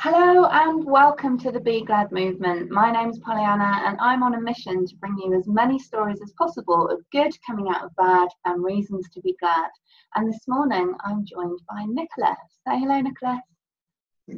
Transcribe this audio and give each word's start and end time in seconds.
Hello 0.00 0.44
and 0.44 0.84
welcome 0.84 1.36
to 1.40 1.50
the 1.50 1.58
Be 1.58 1.84
Glad 1.84 2.12
movement. 2.12 2.70
My 2.70 2.92
name 2.92 3.10
is 3.10 3.18
Pollyanna 3.18 3.82
and 3.84 3.98
I'm 4.00 4.22
on 4.22 4.34
a 4.34 4.40
mission 4.40 4.86
to 4.86 4.96
bring 4.98 5.18
you 5.18 5.36
as 5.36 5.48
many 5.48 5.76
stories 5.76 6.20
as 6.22 6.32
possible 6.38 6.88
of 6.88 7.00
good 7.10 7.32
coming 7.44 7.66
out 7.68 7.82
of 7.82 7.90
bad 7.96 8.28
and 8.44 8.62
reasons 8.62 9.08
to 9.10 9.20
be 9.22 9.34
glad. 9.40 9.68
And 10.14 10.32
this 10.32 10.46
morning 10.46 10.94
I'm 11.04 11.26
joined 11.26 11.58
by 11.68 11.84
Nicholas. 11.88 12.38
Say 12.64 12.78
hello, 12.78 13.00
Nicholas. 13.00 13.40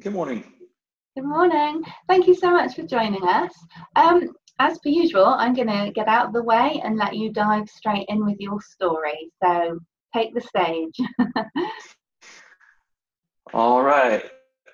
Good 0.00 0.14
morning. 0.14 0.44
Good 1.14 1.26
morning. 1.26 1.82
Thank 2.08 2.26
you 2.26 2.34
so 2.34 2.50
much 2.50 2.74
for 2.74 2.84
joining 2.84 3.24
us. 3.24 3.52
Um, 3.96 4.30
as 4.60 4.78
per 4.78 4.88
usual, 4.88 5.26
I'm 5.26 5.52
going 5.52 5.68
to 5.68 5.92
get 5.94 6.08
out 6.08 6.28
of 6.28 6.32
the 6.32 6.42
way 6.42 6.80
and 6.82 6.96
let 6.96 7.16
you 7.16 7.34
dive 7.34 7.68
straight 7.68 8.06
in 8.08 8.24
with 8.24 8.40
your 8.40 8.62
story. 8.62 9.30
So 9.44 9.78
take 10.16 10.32
the 10.32 10.40
stage. 10.40 10.96
All 13.52 13.82
right. 13.82 14.24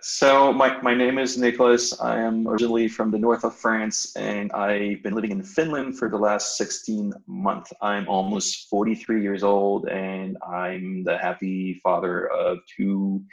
So 0.09 0.52
my, 0.52 0.80
my 0.82 0.95
name 0.95 1.18
is 1.18 1.36
Nicholas. 1.36 2.01
I 2.01 2.20
am 2.20 2.46
originally 2.46 2.87
from 2.87 3.10
the 3.10 3.19
north 3.19 3.42
of 3.42 3.56
France 3.56 4.15
and 4.15 4.52
I've 4.52 5.02
been 5.02 5.15
living 5.16 5.32
in 5.32 5.42
Finland 5.42 5.98
for 5.98 6.09
the 6.09 6.16
last 6.16 6.56
16 6.59 7.12
months. 7.27 7.73
I'm 7.82 8.09
almost 8.09 8.69
43 8.70 9.20
years 9.20 9.42
old 9.42 9.88
and 9.88 10.37
I'm 10.48 11.02
the 11.02 11.19
happy 11.19 11.80
father 11.82 12.30
of 12.30 12.59
two 12.77 13.24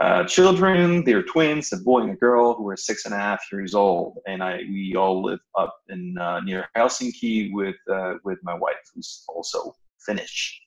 uh, 0.00 0.24
children. 0.24 1.02
They're 1.02 1.22
twins, 1.22 1.72
a 1.72 1.78
boy 1.78 2.00
and 2.00 2.10
a 2.10 2.16
girl 2.16 2.52
who 2.52 2.68
are 2.68 2.76
six 2.76 3.06
and 3.06 3.14
a 3.14 3.18
half 3.18 3.42
years 3.50 3.74
old. 3.74 4.18
And 4.26 4.42
I 4.42 4.58
we 4.68 4.96
all 4.96 5.22
live 5.22 5.40
up 5.56 5.78
in 5.88 6.18
uh, 6.18 6.40
near 6.40 6.68
Helsinki 6.76 7.54
with 7.54 7.76
uh, 7.90 8.16
with 8.22 8.38
my 8.42 8.54
wife 8.54 8.76
who's 8.94 9.24
also 9.30 9.74
Finnish. 10.04 10.60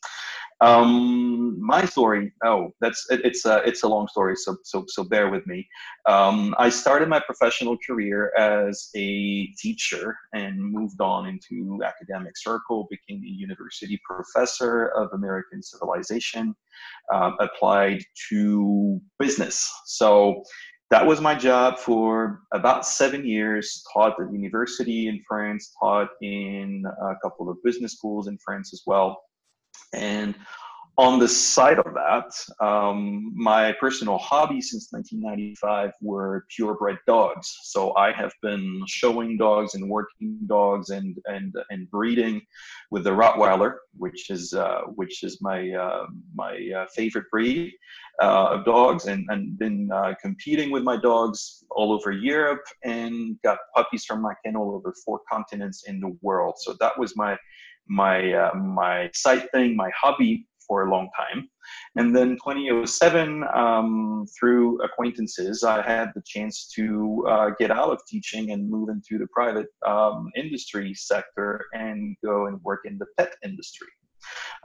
Um, 0.62 1.60
my 1.60 1.86
story. 1.86 2.32
Oh, 2.46 2.70
that's 2.82 3.10
it, 3.10 3.22
it's 3.24 3.46
a 3.46 3.58
it's 3.68 3.82
a 3.82 3.88
long 3.88 4.08
story. 4.08 4.36
So 4.36 4.58
so 4.64 4.86
so 4.88 5.04
bear 5.04 5.30
with 5.30 5.46
me. 5.48 5.68
Um, 6.08 6.54
I 6.60 6.70
started 6.70 7.10
my 7.10 7.20
professional 7.20 7.78
career 7.86 8.32
as 8.38 8.90
a 8.96 9.48
teacher 9.60 10.16
and 10.34 10.60
moved 10.62 11.02
on 11.02 11.28
into 11.28 11.80
academic 11.84 12.38
circle. 12.38 12.88
Became 12.92 13.24
a 13.24 13.28
university 13.28 14.00
professor 14.08 14.90
of 14.90 15.10
American 15.14 15.64
civilization. 15.64 16.56
Uh, 17.12 17.32
applied 17.40 18.04
to 18.30 19.02
business. 19.20 19.72
So 19.86 20.44
that 20.92 21.06
was 21.06 21.22
my 21.22 21.36
job 21.36 21.80
for 21.80 22.42
about 22.54 22.86
seven 22.86 23.26
years. 23.26 23.84
Taught 23.94 24.20
at 24.22 24.32
university 24.32 25.08
in 25.08 25.22
France. 25.28 25.74
Taught 25.80 26.10
in 26.22 26.84
a 27.02 27.14
couple 27.24 27.50
of 27.50 27.58
business 27.64 27.94
schools 27.94 28.28
in 28.28 28.38
France 28.46 28.74
as 28.74 28.84
well 28.86 29.20
and 29.94 30.36
on 30.98 31.20
the 31.20 31.28
side 31.28 31.80
of 31.80 31.94
that, 31.94 32.32
um, 32.64 33.32
my 33.36 33.74
personal 33.80 34.18
hobby 34.18 34.62
since 34.62 34.90
1995 34.92 35.94
were 36.02 36.46
purebred 36.56 37.00
dogs. 37.08 37.58
So 37.64 37.96
I 37.96 38.12
have 38.12 38.34
been 38.44 38.84
showing 38.88 39.38
dogs 39.38 39.74
and 39.74 39.90
working 39.90 40.38
dogs 40.48 40.90
and 40.90 41.18
and 41.26 41.56
and 41.70 41.90
breeding 41.90 42.42
with 42.92 43.04
the 43.06 43.12
Rottweiler, 43.12 43.76
which 43.98 44.30
is 44.30 44.54
uh, 44.54 44.82
which 44.96 45.24
is 45.24 45.42
my 45.42 45.72
uh, 45.72 46.06
my 46.36 46.54
uh, 46.78 46.86
favorite 46.94 47.26
breed 47.32 47.72
uh, 48.22 48.48
of 48.52 48.66
dogs, 48.66 49.06
and 49.06 49.26
and 49.30 49.58
been 49.58 49.90
uh, 49.92 50.14
competing 50.22 50.72
with 50.72 50.84
my 50.84 50.98
dogs 50.98 51.64
all 51.72 51.94
over 51.94 52.12
Europe 52.12 52.66
and 52.84 53.38
got 53.44 53.60
puppies 53.76 54.04
from 54.04 54.22
my 54.22 54.34
kennel 54.44 54.76
over 54.76 54.94
four 55.06 55.22
continents 55.32 55.86
in 55.88 56.00
the 56.02 56.16
world. 56.22 56.56
So 56.60 56.76
that 56.82 57.00
was 57.00 57.16
my 57.16 57.38
my 57.88 58.34
uh, 58.34 58.54
my 58.56 59.10
side 59.14 59.50
thing, 59.52 59.76
my 59.76 59.92
hobby 60.00 60.48
for 60.68 60.88
a 60.88 60.90
long 60.90 61.10
time. 61.18 61.50
And 61.98 62.16
then 62.16 62.38
2007, 62.38 63.44
um, 63.54 64.26
through 64.40 64.82
acquaintances, 64.82 65.64
I 65.64 65.82
had 65.82 66.12
the 66.16 66.22
chance 66.26 66.72
to 66.76 67.26
uh, 67.30 67.50
get 67.60 67.72
out 67.72 67.90
of 67.90 68.00
teaching 68.08 68.52
and 68.52 68.70
move 68.70 68.88
into 68.88 69.18
the 69.18 69.28
private 69.34 69.68
um, 69.86 70.30
industry 70.38 70.94
sector 70.94 71.66
and 71.74 72.16
go 72.24 72.48
and 72.48 72.62
work 72.64 72.82
in 72.86 72.98
the 72.98 73.06
pet 73.18 73.34
industry. 73.44 73.90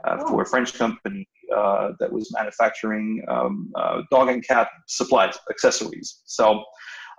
Uh, 0.05 0.17
oh. 0.21 0.27
For 0.29 0.41
a 0.43 0.45
French 0.45 0.75
company 0.75 1.27
uh, 1.55 1.91
that 1.99 2.11
was 2.11 2.31
manufacturing 2.33 3.23
um, 3.27 3.71
uh, 3.75 4.03
dog 4.11 4.29
and 4.29 4.45
cat 4.47 4.69
supplies, 4.87 5.37
accessories. 5.49 6.21
So 6.25 6.63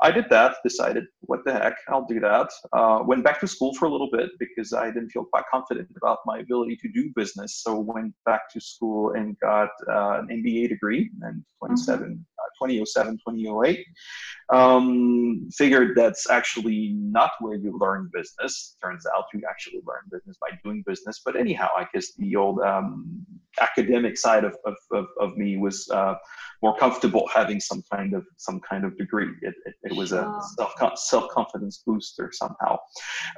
I 0.01 0.13
did 0.13 0.27
that, 0.31 0.57
decided, 0.63 1.05
what 1.21 1.45
the 1.45 1.53
heck, 1.53 1.77
I'll 1.89 2.07
do 2.07 2.21
that. 2.21 2.51
Uh, 2.73 3.01
went 3.05 3.25
back 3.25 3.41
to 3.41 3.49
school 3.49 3.75
for 3.75 3.87
a 3.87 3.91
little 3.91 4.09
bit 4.13 4.31
because 4.39 4.73
I 4.73 4.87
didn't 4.87 5.11
feel 5.11 5.25
quite 5.25 5.45
confident 5.51 5.89
about 5.97 6.19
my 6.25 6.39
ability 6.39 6.77
to 6.83 6.89
do 6.89 7.11
business. 7.17 7.61
So 7.63 7.81
went 7.81 8.15
back 8.25 8.43
to 8.53 8.61
school 8.61 9.15
and 9.15 9.37
got 9.41 9.71
uh, 9.91 10.21
an 10.21 10.29
MBA 10.29 10.69
degree 10.69 11.11
in 11.23 11.45
27, 11.59 12.01
mm-hmm. 12.01 12.13
uh, 12.13 12.67
2007, 12.69 13.15
2008. 13.29 13.85
Um, 14.51 15.49
figured 15.55 15.95
that's 15.95 16.31
actually 16.31 16.95
not 16.95 17.33
where 17.41 17.57
you 17.57 17.77
learn 17.79 18.11
business. 18.13 18.77
Turns 18.83 19.05
out 19.15 19.25
you 19.35 19.43
actually 19.49 19.81
learn 19.87 20.03
business 20.11 20.37
by 20.41 20.57
doing 20.65 20.83
business. 20.87 21.21
But 21.25 21.37
anyhow, 21.37 21.69
I 21.77 21.87
guess 21.93 22.15
the 22.15 22.35
old 22.37 22.61
um, 22.61 23.27
academic 23.61 24.17
side 24.17 24.45
of, 24.45 24.57
of, 24.65 24.75
of, 24.93 25.07
of 25.21 25.37
me 25.37 25.59
was 25.59 25.89
uh, 25.91 26.15
more 26.63 26.77
comfortable 26.77 27.29
having 27.33 27.61
some 27.61 27.83
kind 27.93 28.15
of 28.15 28.25
some 28.37 28.61
kind 28.61 28.85
of 28.85 28.97
degree. 28.97 29.31
It, 29.43 29.55
it, 29.67 29.75
it 29.85 29.93
was 29.97 30.13
a 30.13 30.41
self 30.57 30.99
self 30.99 31.31
confidence 31.31 31.83
booster 31.87 32.31
somehow. 32.33 32.79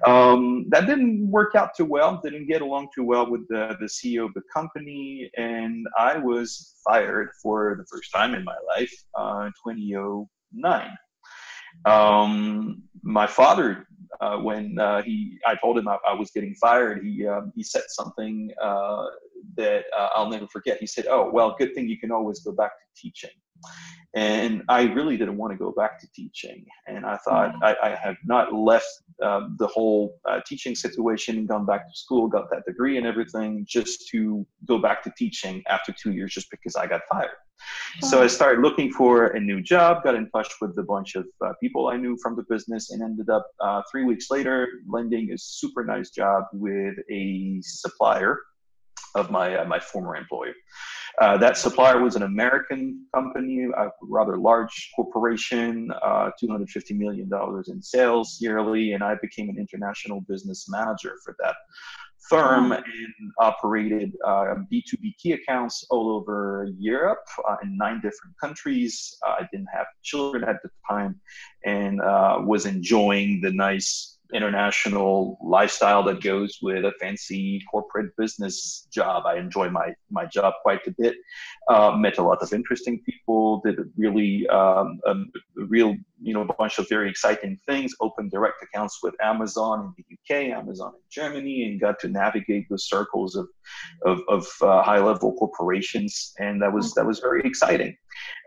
Um, 0.06 0.66
that 0.70 0.86
didn't 0.86 1.30
work 1.30 1.54
out 1.54 1.70
too 1.76 1.84
well. 1.84 2.20
Didn't 2.22 2.46
get 2.46 2.62
along 2.62 2.88
too 2.94 3.04
well 3.04 3.30
with 3.30 3.46
the 3.48 3.76
the 3.80 3.86
CEO 3.86 4.26
of 4.26 4.34
the 4.34 4.42
company, 4.52 5.30
and 5.36 5.86
I 5.98 6.18
was 6.18 6.76
fired 6.84 7.30
for 7.42 7.76
the 7.78 7.84
first 7.86 8.12
time 8.12 8.34
in 8.34 8.44
my 8.44 8.56
life 8.76 8.92
uh, 9.14 9.50
in 9.66 9.78
2009. 10.54 10.96
Um, 11.86 12.82
my 13.02 13.26
father, 13.26 13.86
uh, 14.20 14.36
when 14.38 14.78
uh, 14.78 15.02
he, 15.02 15.38
I 15.46 15.54
told 15.56 15.78
him 15.78 15.88
I, 15.88 15.96
I 16.06 16.14
was 16.14 16.30
getting 16.30 16.54
fired, 16.54 17.02
he 17.02 17.26
um, 17.26 17.52
he 17.54 17.62
said 17.62 17.82
something 17.88 18.50
uh, 18.62 19.06
that 19.56 19.84
uh, 19.96 20.08
I'll 20.14 20.28
never 20.28 20.46
forget. 20.48 20.78
He 20.78 20.86
said, 20.86 21.06
"Oh, 21.08 21.30
well, 21.32 21.54
good 21.58 21.74
thing 21.74 21.88
you 21.88 21.98
can 21.98 22.10
always 22.10 22.40
go 22.40 22.52
back 22.52 22.72
to 22.72 23.02
teaching." 23.02 23.30
And 24.14 24.62
I 24.68 24.82
really 24.82 25.16
didn't 25.16 25.36
want 25.36 25.52
to 25.52 25.56
go 25.56 25.70
back 25.70 26.00
to 26.00 26.08
teaching. 26.12 26.66
And 26.88 27.06
I 27.06 27.16
thought 27.18 27.54
mm-hmm. 27.54 27.64
I, 27.64 27.76
I 27.80 27.94
have 27.94 28.16
not 28.24 28.52
left 28.52 28.88
um, 29.22 29.54
the 29.58 29.68
whole 29.68 30.18
uh, 30.28 30.40
teaching 30.44 30.74
situation, 30.74 31.38
and 31.38 31.48
gone 31.48 31.64
back 31.64 31.88
to 31.88 31.96
school, 31.96 32.26
got 32.26 32.50
that 32.50 32.64
degree 32.66 32.98
and 32.98 33.06
everything, 33.06 33.64
just 33.68 34.08
to 34.08 34.44
go 34.66 34.78
back 34.78 35.02
to 35.04 35.12
teaching 35.16 35.62
after 35.68 35.92
two 35.92 36.12
years, 36.12 36.34
just 36.34 36.50
because 36.50 36.74
I 36.74 36.86
got 36.86 37.02
fired. 37.10 37.30
So 38.00 38.22
I 38.22 38.26
started 38.26 38.62
looking 38.62 38.90
for 38.92 39.28
a 39.28 39.40
new 39.40 39.60
job, 39.60 40.02
got 40.04 40.14
in 40.14 40.30
touch 40.30 40.52
with 40.60 40.78
a 40.78 40.82
bunch 40.82 41.16
of 41.16 41.26
uh, 41.44 41.52
people 41.60 41.88
I 41.88 41.96
knew 41.96 42.16
from 42.22 42.36
the 42.36 42.44
business, 42.48 42.90
and 42.90 43.02
ended 43.02 43.28
up 43.28 43.46
uh, 43.60 43.82
three 43.90 44.04
weeks 44.04 44.30
later 44.30 44.68
landing 44.88 45.32
a 45.32 45.38
super 45.38 45.84
nice 45.84 46.10
job 46.10 46.44
with 46.52 46.96
a 47.10 47.60
supplier 47.62 48.38
of 49.14 49.30
my 49.30 49.56
uh, 49.56 49.64
my 49.64 49.80
former 49.80 50.16
employer. 50.16 50.54
Uh, 51.20 51.36
that 51.36 51.56
supplier 51.56 52.00
was 52.00 52.16
an 52.16 52.22
American 52.22 53.04
company, 53.14 53.66
a 53.76 53.88
rather 54.02 54.38
large 54.38 54.90
corporation, 54.94 55.90
uh, 56.02 56.30
$250 56.42 56.96
million 56.96 57.28
in 57.66 57.82
sales 57.82 58.38
yearly, 58.40 58.92
and 58.92 59.02
I 59.02 59.16
became 59.20 59.48
an 59.48 59.58
international 59.58 60.20
business 60.22 60.66
manager 60.68 61.16
for 61.24 61.36
that 61.40 61.56
firm 62.30 62.70
and 62.70 62.84
operated 63.38 64.12
uh, 64.24 64.54
B2B 64.72 65.16
key 65.18 65.32
accounts 65.32 65.84
all 65.90 66.10
over 66.10 66.68
Europe 66.78 67.26
uh, 67.48 67.56
in 67.62 67.76
nine 67.76 67.96
different 67.96 68.34
countries. 68.40 69.18
Uh, 69.26 69.32
I 69.40 69.48
didn't 69.50 69.68
have 69.74 69.86
children 70.04 70.44
at 70.44 70.62
the 70.62 70.70
time 70.88 71.20
and 71.64 72.00
uh, 72.00 72.38
was 72.42 72.66
enjoying 72.66 73.40
the 73.42 73.50
nice 73.50 74.19
international 74.32 75.38
lifestyle 75.42 76.02
that 76.04 76.22
goes 76.22 76.58
with 76.62 76.84
a 76.84 76.92
fancy 77.00 77.62
corporate 77.70 78.16
business 78.16 78.86
job. 78.92 79.24
I 79.26 79.36
enjoy 79.36 79.70
my 79.70 79.94
my 80.10 80.26
job 80.26 80.54
quite 80.62 80.86
a 80.86 80.94
bit. 80.98 81.16
Uh, 81.68 81.92
met 81.96 82.18
a 82.18 82.22
lot 82.22 82.42
of 82.42 82.52
interesting 82.52 83.00
people. 83.04 83.60
Did 83.64 83.78
really 83.96 84.46
um, 84.48 85.00
a, 85.06 85.14
real 85.56 85.96
you 86.22 86.34
know 86.34 86.42
a 86.42 86.54
bunch 86.54 86.78
of 86.78 86.88
very 86.88 87.08
exciting 87.08 87.58
things. 87.66 87.94
Opened 88.00 88.30
direct 88.30 88.62
accounts 88.62 89.00
with 89.02 89.14
Amazon 89.22 89.94
in 89.98 90.04
the 90.08 90.16
UK, 90.16 90.58
Amazon 90.58 90.92
in 90.94 91.00
Germany, 91.10 91.64
and 91.64 91.80
got 91.80 91.98
to 92.00 92.08
navigate 92.08 92.68
the 92.68 92.78
circles 92.78 93.36
of 93.36 93.48
of, 94.04 94.20
of 94.28 94.48
uh, 94.62 94.82
high 94.82 95.00
level 95.00 95.34
corporations, 95.34 96.34
and 96.38 96.60
that 96.62 96.72
was 96.72 96.94
that 96.94 97.06
was 97.06 97.18
very 97.20 97.42
exciting. 97.44 97.96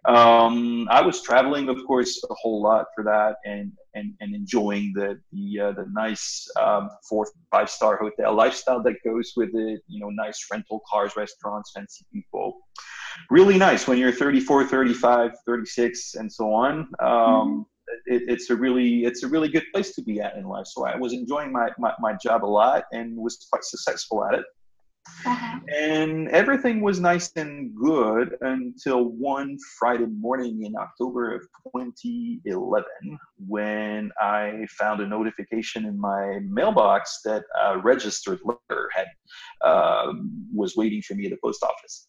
Um, 0.05 0.87
I 0.89 1.01
was 1.01 1.21
traveling, 1.21 1.69
of 1.69 1.77
course, 1.87 2.21
a 2.29 2.33
whole 2.33 2.61
lot 2.61 2.87
for 2.95 3.03
that, 3.05 3.37
and 3.45 3.71
and, 3.95 4.13
and 4.19 4.35
enjoying 4.35 4.93
the 4.95 5.19
the 5.31 5.59
uh, 5.59 5.71
the 5.71 5.85
nice 5.91 6.47
um, 6.59 6.89
four 7.07 7.27
five 7.51 7.69
star 7.69 7.97
hotel 7.97 8.33
lifestyle 8.33 8.81
that 8.83 8.95
goes 9.03 9.33
with 9.35 9.49
it. 9.53 9.81
You 9.87 9.99
know, 9.99 10.09
nice 10.09 10.45
rental 10.51 10.81
cars, 10.89 11.13
restaurants, 11.15 11.71
fancy 11.75 12.05
people. 12.11 12.59
Really 13.29 13.57
nice 13.57 13.87
when 13.87 13.97
you're 13.97 14.11
34, 14.11 14.65
35, 14.65 15.31
36, 15.45 16.15
and 16.15 16.31
so 16.31 16.51
on. 16.51 16.79
Um, 16.79 16.87
mm-hmm. 16.99 17.61
it, 18.07 18.23
it's 18.27 18.49
a 18.49 18.55
really 18.55 19.05
it's 19.05 19.23
a 19.23 19.27
really 19.27 19.49
good 19.49 19.65
place 19.73 19.93
to 19.95 20.01
be 20.01 20.19
at 20.19 20.35
in 20.35 20.45
life. 20.45 20.65
So 20.67 20.85
I 20.85 20.95
was 20.97 21.13
enjoying 21.13 21.51
my, 21.51 21.69
my, 21.77 21.93
my 21.99 22.13
job 22.21 22.43
a 22.43 22.47
lot 22.47 22.85
and 22.91 23.15
was 23.15 23.45
quite 23.51 23.63
successful 23.63 24.25
at 24.25 24.33
it. 24.39 24.45
Uh-huh. 25.25 25.59
And 25.73 26.29
everything 26.29 26.81
was 26.81 26.99
nice 26.99 27.31
and 27.35 27.73
good 27.75 28.35
until 28.41 29.05
one 29.05 29.57
Friday 29.79 30.05
morning 30.05 30.63
in 30.63 30.75
October 30.75 31.35
of 31.35 31.41
2011 31.75 32.85
when 33.47 34.11
I 34.19 34.65
found 34.77 35.01
a 35.01 35.07
notification 35.07 35.85
in 35.85 35.99
my 35.99 36.39
mailbox 36.47 37.19
that 37.25 37.43
a 37.61 37.79
registered 37.79 38.39
letter 38.43 38.89
had 38.93 39.07
uh, 39.61 40.13
was 40.53 40.75
waiting 40.75 41.01
for 41.01 41.15
me 41.15 41.25
at 41.25 41.31
the 41.31 41.37
post 41.43 41.63
office. 41.63 42.07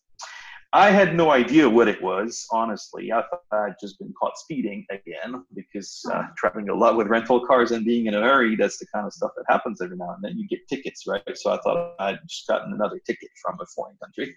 I 0.77 0.91
had 0.91 1.15
no 1.15 1.31
idea 1.31 1.71
what 1.71 1.87
it 1.87 2.03
was, 2.03 2.49
honestly. 2.51 3.13
I 3.13 3.23
thought 3.23 3.43
I'd 3.53 3.77
just 3.81 3.97
been 4.01 4.13
caught 4.21 4.37
speeding 4.37 4.85
again 4.91 5.45
because 5.55 6.05
uh, 6.13 6.25
traveling 6.37 6.69
a 6.69 6.75
lot 6.75 6.97
with 6.97 7.07
rental 7.07 7.47
cars 7.47 7.71
and 7.71 7.85
being 7.85 8.07
in 8.07 8.15
a 8.15 8.21
hurry, 8.21 8.57
that's 8.57 8.79
the 8.79 8.87
kind 8.93 9.07
of 9.07 9.13
stuff 9.13 9.31
that 9.37 9.45
happens 9.49 9.81
every 9.81 9.97
now 9.97 10.15
and 10.15 10.25
then. 10.25 10.37
You 10.37 10.49
get 10.49 10.67
tickets, 10.69 11.07
right? 11.07 11.23
So 11.35 11.53
I 11.53 11.59
thought 11.59 11.95
I'd 12.01 12.19
just 12.29 12.49
gotten 12.49 12.73
another 12.73 12.99
ticket 13.07 13.29
from 13.41 13.57
a 13.63 13.67
foreign 13.67 13.97
country. 14.03 14.35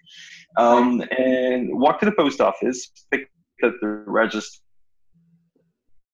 Um, 0.56 1.02
and 1.18 1.76
walked 1.76 2.00
to 2.00 2.06
the 2.06 2.14
post 2.16 2.40
office, 2.40 2.88
picked 3.10 3.32
up 3.64 3.74
the 3.80 4.04
register 4.06 4.62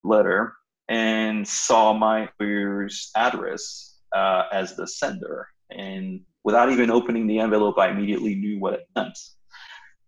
letter, 0.05 0.55
and 0.89 1.47
saw 1.47 1.93
my 1.93 2.23
employer's 2.23 3.11
address 3.15 3.99
uh, 4.17 4.45
as 4.51 4.75
the 4.75 4.87
sender. 4.87 5.49
And 5.71 6.23
without 6.45 6.73
even 6.73 6.91
opening 6.91 7.27
the 7.27 7.41
envelope, 7.41 7.79
I 7.79 7.91
immediately 7.91 8.35
knew 8.37 8.59
what 8.59 8.73
it 8.73 8.89
meant 8.97 9.19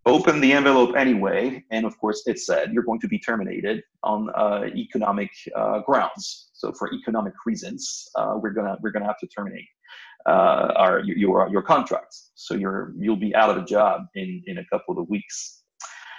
opened 0.06 0.43
the 0.43 0.53
envelope 0.53 0.97
anyway, 0.97 1.62
and 1.70 1.85
of 1.85 1.99
course 1.99 2.23
it 2.26 2.38
said 2.38 2.73
you're 2.73 2.85
going 2.85 3.00
to 3.00 3.08
be 3.08 3.19
terminated 3.19 3.82
on 4.05 4.31
uh, 4.37 4.64
economic 4.75 5.31
uh, 5.55 5.81
grounds. 5.81 6.50
So 6.55 6.73
for 6.73 6.93
economic 6.94 7.35
reasons, 7.44 8.08
uh, 8.14 8.35
we're 8.41 8.50
gonna 8.50 8.76
we're 8.81 8.93
gonna 8.93 9.06
have 9.06 9.19
to 9.19 9.26
terminate 9.26 9.69
uh, 10.26 10.73
our 10.76 11.00
your 11.00 11.49
your 11.50 11.62
contract. 11.62 12.14
So 12.35 12.55
you're 12.55 12.94
you'll 12.97 13.17
be 13.17 13.35
out 13.35 13.50
of 13.50 13.56
a 13.56 13.64
job 13.64 14.06
in 14.14 14.43
in 14.47 14.58
a 14.58 14.64
couple 14.73 14.99
of 14.99 15.08
weeks. 15.08 15.62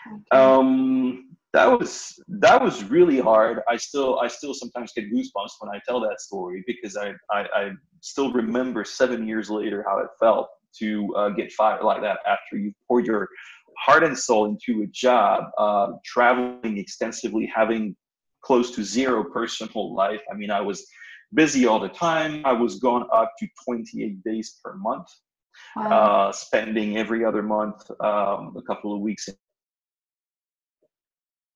Okay. 0.08 0.24
Um, 0.32 1.32
that 1.54 1.66
was 1.66 2.20
that 2.28 2.62
was 2.62 2.84
really 2.84 3.20
hard. 3.20 3.62
I 3.68 3.78
still 3.78 4.20
I 4.20 4.28
still 4.28 4.54
sometimes 4.54 4.92
get 4.94 5.12
goosebumps 5.12 5.54
when 5.60 5.74
I 5.74 5.80
tell 5.88 6.00
that 6.02 6.20
story 6.20 6.64
because 6.68 6.98
I 6.98 7.14
I, 7.32 7.46
I 7.56 7.72
still 8.02 8.32
remember 8.34 8.84
seven 8.84 9.28
years 9.28 9.50
later 9.50 9.84
how 9.88 10.00
it 10.00 10.08
felt 10.20 10.50
to 10.80 11.16
uh, 11.16 11.30
get 11.30 11.52
fired 11.52 11.84
like 11.84 12.02
that 12.02 12.20
after 12.28 12.58
you 12.58 12.74
poured 12.88 13.06
your 13.06 13.30
heart 13.78 14.04
and 14.04 14.18
soul 14.18 14.46
into 14.46 14.84
a 14.84 14.88
job, 14.88 15.46
uh, 15.58 15.88
traveling 16.04 16.78
extensively, 16.78 17.52
having 17.54 17.96
close 18.44 18.72
to 18.72 18.84
zero 18.84 19.24
personal 19.24 19.96
life. 19.96 20.22
I 20.32 20.36
mean, 20.36 20.52
I 20.52 20.62
was 20.62 20.86
busy 21.34 21.68
all 21.68 21.80
the 21.80 21.90
time. 21.90 22.42
I 22.46 22.54
was 22.54 22.80
gone 22.80 23.08
up 23.14 23.32
to 23.40 23.48
28 23.66 24.24
days 24.24 24.60
per 24.64 24.76
month, 24.76 25.08
wow. 25.76 25.92
uh, 25.92 26.32
spending 26.32 26.98
every 26.98 27.26
other 27.26 27.44
month 27.44 27.90
um, 28.02 28.56
a 28.58 28.62
couple 28.66 28.96
of 28.96 29.02
weeks 29.02 29.28
in 29.28 29.36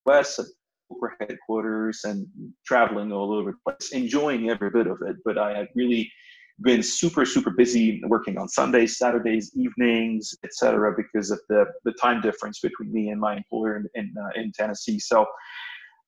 West 0.05 0.39
at 0.39 0.45
corporate 0.89 1.29
headquarters 1.29 2.01
and 2.03 2.27
traveling 2.65 3.11
all 3.11 3.33
over 3.33 3.51
the 3.51 3.71
place, 3.71 3.91
enjoying 3.91 4.49
every 4.49 4.69
bit 4.69 4.87
of 4.87 4.97
it. 5.07 5.15
But 5.23 5.37
I 5.37 5.57
had 5.57 5.67
really 5.75 6.11
been 6.61 6.83
super 6.83 7.25
super 7.25 7.51
busy 7.51 8.01
working 8.07 8.37
on 8.37 8.47
sundays 8.47 8.97
saturdays 8.97 9.51
evenings 9.55 10.35
etc 10.43 10.93
because 10.95 11.31
of 11.31 11.39
the 11.49 11.65
the 11.85 11.91
time 11.93 12.21
difference 12.21 12.59
between 12.59 12.91
me 12.91 13.09
and 13.09 13.19
my 13.19 13.35
employer 13.35 13.77
in 13.77 13.87
in, 13.95 14.13
uh, 14.21 14.29
in 14.35 14.51
tennessee 14.51 14.99
so 14.99 15.25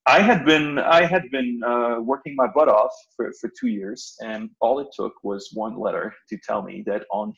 i 0.06 0.20
had 0.20 0.46
been 0.46 0.80
i 0.80 1.04
had 1.06 1.24
been 1.32 1.62
uh, 1.66 1.98
working 2.00 2.36
my 2.36 2.48
butt 2.48 2.68
off 2.68 2.92
for, 3.16 3.32
for 3.40 3.50
two 3.60 3.68
years 3.68 4.16
and 4.22 4.50
all 4.60 4.80
it 4.80 4.88
took 4.94 5.14
was 5.24 5.50
one 5.54 5.78
letter 5.80 6.14
to 6.30 6.38
tell 6.46 6.62
me 6.62 6.84
that 6.86 7.06
on 7.12 7.34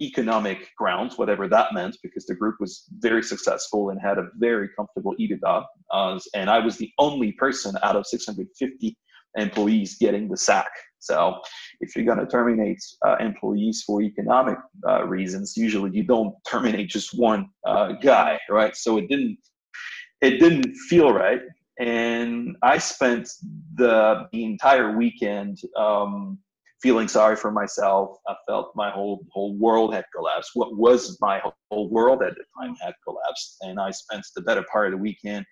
economic 0.00 0.70
grounds, 0.76 1.18
whatever 1.18 1.48
that 1.48 1.72
meant, 1.74 1.96
because 2.02 2.24
the 2.26 2.34
group 2.34 2.56
was 2.60 2.84
very 2.98 3.22
successful 3.22 3.90
and 3.90 4.00
had 4.00 4.18
a 4.18 4.28
very 4.36 4.68
comfortable 4.76 5.14
EBITDA. 5.18 5.64
Uh, 5.92 6.18
and 6.34 6.48
I 6.48 6.58
was 6.60 6.76
the 6.76 6.90
only 6.98 7.32
person 7.32 7.76
out 7.82 7.96
of 7.96 8.06
650 8.06 8.96
employees 9.36 9.96
getting 9.98 10.28
the 10.28 10.36
sack. 10.36 10.70
So 11.00 11.40
if 11.80 11.94
you're 11.94 12.04
going 12.04 12.18
to 12.18 12.26
terminate 12.26 12.82
uh, 13.06 13.16
employees 13.20 13.84
for 13.86 14.02
economic 14.02 14.58
uh, 14.88 15.04
reasons, 15.04 15.56
usually 15.56 15.90
you 15.92 16.02
don't 16.02 16.34
terminate 16.48 16.88
just 16.88 17.18
one 17.18 17.48
uh, 17.66 17.92
guy, 17.92 18.38
right? 18.50 18.74
So 18.76 18.98
it 18.98 19.08
didn't 19.08 19.38
it 20.20 20.40
didn't 20.40 20.74
feel 20.88 21.12
right, 21.12 21.40
and 21.78 22.56
I 22.62 22.78
spent 22.78 23.28
the, 23.74 24.26
the 24.32 24.44
entire 24.44 24.96
weekend 24.96 25.58
um, 25.76 26.38
feeling 26.82 27.06
sorry 27.06 27.36
for 27.36 27.52
myself. 27.52 28.18
I 28.26 28.34
felt 28.48 28.72
my 28.74 28.90
whole 28.90 29.24
whole 29.32 29.56
world 29.56 29.94
had 29.94 30.04
collapsed. 30.14 30.50
What 30.54 30.76
was 30.76 31.16
my 31.20 31.40
whole 31.70 31.88
world 31.88 32.22
at 32.22 32.34
the 32.34 32.44
time 32.60 32.74
had 32.82 32.94
collapsed, 33.04 33.58
and 33.60 33.78
I 33.78 33.92
spent 33.92 34.26
the 34.34 34.42
better 34.42 34.64
part 34.72 34.86
of 34.86 34.92
the 34.92 34.98
weekend 34.98 35.46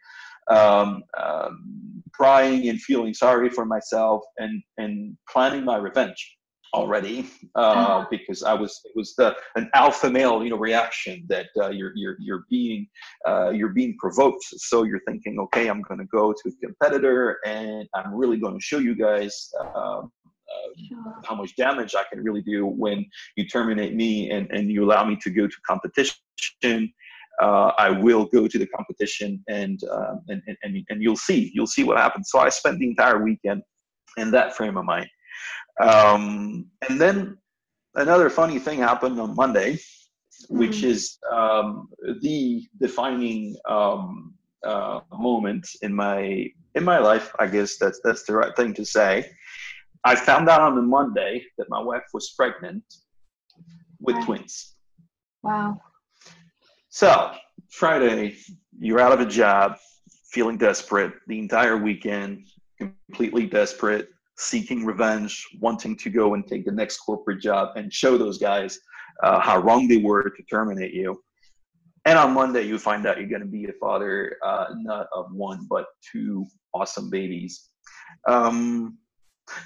um, 0.50 1.02
um, 1.22 2.02
crying 2.12 2.68
and 2.68 2.80
feeling 2.80 3.14
sorry 3.14 3.50
for 3.50 3.64
myself 3.64 4.22
and 4.38 4.62
and 4.78 5.16
planning 5.28 5.64
my 5.64 5.76
revenge 5.76 6.36
already 6.74 7.26
uh, 7.56 7.60
uh-huh. 7.60 8.06
because 8.10 8.42
I 8.42 8.52
was 8.52 8.80
it 8.84 8.92
was 8.94 9.14
the 9.16 9.34
an 9.54 9.70
alpha 9.74 10.10
male 10.10 10.42
you 10.42 10.50
know 10.50 10.58
reaction 10.58 11.24
that 11.28 11.46
uh, 11.60 11.70
you're 11.70 11.92
you're 11.94 12.16
you're 12.20 12.44
being 12.50 12.86
uh, 13.26 13.50
you're 13.50 13.70
being 13.70 13.96
provoked 13.98 14.44
so 14.44 14.82
you're 14.82 15.00
thinking 15.06 15.38
okay 15.40 15.68
I'm 15.68 15.82
going 15.82 16.00
to 16.00 16.06
go 16.06 16.32
to 16.32 16.48
a 16.48 16.66
competitor 16.66 17.38
and 17.46 17.88
I'm 17.94 18.14
really 18.14 18.38
going 18.38 18.54
to 18.54 18.60
show 18.60 18.78
you 18.78 18.94
guys 18.94 19.50
um, 19.60 20.10
uh, 20.48 20.68
sure. 20.88 21.20
how 21.24 21.34
much 21.34 21.56
damage 21.56 21.94
I 21.94 22.04
can 22.12 22.22
really 22.22 22.42
do 22.42 22.66
when 22.66 23.04
you 23.36 23.48
terminate 23.48 23.94
me 23.94 24.30
and, 24.30 24.48
and 24.50 24.70
you 24.70 24.84
allow 24.84 25.04
me 25.04 25.16
to 25.22 25.30
go 25.30 25.46
to 25.46 25.56
competition 25.66 26.92
uh, 27.40 27.72
I 27.78 27.90
will 27.90 28.26
go 28.26 28.48
to 28.48 28.58
the 28.58 28.66
competition 28.66 29.42
and, 29.48 29.78
uh, 29.90 30.14
and, 30.28 30.42
and, 30.62 30.84
and 30.88 31.02
you'll 31.02 31.16
see, 31.16 31.50
you'll 31.54 31.66
see 31.66 31.84
what 31.84 31.98
happens. 31.98 32.30
So 32.30 32.38
I 32.38 32.48
spent 32.48 32.78
the 32.78 32.88
entire 32.88 33.22
weekend 33.22 33.62
in 34.16 34.30
that 34.30 34.56
frame 34.56 34.76
of 34.76 34.84
mind. 34.84 35.08
Um, 35.80 36.66
and 36.88 37.00
then 37.00 37.36
another 37.94 38.30
funny 38.30 38.58
thing 38.58 38.78
happened 38.78 39.20
on 39.20 39.34
Monday, 39.34 39.78
which 40.48 40.78
mm-hmm. 40.78 40.86
is 40.86 41.18
um, 41.32 41.88
the 42.22 42.66
defining 42.80 43.56
um, 43.68 44.34
uh, 44.64 45.00
moment 45.18 45.66
in 45.82 45.94
my 45.94 46.50
in 46.74 46.84
my 46.84 46.98
life. 46.98 47.34
I 47.38 47.46
guess 47.46 47.76
that's 47.78 48.00
that's 48.04 48.24
the 48.24 48.34
right 48.34 48.54
thing 48.56 48.74
to 48.74 48.84
say. 48.84 49.30
I 50.04 50.14
found 50.14 50.48
out 50.48 50.60
on 50.60 50.76
the 50.76 50.82
Monday 50.82 51.44
that 51.58 51.68
my 51.68 51.80
wife 51.80 52.04
was 52.12 52.32
pregnant 52.36 52.84
with 54.00 54.16
wow. 54.16 54.24
twins. 54.24 54.74
Wow. 55.42 55.80
So, 56.96 57.30
Friday, 57.68 58.38
you're 58.78 59.00
out 59.00 59.12
of 59.12 59.20
a 59.20 59.26
job, 59.26 59.76
feeling 60.30 60.56
desperate 60.56 61.12
the 61.26 61.38
entire 61.38 61.76
weekend, 61.76 62.46
completely 62.78 63.44
desperate, 63.44 64.08
seeking 64.38 64.82
revenge, 64.82 65.46
wanting 65.60 65.94
to 65.98 66.08
go 66.08 66.32
and 66.32 66.46
take 66.46 66.64
the 66.64 66.72
next 66.72 66.96
corporate 67.00 67.42
job 67.42 67.76
and 67.76 67.92
show 67.92 68.16
those 68.16 68.38
guys 68.38 68.80
uh, 69.22 69.38
how 69.40 69.58
wrong 69.58 69.88
they 69.88 69.98
were 69.98 70.22
to 70.22 70.42
terminate 70.44 70.94
you. 70.94 71.22
And 72.06 72.18
on 72.18 72.32
Monday, 72.32 72.62
you 72.62 72.78
find 72.78 73.04
out 73.04 73.18
you're 73.18 73.28
going 73.28 73.42
to 73.42 73.46
be 73.46 73.66
a 73.66 73.74
father, 73.78 74.38
uh, 74.42 74.68
not 74.76 75.06
of 75.14 75.26
one, 75.32 75.66
but 75.68 75.84
two 76.10 76.46
awesome 76.72 77.10
babies. 77.10 77.68
Um, 78.26 78.96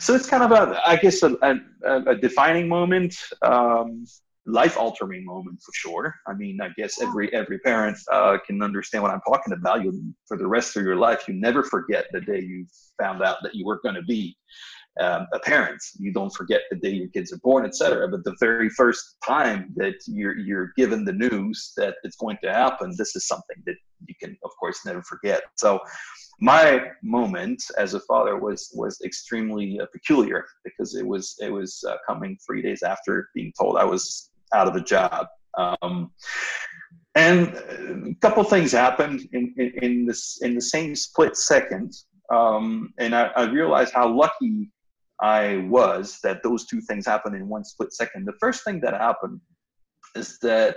so 0.01 0.17
it's 0.17 0.29
kind 0.29 0.43
of 0.43 0.51
a, 0.51 0.81
I 0.85 0.97
guess, 0.97 1.23
a, 1.23 1.37
a, 1.43 2.11
a 2.11 2.17
defining 2.17 2.67
moment. 2.67 3.15
Um, 3.43 4.05
life 4.47 4.77
altering 4.77 5.25
moment 5.25 5.61
for 5.63 5.73
sure. 5.75 6.15
I 6.27 6.35
mean, 6.35 6.61
I 6.61 6.69
guess 6.77 7.01
every 7.01 7.33
every 7.35 7.59
parent 7.59 7.99
uh, 8.11 8.39
can 8.47 8.63
understand 8.63 9.03
what 9.03 9.13
I'm 9.13 9.21
talking 9.27 9.53
about. 9.53 9.85
You 9.85 10.15
for 10.27 10.37
the 10.37 10.47
rest 10.47 10.77
of 10.77 10.85
your 10.85 10.97
life, 10.97 11.29
you 11.29 11.35
never 11.35 11.63
forget 11.63 12.07
the 12.13 12.21
day 12.21 12.41
you 12.41 12.67
found 13.01 13.23
out 13.23 13.39
that 13.43 13.55
you 13.55 13.67
were 13.67 13.81
going 13.83 13.95
to 13.95 14.03
be 14.03 14.37
um, 15.01 15.27
a 15.33 15.39
parent. 15.41 15.81
You 15.99 16.13
don't 16.13 16.35
forget 16.35 16.63
the 16.71 16.77
day 16.77 16.91
your 16.91 17.09
kids 17.09 17.33
are 17.33 17.39
born, 17.39 17.65
etc. 17.65 18.09
But 18.09 18.25
the 18.25 18.37
very 18.41 18.71
first 18.71 19.17
time 19.27 19.73
that 19.77 19.95
you're 20.07 20.37
you're 20.39 20.73
given 20.77 21.05
the 21.05 21.13
news 21.13 21.73
that 21.77 21.97
it's 22.03 22.17
going 22.17 22.39
to 22.43 22.53
happen, 22.53 22.95
this 22.97 23.15
is 23.17 23.27
something 23.27 23.57
that 23.67 23.77
you 24.07 24.15
can, 24.21 24.37
of 24.45 24.51
course, 24.59 24.81
never 24.85 25.03
forget. 25.03 25.43
So. 25.57 25.81
My 26.43 26.87
moment 27.03 27.63
as 27.77 27.93
a 27.93 28.01
father 28.01 28.39
was 28.39 28.71
was 28.73 28.99
extremely 29.05 29.79
uh, 29.79 29.85
peculiar 29.93 30.47
because 30.65 30.95
it 30.95 31.07
was 31.07 31.37
it 31.39 31.53
was 31.53 31.85
uh, 31.87 31.97
coming 32.09 32.39
three 32.47 32.63
days 32.63 32.83
after 32.83 33.29
being 33.35 33.53
told 33.61 33.77
I 33.77 33.85
was 33.85 34.30
out 34.55 34.69
of 34.69 34.77
a 34.77 34.81
job. 34.81 35.27
Um, 35.57 36.13
and 37.15 37.49
a 37.49 38.15
couple 38.21 38.45
things 38.45 38.73
happened 38.73 39.29
in, 39.33 39.53
in, 39.57 39.73
in, 39.83 40.07
this 40.07 40.39
in 40.43 40.55
the 40.55 40.61
same 40.61 40.95
split 40.95 41.37
second, 41.37 41.93
um, 42.33 42.93
and 42.99 43.15
I, 43.15 43.25
I, 43.37 43.51
realized 43.51 43.93
how 43.93 44.09
lucky 44.09 44.71
I 45.21 45.67
was 45.69 46.21
that 46.23 46.45
those 46.45 46.67
two 46.67 46.81
things 46.81 47.07
happened 47.07 47.35
in 47.35 47.49
one 47.49 47.65
split 47.65 47.93
second. 47.93 48.27
The 48.27 48.39
first 48.39 48.63
thing 48.63 48.81
that 48.83 48.95
happened 48.95 49.41
is 50.15 50.39
that 50.43 50.77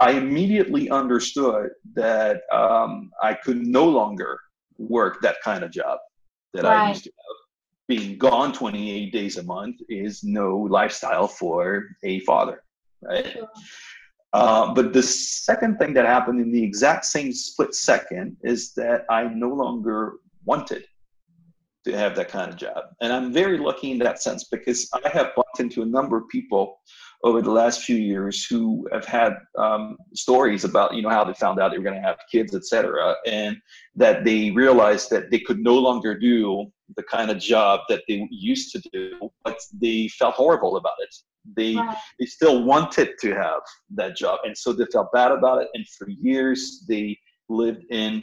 I 0.00 0.12
immediately 0.12 0.90
understood 0.90 1.70
that 1.94 2.42
um, 2.52 3.10
I 3.22 3.34
could 3.34 3.64
no 3.64 3.88
longer 3.88 4.40
work 4.78 5.20
that 5.22 5.36
kind 5.44 5.62
of 5.62 5.70
job 5.70 5.98
that 6.54 6.64
right. 6.64 6.86
I 6.86 6.88
used 6.90 7.04
to 7.04 7.10
have. 7.10 7.36
Being 7.88 8.18
gone 8.18 8.52
28 8.52 9.12
days 9.12 9.38
a 9.38 9.42
month 9.44 9.76
is 9.88 10.22
no 10.22 10.58
lifestyle 10.58 11.26
for 11.26 11.86
a 12.04 12.20
father 12.20 12.62
right? 13.02 13.32
Sure. 13.32 13.48
Uh, 14.32 14.74
but 14.74 14.92
the 14.92 15.02
second 15.02 15.78
thing 15.78 15.94
that 15.94 16.04
happened 16.04 16.40
in 16.40 16.52
the 16.52 16.62
exact 16.62 17.04
same 17.06 17.32
split 17.32 17.74
second 17.74 18.36
is 18.42 18.74
that 18.74 19.04
I 19.08 19.24
no 19.24 19.48
longer 19.48 20.14
wanted 20.44 20.84
to 21.84 21.96
have 21.96 22.14
that 22.16 22.28
kind 22.28 22.50
of 22.50 22.56
job. 22.56 22.84
And 23.00 23.12
I'm 23.12 23.32
very 23.32 23.56
lucky 23.56 23.90
in 23.90 23.98
that 24.00 24.22
sense 24.22 24.44
because 24.44 24.88
I 24.92 25.08
have 25.08 25.34
bumped 25.34 25.60
into 25.60 25.82
a 25.82 25.86
number 25.86 26.18
of 26.18 26.28
people 26.28 26.78
over 27.24 27.42
the 27.42 27.50
last 27.50 27.82
few 27.82 27.96
years 27.96 28.44
who 28.44 28.88
have 28.92 29.04
had 29.04 29.34
um, 29.56 29.96
stories 30.14 30.64
about 30.64 30.94
you 30.94 31.02
know 31.02 31.08
how 31.08 31.24
they 31.24 31.32
found 31.34 31.58
out 31.58 31.70
they 31.70 31.78
were 31.78 31.84
going 31.84 32.00
to 32.00 32.06
have 32.06 32.18
kids 32.30 32.54
etc 32.54 33.16
and 33.26 33.56
that 33.96 34.24
they 34.24 34.50
realized 34.52 35.10
that 35.10 35.30
they 35.30 35.40
could 35.40 35.58
no 35.58 35.74
longer 35.74 36.16
do 36.16 36.66
the 36.96 37.02
kind 37.02 37.30
of 37.30 37.38
job 37.38 37.80
that 37.88 38.02
they 38.06 38.26
used 38.30 38.70
to 38.72 38.80
do 38.92 39.30
but 39.44 39.58
they 39.80 40.08
felt 40.08 40.34
horrible 40.34 40.76
about 40.76 40.94
it 41.00 41.14
they 41.56 41.74
wow. 41.74 41.96
they 42.18 42.26
still 42.26 42.64
wanted 42.64 43.10
to 43.20 43.34
have 43.34 43.60
that 43.90 44.16
job 44.16 44.38
and 44.44 44.56
so 44.56 44.72
they 44.72 44.84
felt 44.92 45.12
bad 45.12 45.30
about 45.32 45.62
it 45.62 45.68
and 45.74 45.86
for 45.88 46.08
years 46.08 46.84
they 46.88 47.18
lived 47.48 47.84
in 47.90 48.22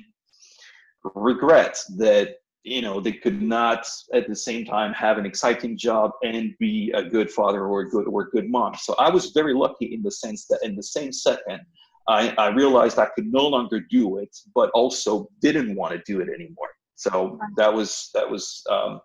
regret 1.16 1.80
that 1.98 2.36
you 2.64 2.82
know 2.82 3.00
they 3.00 3.12
could 3.12 3.42
not 3.42 3.88
at 4.14 4.28
the 4.28 4.36
same 4.36 4.66
time 4.66 4.92
have 4.94 5.18
an 5.18 5.26
exciting 5.26 5.78
job 5.78 6.12
and 6.24 6.54
be 6.60 6.92
a 6.96 7.04
good 7.04 7.30
father 7.30 7.66
or 7.66 7.82
a 7.82 7.90
good 7.90 8.08
or 8.08 8.24
a 8.24 8.30
good 8.30 8.50
mom. 8.50 8.74
So 8.76 8.96
i 8.98 9.10
was 9.10 9.32
very 9.32 9.54
lucky 9.54 9.94
in 9.94 10.02
the 10.02 10.12
sense 10.12 10.48
that 10.48 10.60
in 10.64 10.76
the 10.76 10.84
same 10.84 11.12
second 11.12 11.60
i, 12.08 12.34
I 12.38 12.48
realized 12.50 12.98
i 12.98 13.08
could 13.16 13.32
no 13.32 13.48
longer 13.48 13.80
do 13.80 14.18
it 14.18 14.36
but 14.54 14.70
also 14.72 15.30
didn't 15.42 15.76
want 15.76 15.94
to 15.94 16.02
do 16.12 16.22
it 16.22 16.30
anymore. 16.30 16.70
So 16.96 17.38
that 17.58 17.74
was 17.74 18.10
that 18.14 18.30
was 18.30 18.64
um, 18.70 19.02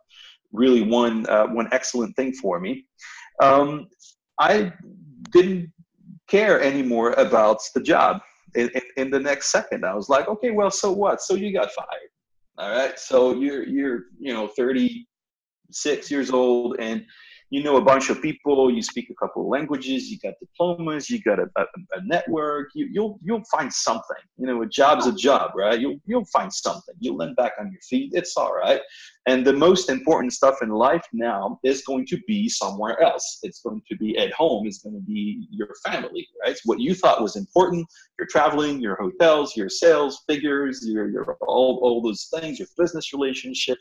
really 0.52 0.82
one 0.82 1.26
uh, 1.28 1.46
one 1.46 1.68
excellent 1.72 2.14
thing 2.16 2.32
for 2.32 2.60
me. 2.60 2.86
Um, 3.40 3.86
i 4.38 4.72
didn't 5.32 5.70
care 6.28 6.60
anymore 6.60 7.12
about 7.12 7.58
the 7.74 7.80
job 7.80 8.20
in, 8.54 8.68
in, 8.74 8.82
in 8.96 9.10
the 9.10 9.20
next 9.20 9.50
second. 9.50 9.84
I 9.84 9.94
was 9.94 10.08
like 10.08 10.28
okay 10.28 10.50
well 10.50 10.70
so 10.70 10.90
what? 10.92 11.20
So 11.20 11.34
you 11.34 11.52
got 11.52 11.70
fired. 11.72 12.10
All 12.58 12.70
right. 12.70 12.98
So 12.98 13.34
you're 13.34 13.66
you're 13.66 14.00
you 14.18 14.32
know 14.32 14.48
36 14.48 16.10
years 16.10 16.30
old 16.30 16.76
and 16.78 17.04
you 17.50 17.64
know 17.64 17.76
a 17.76 17.82
bunch 17.82 18.10
of 18.10 18.22
people, 18.22 18.70
you 18.70 18.80
speak 18.80 19.10
a 19.10 19.14
couple 19.14 19.42
of 19.42 19.48
languages, 19.48 20.08
you 20.08 20.18
got 20.18 20.34
diplomas, 20.40 21.10
you 21.10 21.20
got 21.20 21.40
a, 21.40 21.50
a, 21.56 21.64
a 21.96 22.04
network, 22.04 22.68
you, 22.74 22.86
will 22.86 22.92
you'll, 22.92 23.18
you'll 23.22 23.44
find 23.50 23.72
something. 23.72 24.16
You 24.38 24.46
know, 24.46 24.62
a 24.62 24.66
job's 24.66 25.06
a 25.06 25.12
job, 25.12 25.52
right? 25.56 25.78
You'll 25.78 25.98
you'll 26.06 26.24
find 26.26 26.52
something. 26.52 26.94
You'll 27.00 27.16
land 27.16 27.36
back 27.36 27.52
on 27.60 27.70
your 27.72 27.80
feet. 27.82 28.12
It's 28.14 28.36
all 28.36 28.54
right. 28.54 28.80
And 29.26 29.44
the 29.46 29.52
most 29.52 29.90
important 29.90 30.32
stuff 30.32 30.56
in 30.62 30.70
life 30.70 31.04
now 31.12 31.58
is 31.64 31.82
going 31.82 32.06
to 32.06 32.18
be 32.26 32.48
somewhere 32.48 33.00
else. 33.02 33.40
It's 33.42 33.60
going 33.60 33.82
to 33.90 33.96
be 33.96 34.16
at 34.16 34.32
home. 34.32 34.66
It's 34.66 34.78
going 34.78 34.94
to 34.94 35.02
be 35.02 35.46
your 35.50 35.74
family, 35.84 36.26
right? 36.42 36.52
It's 36.52 36.62
what 36.64 36.80
you 36.80 36.94
thought 36.94 37.20
was 37.20 37.36
important. 37.36 37.86
Your 38.18 38.28
traveling, 38.28 38.80
your 38.80 38.96
hotels, 38.96 39.56
your 39.56 39.68
sales 39.68 40.22
figures, 40.28 40.86
your 40.86 41.08
your 41.10 41.36
all 41.48 41.80
all 41.82 42.00
those 42.00 42.28
things, 42.32 42.60
your 42.60 42.68
business 42.78 43.12
relationship 43.12 43.78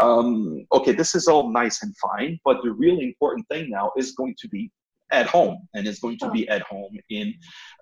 um, 0.00 0.66
okay, 0.72 0.92
this 0.92 1.14
is 1.14 1.26
all 1.28 1.50
nice 1.50 1.82
and 1.82 1.96
fine, 1.96 2.38
but 2.44 2.62
the 2.62 2.72
really 2.72 3.04
important 3.04 3.46
thing 3.48 3.70
now 3.70 3.92
is 3.96 4.12
going 4.12 4.34
to 4.40 4.48
be 4.48 4.70
at 5.12 5.26
home 5.26 5.68
and 5.74 5.86
it's 5.86 6.00
going 6.00 6.18
to 6.18 6.30
be 6.30 6.48
at 6.48 6.62
home 6.62 6.96
in 7.10 7.32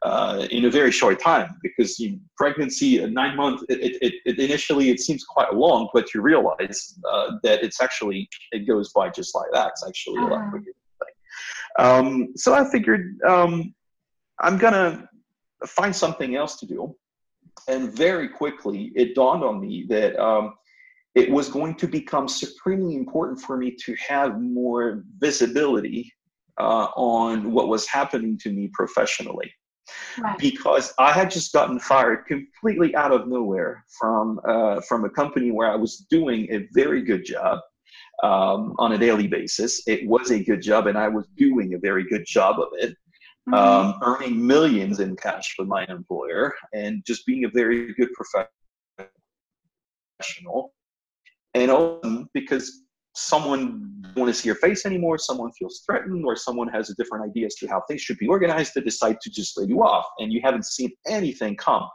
uh, 0.03 0.47
in 0.51 0.67
a 0.67 0.71
very 0.71 0.91
short 0.91 1.19
time 1.19 1.57
because 1.63 1.99
you 1.99 2.19
pregnancy 2.37 2.99
a 3.03 3.07
nine 3.07 3.35
months 3.37 3.65
it, 3.69 3.99
it, 4.03 4.15
it, 4.27 4.39
initially 4.39 4.91
it 4.91 5.01
seems 5.01 5.25
quite 5.25 5.55
long 5.55 5.89
but 5.95 6.13
you 6.13 6.21
realize 6.21 6.99
uh, 7.11 7.33
that 7.43 7.63
it's 7.65 7.81
actually 7.81 8.29
it 8.53 8.67
goes 8.67 8.93
by 8.93 9.09
just 9.09 9.35
like 9.35 9.51
that 9.53 9.69
it's 9.69 9.87
actually 9.87 10.19
uh-huh. 10.19 10.29
a 10.29 10.31
lot 10.31 10.41
uh-huh. 10.41 10.51
quicker 10.51 10.73
um, 11.79 12.29
so 12.37 12.53
i 12.53 12.69
figured 12.71 13.17
um, 13.27 13.75
i'm 14.41 14.59
gonna 14.59 15.09
find 15.67 15.97
something 15.97 16.37
else 16.37 16.59
to 16.59 16.67
do 16.67 16.95
and 17.69 17.93
very 17.93 18.29
quickly 18.29 18.93
it 18.95 19.15
dawned 19.15 19.43
on 19.43 19.61
me 19.61 19.87
that 19.89 20.15
um, 20.23 20.55
it 21.15 21.31
was 21.31 21.49
going 21.49 21.75
to 21.77 21.87
become 21.87 22.29
supremely 22.29 22.97
important 22.97 23.41
for 23.41 23.57
me 23.57 23.71
to 23.85 23.95
have 24.09 24.41
more 24.41 25.05
visibility 25.19 26.13
uh, 26.59 26.89
on 26.97 27.53
what 27.53 27.69
was 27.69 27.87
happening 27.87 28.39
to 28.39 28.51
me 28.51 28.69
professionally. 28.73 29.53
Right. 30.19 30.39
Because 30.39 30.95
I 30.99 31.13
had 31.13 31.31
just 31.31 31.53
gotten 31.53 31.79
fired 31.79 32.27
completely 32.27 32.97
out 32.97 33.13
of 33.13 33.29
nowhere 33.29 33.85
from 34.01 34.41
uh, 34.49 34.81
from 34.89 35.05
a 35.05 35.11
company 35.11 35.51
where 35.51 35.71
I 35.71 35.77
was 35.77 36.07
doing 36.11 36.49
a 36.51 36.67
very 36.73 37.03
good 37.03 37.25
job 37.25 37.59
um, 38.23 38.75
on 38.79 38.93
a 38.93 38.99
daily 38.99 39.27
basis. 39.27 39.83
It 39.87 40.09
was 40.09 40.31
a 40.31 40.43
good 40.43 40.63
job, 40.63 40.87
and 40.87 40.97
I 40.97 41.09
was 41.09 41.27
doing 41.37 41.75
a 41.75 41.79
very 41.79 42.05
good 42.09 42.25
job 42.27 42.61
of 42.61 42.69
it. 42.73 42.97
Mm-hmm. 43.47 43.55
Um, 43.55 44.01
earning 44.03 44.47
millions 44.47 45.01
in 45.01 45.17
cash 45.17 45.53
for 45.55 45.67
my 45.67 45.85
employer 45.91 46.55
and 46.73 47.05
just 47.05 47.27
being 47.27 47.45
a 47.45 47.51
very 47.51 47.93
good 47.93 48.09
professional 50.19 50.73
and 51.55 51.71
often 51.71 52.29
because 52.35 52.85
someone 53.15 54.03
want 54.17 54.29
to 54.29 54.35
see 54.35 54.49
your 54.49 54.57
face 54.57 54.85
anymore, 54.85 55.19
someone 55.19 55.51
feels 55.53 55.83
threatened, 55.87 56.25
or 56.25 56.37
someone 56.37 56.69
has 56.69 56.91
a 56.91 56.95
different 56.95 57.25
idea 57.25 57.47
as 57.47 57.55
to 57.57 57.67
how 57.69 57.83
things 57.89 58.01
should 58.01 58.19
be 58.19 58.27
organized, 58.27 58.73
they 58.75 58.81
decide 58.81 59.21
to 59.21 59.31
just 59.31 59.57
lay 59.59 59.67
you 59.67 59.83
off, 59.83 60.07
and 60.19 60.33
you 60.33 60.41
haven't 60.43 60.65
seen 60.65 60.91
anything 61.07 61.57
come 61.57 61.87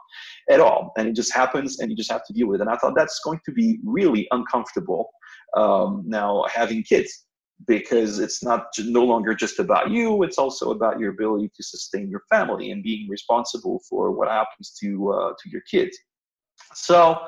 at 0.48 0.60
all, 0.60 0.92
and 0.96 1.08
it 1.08 1.14
just 1.14 1.32
happens, 1.32 1.80
and 1.80 1.90
you 1.90 1.96
just 1.96 2.10
have 2.10 2.24
to 2.26 2.32
deal 2.32 2.46
with 2.46 2.60
it. 2.60 2.62
And 2.62 2.70
I 2.70 2.76
thought 2.76 2.94
that's 2.96 3.20
going 3.24 3.40
to 3.44 3.52
be 3.52 3.78
really 3.84 4.26
uncomfortable 4.30 5.10
um, 5.56 6.04
now 6.06 6.44
having 6.52 6.82
kids 6.82 7.26
because 7.66 8.18
it's 8.18 8.42
not 8.42 8.68
no 8.78 9.04
longer 9.04 9.34
just 9.34 9.58
about 9.58 9.90
you 9.90 10.22
it's 10.22 10.38
also 10.38 10.70
about 10.70 10.98
your 10.98 11.10
ability 11.10 11.50
to 11.54 11.62
sustain 11.62 12.08
your 12.08 12.22
family 12.30 12.70
and 12.70 12.82
being 12.82 13.06
responsible 13.08 13.80
for 13.88 14.12
what 14.12 14.28
happens 14.28 14.74
to 14.80 15.12
uh, 15.12 15.32
to 15.38 15.50
your 15.50 15.60
kids 15.70 15.94
so 16.74 17.18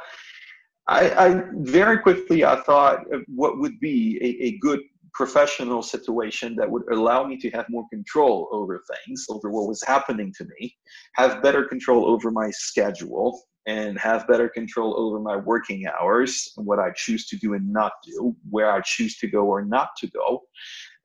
I, 0.89 1.11
I, 1.11 1.43
very 1.59 1.99
quickly 1.99 2.45
I 2.45 2.61
thought 2.63 3.05
what 3.29 3.59
would 3.59 3.79
be 3.79 4.19
a, 4.21 4.47
a, 4.47 4.59
good 4.59 4.81
professional 5.15 5.83
situation 5.83 6.57
that 6.57 6.69
would 6.69 6.83
allow 6.91 7.25
me 7.25 7.37
to 7.37 7.51
have 7.51 7.67
more 7.69 7.87
control 7.93 8.49
over 8.51 8.83
things, 9.07 9.27
over 9.29 9.51
what 9.51 9.69
was 9.69 9.83
happening 9.87 10.33
to 10.39 10.47
me, 10.59 10.75
have 11.15 11.43
better 11.43 11.65
control 11.65 12.07
over 12.07 12.31
my 12.31 12.51
schedule, 12.51 13.41
and 13.67 13.99
have 13.99 14.27
better 14.27 14.49
control 14.49 14.99
over 14.99 15.21
my 15.21 15.37
working 15.37 15.87
hours, 15.87 16.53
and 16.57 16.67
what 16.67 16.79
I 16.79 16.91
choose 16.97 17.27
to 17.29 17.37
do 17.37 17.55
and 17.55 17.73
not 17.73 17.93
do, 18.05 18.35
where 18.51 18.73
I 18.73 18.81
choose 18.81 19.19
to 19.19 19.29
go 19.29 19.45
or 19.45 19.65
not 19.65 19.91
to 19.99 20.09
go. 20.09 20.43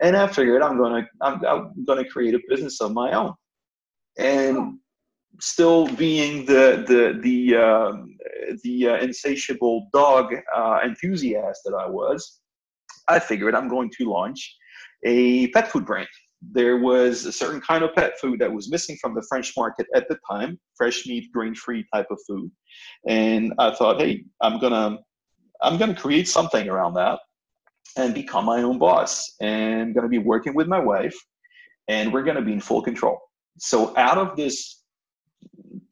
And 0.02 0.16
I 0.16 0.28
figured 0.28 0.62
I'm 0.62 0.78
gonna 0.78 1.08
I'm, 1.22 1.46
I'm 1.46 1.86
gonna 1.86 2.08
create 2.08 2.34
a 2.34 2.40
business 2.50 2.82
of 2.82 2.94
my 2.94 3.12
own. 3.12 3.34
And 4.18 4.58
oh. 4.58 4.74
Still 5.40 5.88
being 5.96 6.46
the 6.46 6.84
the 6.88 7.20
the 7.22 7.56
um, 7.56 8.18
the 8.64 8.90
uh, 8.90 8.98
insatiable 8.98 9.88
dog 9.94 10.34
uh, 10.56 10.80
enthusiast 10.84 11.62
that 11.66 11.74
I 11.74 11.88
was, 11.88 12.40
I 13.08 13.20
figured 13.20 13.56
I'm 13.56 13.68
going 13.68 13.92
to 13.98 14.10
launch 14.10 14.56
a 15.06 15.48
pet 15.50 15.72
food 15.72 15.86
brand. 15.86 16.08
There 16.42 16.78
was 16.78 17.26
a 17.26 17.32
certain 17.32 17.62
kind 17.62 17.84
of 17.84 17.96
pet 17.96 18.20
food 18.20 18.40
that 18.40 18.52
was 18.52 18.70
missing 18.70 18.98
from 19.02 19.16
the 19.16 19.26
French 19.28 19.54
market 19.58 19.88
at 19.96 20.08
the 20.08 20.18
time, 20.30 20.60
fresh 20.76 21.06
meat, 21.08 21.32
grain-free 21.34 21.86
type 21.94 22.08
of 22.12 22.20
food, 22.28 22.52
and 23.08 23.54
I 23.58 23.74
thought, 23.74 24.00
hey, 24.00 24.26
I'm 24.42 24.60
gonna 24.60 25.00
I'm 25.62 25.78
gonna 25.78 25.96
create 25.96 26.28
something 26.28 26.70
around 26.70 26.94
that 26.96 27.20
and 27.98 28.14
become 28.14 28.46
my 28.46 28.62
own 28.62 28.78
boss. 28.78 29.36
And 29.42 29.82
I'm 29.82 29.94
gonna 29.94 30.10
be 30.10 30.20
working 30.20 30.54
with 30.54 30.68
my 30.68 30.80
wife, 30.80 31.16
and 31.88 32.14
we're 32.14 32.24
gonna 32.24 32.42
be 32.42 32.54
in 32.54 32.60
full 32.62 32.82
control. 32.82 33.20
So 33.60 33.98
out 33.98 34.18
of 34.20 34.36
this 34.36 34.77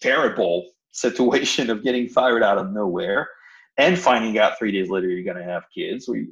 terrible 0.01 0.71
situation 0.91 1.69
of 1.69 1.83
getting 1.83 2.07
fired 2.07 2.43
out 2.43 2.57
of 2.57 2.71
nowhere 2.71 3.29
and 3.77 3.99
finding 3.99 4.37
out 4.39 4.57
three 4.57 4.71
days 4.71 4.89
later 4.89 5.07
you're 5.07 5.23
going 5.23 5.43
to 5.43 5.51
have 5.51 5.63
kids. 5.73 6.07
We, 6.07 6.29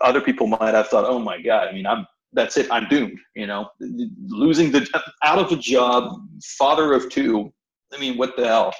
other 0.00 0.20
people 0.20 0.46
might 0.46 0.74
have 0.74 0.88
thought, 0.88 1.04
oh 1.04 1.18
my 1.18 1.40
God, 1.40 1.68
I 1.68 1.72
mean, 1.72 1.86
I'm, 1.86 2.06
that's 2.32 2.56
it, 2.56 2.70
I'm 2.70 2.88
doomed, 2.88 3.18
you 3.34 3.46
know, 3.46 3.68
losing 3.80 4.70
the, 4.70 4.86
out 5.22 5.38
of 5.38 5.50
a 5.52 5.56
job, 5.56 6.20
father 6.42 6.92
of 6.92 7.10
two. 7.10 7.52
I 7.92 7.98
mean, 7.98 8.18
what 8.18 8.36
the 8.36 8.46
hell? 8.46 8.72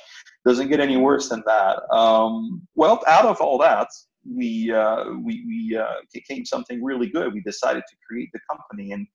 Doesn't 0.47 0.69
get 0.69 0.81
any 0.81 0.97
worse 0.97 1.29
than 1.29 1.43
that. 1.47 1.83
Um, 1.95 2.67
well, 2.75 3.03
out 3.07 3.25
of 3.25 3.41
all 3.41 3.59
that, 3.59 3.89
we 4.25 4.73
uh, 4.73 5.05
we, 5.23 5.45
we 5.47 5.77
uh, 5.77 5.95
came 6.29 6.45
something 6.45 6.83
really 6.83 7.09
good. 7.09 7.33
We 7.33 7.41
decided 7.43 7.83
to 7.89 7.97
create 8.07 8.31
the 8.33 8.41
company, 8.51 8.93
and 8.93 9.07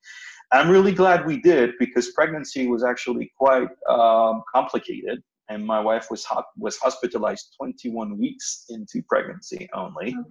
I'm 0.52 0.70
really 0.70 0.92
glad 0.92 1.26
we 1.26 1.40
did 1.40 1.72
because 1.78 2.12
pregnancy 2.12 2.66
was 2.66 2.84
actually 2.84 3.32
quite 3.38 3.68
um, 3.88 4.42
complicated, 4.52 5.22
and 5.48 5.64
my 5.64 5.80
wife 5.80 6.08
was 6.10 6.24
ho- 6.24 6.44
was 6.56 6.78
hospitalized 6.78 7.54
21 7.58 8.18
weeks 8.18 8.64
into 8.70 9.02
pregnancy 9.08 9.68
only, 9.74 10.14
oh. 10.18 10.24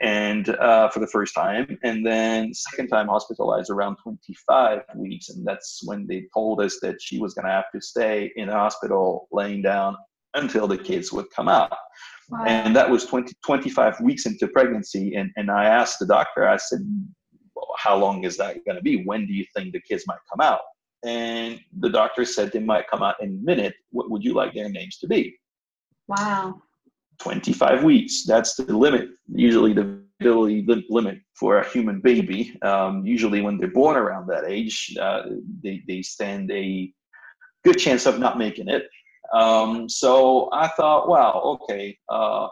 and 0.00 0.50
uh, 0.50 0.88
for 0.90 1.00
the 1.00 1.06
first 1.06 1.34
time, 1.34 1.78
and 1.82 2.04
then 2.04 2.52
second 2.52 2.88
time 2.88 3.08
hospitalized 3.08 3.70
around 3.70 3.96
25 4.02 4.82
weeks, 4.96 5.30
and 5.30 5.46
that's 5.46 5.80
when 5.84 6.06
they 6.06 6.26
told 6.34 6.60
us 6.60 6.78
that 6.82 7.00
she 7.00 7.18
was 7.18 7.34
going 7.34 7.46
to 7.46 7.52
have 7.52 7.70
to 7.74 7.80
stay 7.80 8.32
in 8.36 8.48
the 8.48 8.54
hospital 8.54 9.28
laying 9.32 9.62
down 9.62 9.96
until 10.34 10.68
the 10.68 10.78
kids 10.78 11.12
would 11.12 11.26
come 11.30 11.48
out. 11.48 11.76
Wow. 12.30 12.44
And 12.46 12.74
that 12.76 12.88
was 12.88 13.04
20, 13.06 13.32
25 13.44 14.00
weeks 14.00 14.26
into 14.26 14.48
pregnancy. 14.48 15.16
And, 15.16 15.30
and 15.36 15.50
I 15.50 15.64
asked 15.64 15.98
the 15.98 16.06
doctor, 16.06 16.48
I 16.48 16.56
said, 16.56 16.80
well, 17.54 17.66
how 17.76 17.96
long 17.96 18.24
is 18.24 18.36
that 18.36 18.64
going 18.64 18.76
to 18.76 18.82
be? 18.82 19.02
When 19.04 19.26
do 19.26 19.32
you 19.32 19.44
think 19.54 19.72
the 19.72 19.80
kids 19.80 20.04
might 20.06 20.18
come 20.30 20.40
out? 20.40 20.60
and 21.04 21.58
the 21.78 21.88
doctor 21.88 22.24
said 22.24 22.52
they 22.52 22.60
might 22.60 22.88
come 22.88 23.02
out 23.02 23.16
in 23.20 23.30
a 23.30 23.44
minute. 23.44 23.74
What 23.90 24.10
would 24.10 24.22
you 24.22 24.34
like 24.34 24.54
their 24.54 24.68
names 24.68 24.98
to 24.98 25.06
be? 25.06 25.38
Wow. 26.08 26.60
25 27.18 27.84
weeks. 27.84 28.24
That's 28.26 28.54
the 28.56 28.76
limit. 28.76 29.10
Usually, 29.32 29.72
the 29.72 30.00
ability 30.20 30.66
limit 30.88 31.18
for 31.34 31.58
a 31.58 31.68
human 31.68 32.00
baby. 32.00 32.56
Um, 32.62 33.06
usually, 33.06 33.40
when 33.40 33.58
they're 33.58 33.68
born 33.68 33.96
around 33.96 34.26
that 34.28 34.44
age, 34.44 34.94
uh, 35.00 35.22
they, 35.62 35.82
they 35.86 36.02
stand 36.02 36.50
a 36.50 36.92
good 37.64 37.78
chance 37.78 38.06
of 38.06 38.18
not 38.18 38.38
making 38.38 38.68
it. 38.68 38.84
Um, 39.34 39.88
so 39.88 40.48
I 40.52 40.68
thought, 40.68 41.08
wow, 41.08 41.58
okay, 41.62 41.96
uh, 42.08 42.48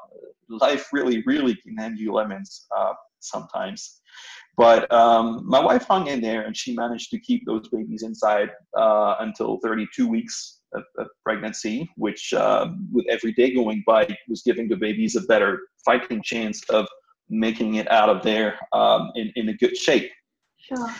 life 0.48 0.88
really, 0.92 1.22
really 1.26 1.54
can 1.56 1.76
hand 1.76 1.98
you 1.98 2.12
lemons 2.12 2.66
uh, 2.76 2.94
sometimes. 3.20 4.00
But 4.56 4.92
um, 4.92 5.42
my 5.46 5.60
wife 5.60 5.84
hung 5.84 6.08
in 6.08 6.20
there 6.20 6.42
and 6.42 6.56
she 6.56 6.74
managed 6.74 7.10
to 7.12 7.20
keep 7.20 7.46
those 7.46 7.68
babies 7.68 8.02
inside 8.02 8.50
uh, 8.76 9.14
until 9.20 9.58
32 9.62 10.08
weeks 10.08 10.60
of, 10.74 10.82
of 10.98 11.06
pregnancy, 11.24 11.88
which 11.96 12.32
uh, 12.34 12.68
with 12.92 13.06
every 13.08 13.32
day 13.32 13.54
going 13.54 13.84
by 13.86 14.08
was 14.28 14.42
giving 14.42 14.68
the 14.68 14.76
babies 14.76 15.14
a 15.14 15.20
better 15.22 15.60
fighting 15.84 16.22
chance 16.22 16.62
of 16.70 16.86
making 17.30 17.74
it 17.74 17.90
out 17.90 18.08
of 18.08 18.22
there 18.22 18.58
um, 18.72 19.10
in, 19.14 19.32
in 19.36 19.48
a 19.50 19.54
good 19.54 19.76
shape. 19.76 20.10
Sure. 20.68 20.94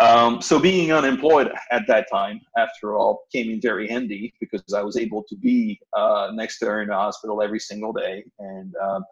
Um, 0.00 0.42
so 0.42 0.58
being 0.58 0.92
unemployed 0.92 1.52
at 1.70 1.86
that 1.86 2.08
time, 2.10 2.40
after 2.58 2.96
all, 2.96 3.24
came 3.32 3.50
in 3.52 3.60
very 3.60 3.86
handy 3.86 4.34
because 4.40 4.64
I 4.74 4.82
was 4.82 4.96
able 4.96 5.22
to 5.28 5.36
be 5.36 5.78
uh, 5.96 6.32
next 6.34 6.58
to 6.58 6.66
her 6.66 6.82
in 6.82 6.88
the 6.88 6.94
hospital 6.94 7.40
every 7.40 7.60
single 7.60 7.92
day 7.92 8.24
and 8.40 8.74
um, 8.82 9.04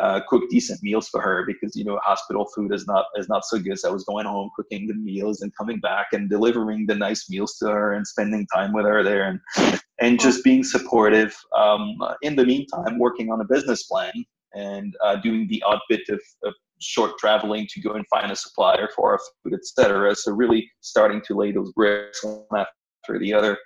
uh, 0.00 0.20
cook 0.28 0.42
decent 0.50 0.82
meals 0.82 1.08
for 1.08 1.20
her 1.20 1.44
because 1.46 1.76
you 1.76 1.84
know 1.84 2.00
hospital 2.02 2.46
food 2.56 2.74
is 2.74 2.88
not 2.88 3.06
is 3.16 3.28
not 3.28 3.44
so 3.44 3.58
good. 3.58 3.78
So 3.78 3.88
I 3.88 3.92
was 3.92 4.02
going 4.02 4.26
home 4.26 4.50
cooking 4.56 4.88
the 4.88 4.94
meals 4.94 5.42
and 5.42 5.52
coming 5.56 5.78
back 5.78 6.08
and 6.12 6.28
delivering 6.28 6.86
the 6.86 6.96
nice 6.96 7.30
meals 7.30 7.56
to 7.58 7.66
her 7.66 7.92
and 7.92 8.04
spending 8.04 8.46
time 8.52 8.72
with 8.72 8.84
her 8.84 9.04
there 9.04 9.24
and 9.28 9.78
and 10.00 10.18
just 10.18 10.42
being 10.42 10.64
supportive. 10.64 11.36
Um, 11.56 11.96
in 12.22 12.34
the 12.34 12.44
meantime, 12.44 12.98
working 12.98 13.30
on 13.30 13.40
a 13.40 13.44
business 13.44 13.84
plan 13.84 14.12
and 14.54 14.96
uh, 15.04 15.16
doing 15.16 15.46
the 15.48 15.62
odd 15.64 15.80
bit 15.88 16.02
of, 16.08 16.20
of 16.44 16.54
short 16.82 17.18
traveling 17.18 17.66
to 17.72 17.80
go 17.80 17.92
and 17.92 18.04
find 18.08 18.30
a 18.30 18.36
supplier 18.36 18.88
for 18.94 19.12
our 19.12 19.20
food, 19.42 19.54
etc. 19.54 20.14
So 20.14 20.32
really 20.32 20.70
starting 20.80 21.22
to 21.26 21.36
lay 21.36 21.52
those 21.52 21.72
bricks 21.72 22.22
one 22.24 22.44
after 22.52 23.18
the 23.18 23.32
other 23.32 23.58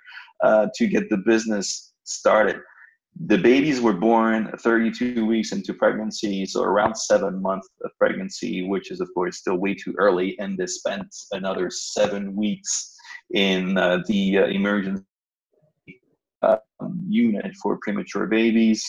uh, 0.43 0.67
to 0.75 0.87
get 0.87 1.09
the 1.09 1.17
business 1.17 1.93
started. 2.03 2.57
The 3.25 3.37
babies 3.37 3.81
were 3.81 3.93
born 3.93 4.51
32 4.59 5.25
weeks 5.25 5.51
into 5.51 5.73
pregnancy, 5.73 6.45
so 6.45 6.61
around 6.61 6.95
seven 6.95 7.41
months 7.41 7.67
of 7.83 7.89
pregnancy, 7.97 8.67
which 8.67 8.91
is 8.91 9.01
of 9.01 9.09
course 9.15 9.39
still 9.39 9.57
way 9.57 9.73
too 9.73 9.95
early, 9.97 10.37
and 10.39 10.55
they 10.55 10.67
spent 10.67 11.07
another 11.31 11.71
seven 11.71 12.35
weeks 12.35 12.95
in 13.33 13.77
uh, 13.77 14.03
the 14.07 14.37
uh, 14.37 14.45
emergency 14.45 15.03
uh, 16.43 16.57
unit 17.07 17.55
for 17.61 17.79
premature 17.81 18.27
babies. 18.27 18.83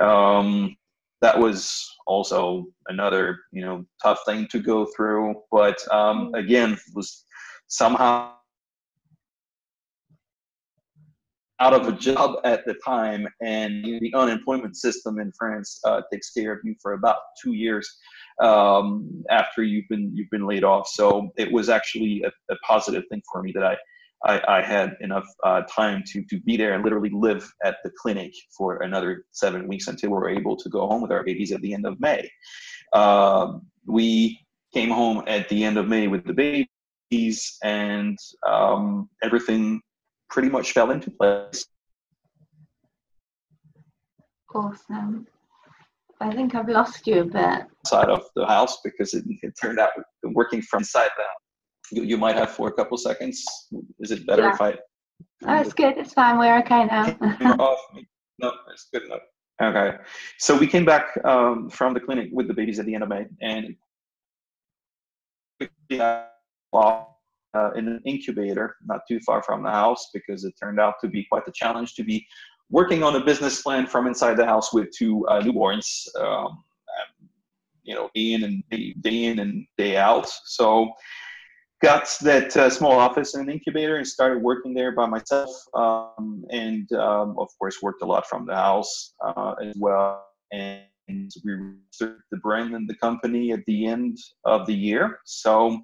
Um, 0.00 0.76
that 1.22 1.38
was 1.38 1.88
also 2.06 2.66
another 2.88 3.38
you 3.52 3.64
know 3.64 3.84
tough 4.02 4.18
thing 4.26 4.46
to 4.50 4.58
go 4.58 4.86
through 4.94 5.34
but 5.50 5.78
um, 5.90 6.26
mm-hmm. 6.26 6.34
again 6.34 6.78
was 6.94 7.24
somehow 7.68 8.32
out 11.60 11.72
of 11.72 11.86
a 11.86 11.92
job 11.92 12.38
at 12.44 12.66
the 12.66 12.74
time 12.84 13.26
and 13.40 13.84
the 13.84 14.12
unemployment 14.14 14.76
system 14.76 15.18
in 15.18 15.32
france 15.38 15.80
uh, 15.84 16.02
takes 16.12 16.30
care 16.30 16.52
of 16.52 16.58
you 16.64 16.74
for 16.82 16.94
about 16.94 17.18
two 17.42 17.52
years 17.52 17.88
um, 18.42 19.22
after 19.30 19.62
you've 19.62 19.88
been 19.88 20.10
you've 20.14 20.30
been 20.30 20.46
laid 20.46 20.64
off 20.64 20.86
so 20.88 21.30
it 21.38 21.50
was 21.50 21.68
actually 21.68 22.22
a, 22.24 22.52
a 22.52 22.56
positive 22.66 23.04
thing 23.10 23.22
for 23.30 23.42
me 23.42 23.52
that 23.52 23.64
i 23.64 23.76
I, 24.24 24.40
I 24.48 24.62
had 24.62 24.96
enough 25.00 25.26
uh, 25.44 25.62
time 25.62 26.02
to 26.08 26.22
to 26.24 26.40
be 26.40 26.56
there 26.56 26.74
and 26.74 26.84
literally 26.84 27.10
live 27.12 27.50
at 27.64 27.76
the 27.84 27.90
clinic 28.00 28.32
for 28.56 28.82
another 28.82 29.24
seven 29.30 29.68
weeks 29.68 29.88
until 29.88 30.10
we 30.10 30.14
were 30.14 30.28
able 30.28 30.56
to 30.56 30.68
go 30.68 30.86
home 30.86 31.02
with 31.02 31.12
our 31.12 31.24
babies 31.24 31.52
at 31.52 31.60
the 31.60 31.74
end 31.74 31.86
of 31.86 32.00
May. 32.00 32.30
Uh, 32.92 33.58
we 33.86 34.38
came 34.72 34.90
home 34.90 35.22
at 35.26 35.48
the 35.48 35.64
end 35.64 35.76
of 35.76 35.88
May 35.88 36.08
with 36.08 36.24
the 36.24 36.32
babies, 36.34 37.58
and 37.62 38.16
um, 38.46 39.08
everything 39.22 39.80
pretty 40.30 40.48
much 40.48 40.72
fell 40.72 40.90
into 40.90 41.10
place. 41.10 41.66
Awesome. 44.54 45.26
I 46.20 46.32
think 46.32 46.54
I've 46.54 46.68
lost 46.68 47.06
you 47.06 47.22
a 47.22 47.24
bit. 47.24 47.62
Side 47.86 48.08
of 48.08 48.22
the 48.36 48.46
house 48.46 48.78
because 48.84 49.12
it, 49.14 49.24
it 49.42 49.54
turned 49.60 49.80
out 49.80 49.90
working 50.22 50.62
from 50.62 50.80
inside 50.80 51.10
the 51.16 51.24
you, 51.92 52.02
you 52.02 52.16
might 52.16 52.36
have 52.36 52.50
for 52.50 52.68
a 52.68 52.72
couple 52.72 52.96
seconds. 52.96 53.44
Is 54.00 54.10
it 54.10 54.26
better 54.26 54.42
yeah. 54.42 54.54
if 54.54 54.60
I? 54.60 54.78
Oh, 55.46 55.60
it's 55.60 55.72
good. 55.72 55.96
It's 55.98 56.14
fine. 56.14 56.38
We're 56.38 56.58
okay 56.60 56.84
now. 56.86 57.16
off. 57.58 57.78
No, 58.38 58.52
it's 58.72 58.88
good 58.92 59.04
enough. 59.04 59.20
Okay. 59.60 59.96
So 60.38 60.56
we 60.56 60.66
came 60.66 60.84
back 60.84 61.06
um, 61.24 61.70
from 61.70 61.94
the 61.94 62.00
clinic 62.00 62.30
with 62.32 62.48
the 62.48 62.54
babies 62.54 62.78
at 62.78 62.86
the 62.86 62.94
end 62.94 63.04
of 63.04 63.08
May, 63.10 63.26
and 63.40 63.76
uh, 65.94 67.70
in 67.76 67.86
an 67.86 68.00
incubator 68.04 68.76
not 68.86 69.02
too 69.06 69.20
far 69.20 69.42
from 69.42 69.62
the 69.62 69.70
house 69.70 70.08
because 70.14 70.44
it 70.44 70.54
turned 70.60 70.80
out 70.80 70.94
to 71.02 71.08
be 71.08 71.24
quite 71.30 71.46
a 71.46 71.52
challenge 71.52 71.94
to 71.94 72.02
be 72.02 72.26
working 72.70 73.02
on 73.02 73.14
a 73.16 73.24
business 73.24 73.62
plan 73.62 73.86
from 73.86 74.06
inside 74.06 74.36
the 74.36 74.46
house 74.46 74.72
with 74.72 74.90
two 74.96 75.26
uh, 75.28 75.40
newborns. 75.42 76.08
Um, 76.18 76.64
you 77.84 77.94
know, 77.94 78.10
day 78.14 78.32
in 78.32 78.44
and 78.44 78.62
day, 78.70 78.94
day 79.00 79.24
in 79.24 79.38
and 79.40 79.66
day 79.76 79.96
out. 79.96 80.28
So 80.44 80.92
got 81.82 82.08
that 82.22 82.56
uh, 82.56 82.70
small 82.70 82.92
office 82.92 83.34
in 83.34 83.40
an 83.42 83.50
incubator 83.50 83.96
and 83.96 84.06
started 84.06 84.40
working 84.42 84.72
there 84.72 84.92
by 84.92 85.06
myself 85.06 85.50
um, 85.74 86.44
and 86.50 86.90
um, 86.92 87.36
of 87.38 87.48
course 87.58 87.82
worked 87.82 88.02
a 88.02 88.06
lot 88.06 88.26
from 88.26 88.46
the 88.46 88.54
house 88.54 89.14
uh, 89.24 89.54
as 89.62 89.74
well. 89.76 90.24
And 90.52 90.84
we 91.08 91.52
registered 91.52 92.22
the 92.30 92.38
brand 92.38 92.74
and 92.74 92.88
the 92.88 92.94
company 92.94 93.52
at 93.52 93.64
the 93.66 93.86
end 93.86 94.16
of 94.44 94.66
the 94.66 94.74
year. 94.74 95.18
So 95.24 95.80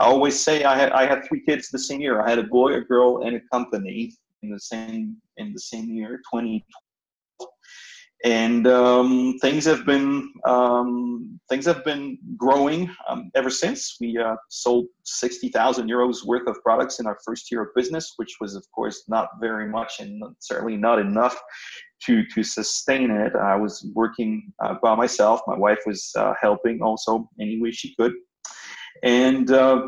i 0.00 0.06
always 0.06 0.38
say 0.40 0.64
i 0.64 0.74
had 0.74 0.90
i 0.92 1.04
had 1.06 1.24
three 1.24 1.42
kids 1.44 1.68
the 1.68 1.78
same 1.78 2.00
year. 2.00 2.22
I 2.22 2.30
had 2.30 2.38
a 2.38 2.44
boy 2.44 2.74
a 2.74 2.80
girl 2.80 3.22
and 3.24 3.36
a 3.36 3.40
company 3.52 4.12
in 4.42 4.50
the 4.50 4.58
same 4.58 5.16
in 5.36 5.52
the 5.52 5.60
same 5.60 5.90
year 5.90 6.20
20 6.30 6.64
and 8.24 8.66
um, 8.66 9.36
things 9.40 9.64
have 9.64 9.84
been 9.84 10.32
um, 10.44 11.40
things 11.48 11.66
have 11.66 11.84
been 11.84 12.18
growing 12.36 12.88
um, 13.08 13.30
ever 13.34 13.50
since. 13.50 13.96
We 14.00 14.16
uh, 14.18 14.36
sold 14.48 14.86
sixty 15.04 15.48
thousand 15.48 15.88
euros 15.88 16.24
worth 16.24 16.46
of 16.46 16.62
products 16.62 17.00
in 17.00 17.06
our 17.06 17.18
first 17.24 17.50
year 17.50 17.62
of 17.62 17.68
business, 17.74 18.14
which 18.16 18.36
was, 18.40 18.54
of 18.54 18.64
course, 18.72 19.04
not 19.08 19.28
very 19.40 19.68
much 19.68 20.00
and 20.00 20.22
certainly 20.38 20.76
not 20.76 20.98
enough 20.98 21.40
to 22.06 22.24
to 22.34 22.42
sustain 22.42 23.10
it. 23.10 23.34
I 23.34 23.56
was 23.56 23.86
working 23.94 24.52
uh, 24.62 24.74
by 24.82 24.94
myself. 24.94 25.40
My 25.46 25.56
wife 25.56 25.80
was 25.86 26.10
uh, 26.16 26.34
helping 26.40 26.80
also 26.82 27.28
any 27.40 27.60
way 27.60 27.72
she 27.72 27.94
could, 27.96 28.12
and 29.02 29.50
uh, 29.50 29.86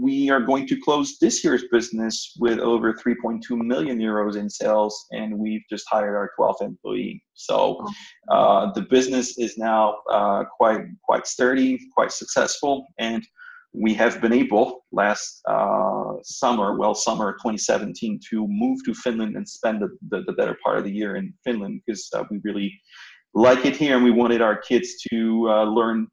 we 0.00 0.30
are 0.30 0.40
going 0.40 0.66
to 0.66 0.80
close 0.80 1.18
this 1.20 1.44
year's 1.44 1.64
business 1.70 2.34
with 2.38 2.58
over 2.58 2.92
3.2 2.92 3.40
million 3.50 3.98
euros 3.98 4.36
in 4.36 4.48
sales, 4.50 5.06
and 5.12 5.38
we've 5.38 5.62
just 5.70 5.84
hired 5.88 6.14
our 6.16 6.30
12th 6.38 6.62
employee. 6.62 7.22
So 7.34 7.84
uh, 8.30 8.72
the 8.72 8.82
business 8.82 9.38
is 9.38 9.56
now 9.58 9.96
uh, 10.10 10.44
quite 10.56 10.82
quite 11.04 11.26
sturdy, 11.26 11.78
quite 11.94 12.12
successful, 12.12 12.86
and 12.98 13.26
we 13.74 13.92
have 13.94 14.20
been 14.20 14.32
able 14.32 14.84
last 14.92 15.40
uh, 15.48 16.12
summer, 16.22 16.78
well, 16.78 16.94
summer 16.94 17.32
2017, 17.32 18.20
to 18.30 18.46
move 18.48 18.78
to 18.84 18.94
Finland 18.94 19.36
and 19.36 19.48
spend 19.48 19.82
the, 19.82 19.88
the, 20.10 20.22
the 20.26 20.32
better 20.32 20.56
part 20.62 20.78
of 20.78 20.84
the 20.84 20.92
year 20.92 21.16
in 21.16 21.34
Finland 21.44 21.80
because 21.84 22.08
uh, 22.14 22.22
we 22.30 22.40
really 22.44 22.72
like 23.34 23.66
it 23.66 23.76
here 23.76 23.96
and 23.96 24.04
we 24.04 24.12
wanted 24.12 24.40
our 24.40 24.56
kids 24.56 24.94
to 25.10 25.48
uh, 25.50 25.64
learn 25.64 26.06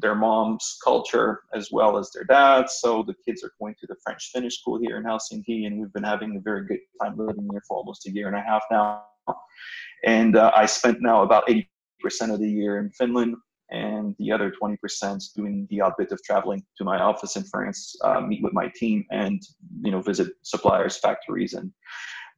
their 0.00 0.14
mom's 0.14 0.78
culture 0.82 1.40
as 1.54 1.70
well 1.72 1.98
as 1.98 2.10
their 2.10 2.24
dad's. 2.24 2.78
So 2.80 3.02
the 3.02 3.14
kids 3.24 3.42
are 3.44 3.52
going 3.60 3.74
to 3.80 3.86
the 3.86 3.96
French 4.02 4.30
Finnish 4.32 4.60
school 4.60 4.78
here 4.78 4.96
in 4.96 5.04
Helsinki, 5.04 5.66
and 5.66 5.80
we've 5.80 5.92
been 5.92 6.04
having 6.04 6.36
a 6.36 6.40
very 6.40 6.66
good 6.66 6.80
time 7.02 7.16
living 7.16 7.48
here 7.50 7.62
for 7.66 7.76
almost 7.76 8.06
a 8.06 8.10
year 8.10 8.28
and 8.28 8.36
a 8.36 8.40
half 8.40 8.62
now. 8.70 9.04
And 10.04 10.36
uh, 10.36 10.52
I 10.54 10.66
spent 10.66 10.98
now 11.00 11.22
about 11.22 11.48
80% 11.48 11.64
of 12.32 12.38
the 12.38 12.48
year 12.48 12.78
in 12.78 12.90
Finland, 12.90 13.34
and 13.70 14.14
the 14.18 14.32
other 14.32 14.52
20% 14.62 15.24
doing 15.34 15.66
the 15.70 15.80
odd 15.80 15.92
bit 15.98 16.12
of 16.12 16.22
traveling 16.22 16.62
to 16.78 16.84
my 16.84 16.98
office 16.98 17.36
in 17.36 17.44
France, 17.44 17.94
uh, 18.04 18.20
meet 18.20 18.42
with 18.42 18.52
my 18.52 18.70
team, 18.74 19.04
and 19.10 19.42
you 19.82 19.90
know 19.90 20.00
visit 20.00 20.28
suppliers, 20.42 20.96
factories, 20.96 21.54
and 21.54 21.70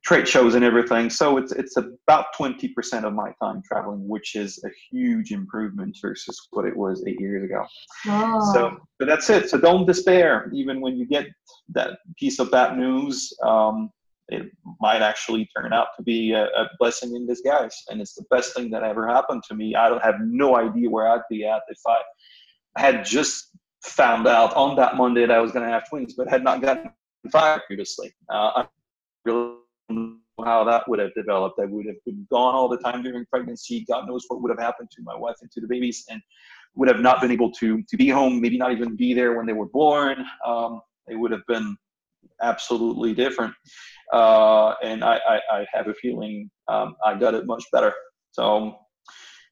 trade 0.04 0.26
shows 0.26 0.54
and 0.54 0.64
everything. 0.64 1.10
So 1.10 1.36
it's 1.36 1.52
it's 1.52 1.76
about 1.76 2.26
20% 2.38 3.04
of 3.04 3.12
my 3.12 3.32
time 3.42 3.62
traveling, 3.66 4.08
which 4.08 4.34
is 4.34 4.62
a 4.64 4.70
huge 4.90 5.32
improvement 5.32 5.96
versus 6.00 6.48
what 6.50 6.64
it 6.64 6.76
was 6.76 7.04
eight 7.06 7.20
years 7.20 7.44
ago. 7.44 7.64
Oh. 8.06 8.52
So, 8.54 8.78
but 8.98 9.06
that's 9.06 9.28
it. 9.30 9.50
So 9.50 9.58
don't 9.58 9.86
despair, 9.86 10.50
even 10.54 10.80
when 10.80 10.96
you 10.96 11.06
get 11.06 11.26
that 11.70 11.98
piece 12.18 12.38
of 12.38 12.50
bad 12.50 12.76
news. 12.76 13.32
Um, 13.44 13.90
it 14.32 14.48
might 14.80 15.02
actually 15.02 15.48
turn 15.56 15.72
out 15.72 15.88
to 15.96 16.04
be 16.04 16.30
a, 16.30 16.44
a, 16.44 16.70
blessing 16.78 17.16
in 17.16 17.26
disguise, 17.26 17.82
and 17.88 18.00
it's 18.00 18.14
the 18.14 18.24
best 18.30 18.54
thing 18.54 18.70
that 18.70 18.84
ever 18.84 19.08
happened 19.08 19.42
to 19.48 19.56
me. 19.56 19.74
I 19.74 19.88
don't 19.88 20.04
have 20.04 20.20
no 20.20 20.56
idea 20.56 20.88
where 20.88 21.08
I'd 21.08 21.22
be 21.28 21.44
at 21.44 21.62
if 21.68 21.80
I 21.84 21.98
had 22.76 23.04
just 23.04 23.50
found 23.82 24.28
out 24.28 24.54
on 24.54 24.76
that 24.76 24.96
Monday 24.96 25.26
that 25.26 25.36
I 25.36 25.40
was 25.40 25.50
going 25.50 25.66
to 25.66 25.72
have 25.72 25.88
twins, 25.88 26.14
but 26.14 26.28
had 26.28 26.44
not 26.44 26.62
gotten 26.62 26.92
fired 27.32 27.62
previously. 27.66 28.14
Uh, 28.28 28.50
I 28.54 28.66
really 29.24 29.56
how 30.44 30.64
that 30.64 30.88
would 30.88 30.98
have 30.98 31.14
developed. 31.14 31.60
I 31.60 31.66
would 31.66 31.86
have 31.86 32.02
been 32.04 32.26
gone 32.30 32.54
all 32.54 32.68
the 32.68 32.78
time 32.78 33.02
during 33.02 33.26
pregnancy. 33.26 33.84
God 33.88 34.06
knows 34.08 34.24
what 34.28 34.40
would 34.42 34.50
have 34.50 34.58
happened 34.58 34.90
to 34.96 35.02
my 35.02 35.16
wife 35.16 35.36
and 35.42 35.50
to 35.52 35.60
the 35.60 35.66
babies, 35.66 36.04
and 36.10 36.20
would 36.76 36.88
have 36.88 37.00
not 37.00 37.20
been 37.20 37.30
able 37.30 37.50
to 37.52 37.82
to 37.82 37.96
be 37.96 38.08
home. 38.08 38.40
Maybe 38.40 38.58
not 38.58 38.72
even 38.72 38.96
be 38.96 39.14
there 39.14 39.36
when 39.36 39.46
they 39.46 39.52
were 39.52 39.68
born. 39.68 40.24
Um, 40.46 40.80
it 41.08 41.16
would 41.16 41.32
have 41.32 41.46
been 41.46 41.76
absolutely 42.42 43.14
different. 43.14 43.54
Uh, 44.12 44.74
and 44.82 45.04
I, 45.04 45.20
I, 45.28 45.40
I, 45.52 45.66
have 45.72 45.86
a 45.86 45.94
feeling 45.94 46.50
um, 46.68 46.96
I 47.04 47.14
got 47.14 47.34
it 47.34 47.46
much 47.46 47.64
better. 47.72 47.94
So 48.32 48.76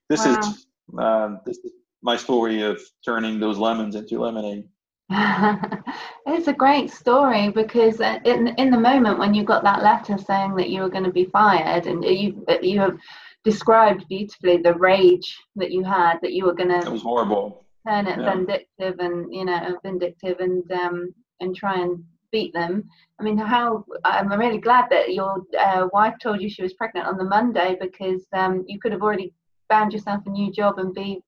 this 0.09 0.27
wow. 0.27 0.38
is 0.38 0.66
uh, 0.98 1.29
this 1.46 1.59
is 1.59 1.72
my 2.03 2.16
story 2.16 2.62
of 2.62 2.81
turning 3.05 3.38
those 3.38 3.59
lemons 3.59 3.94
into 3.94 4.20
lemonade. 4.20 4.64
it's 6.35 6.49
a 6.49 6.53
great 6.53 6.91
story 6.91 7.51
because 7.51 8.01
uh, 8.01 8.19
in 8.25 8.49
in 8.59 8.71
the 8.71 8.79
moment 8.79 9.19
when 9.19 9.35
you 9.35 9.45
got 9.45 9.62
that 9.64 9.83
letter 9.83 10.17
saying 10.19 10.55
that 10.57 10.71
you 10.71 10.83
were 10.83 10.88
going 10.88 11.05
to 11.05 11.12
be 11.12 11.27
fired, 11.27 11.87
and 11.87 12.05
you 12.05 12.45
you 12.62 12.79
have 12.81 12.99
described 13.45 14.07
beautifully 14.09 14.59
the 14.59 14.75
rage 14.75 15.38
that 15.57 15.71
you 15.71 15.85
had 15.85 16.19
that 16.23 16.33
you 16.33 16.45
were 16.45 16.55
going 16.55 16.69
to. 16.69 16.87
It 16.87 16.93
was 16.93 17.03
horrible. 17.03 17.64
Turn 17.87 18.07
it 18.07 18.19
yeah. 18.19 18.35
vindictive 18.35 18.99
and 18.99 19.33
you 19.33 19.45
know 19.45 19.79
vindictive 19.83 20.41
and 20.41 20.71
um 20.73 21.14
and 21.41 21.55
try 21.55 21.81
and 21.81 22.05
beat 22.31 22.53
them. 22.53 22.88
I 23.19 23.23
mean, 23.23 23.38
how 23.38 23.85
I'm 24.05 24.31
really 24.33 24.59
glad 24.59 24.87
that 24.91 25.14
your 25.14 25.43
uh, 25.59 25.88
wife 25.93 26.14
told 26.23 26.41
you 26.41 26.49
she 26.49 26.62
was 26.62 26.75
pregnant 26.75 27.07
on 27.07 27.17
the 27.17 27.25
Monday 27.25 27.77
because 27.81 28.27
um, 28.33 28.64
you 28.67 28.79
could 28.79 28.93
have 28.93 29.03
already 29.03 29.33
found 29.69 29.93
yourself 29.93 30.23
a 30.27 30.31
new 30.31 30.53
job 30.53 30.79
and 30.79 30.95
be 30.95 31.21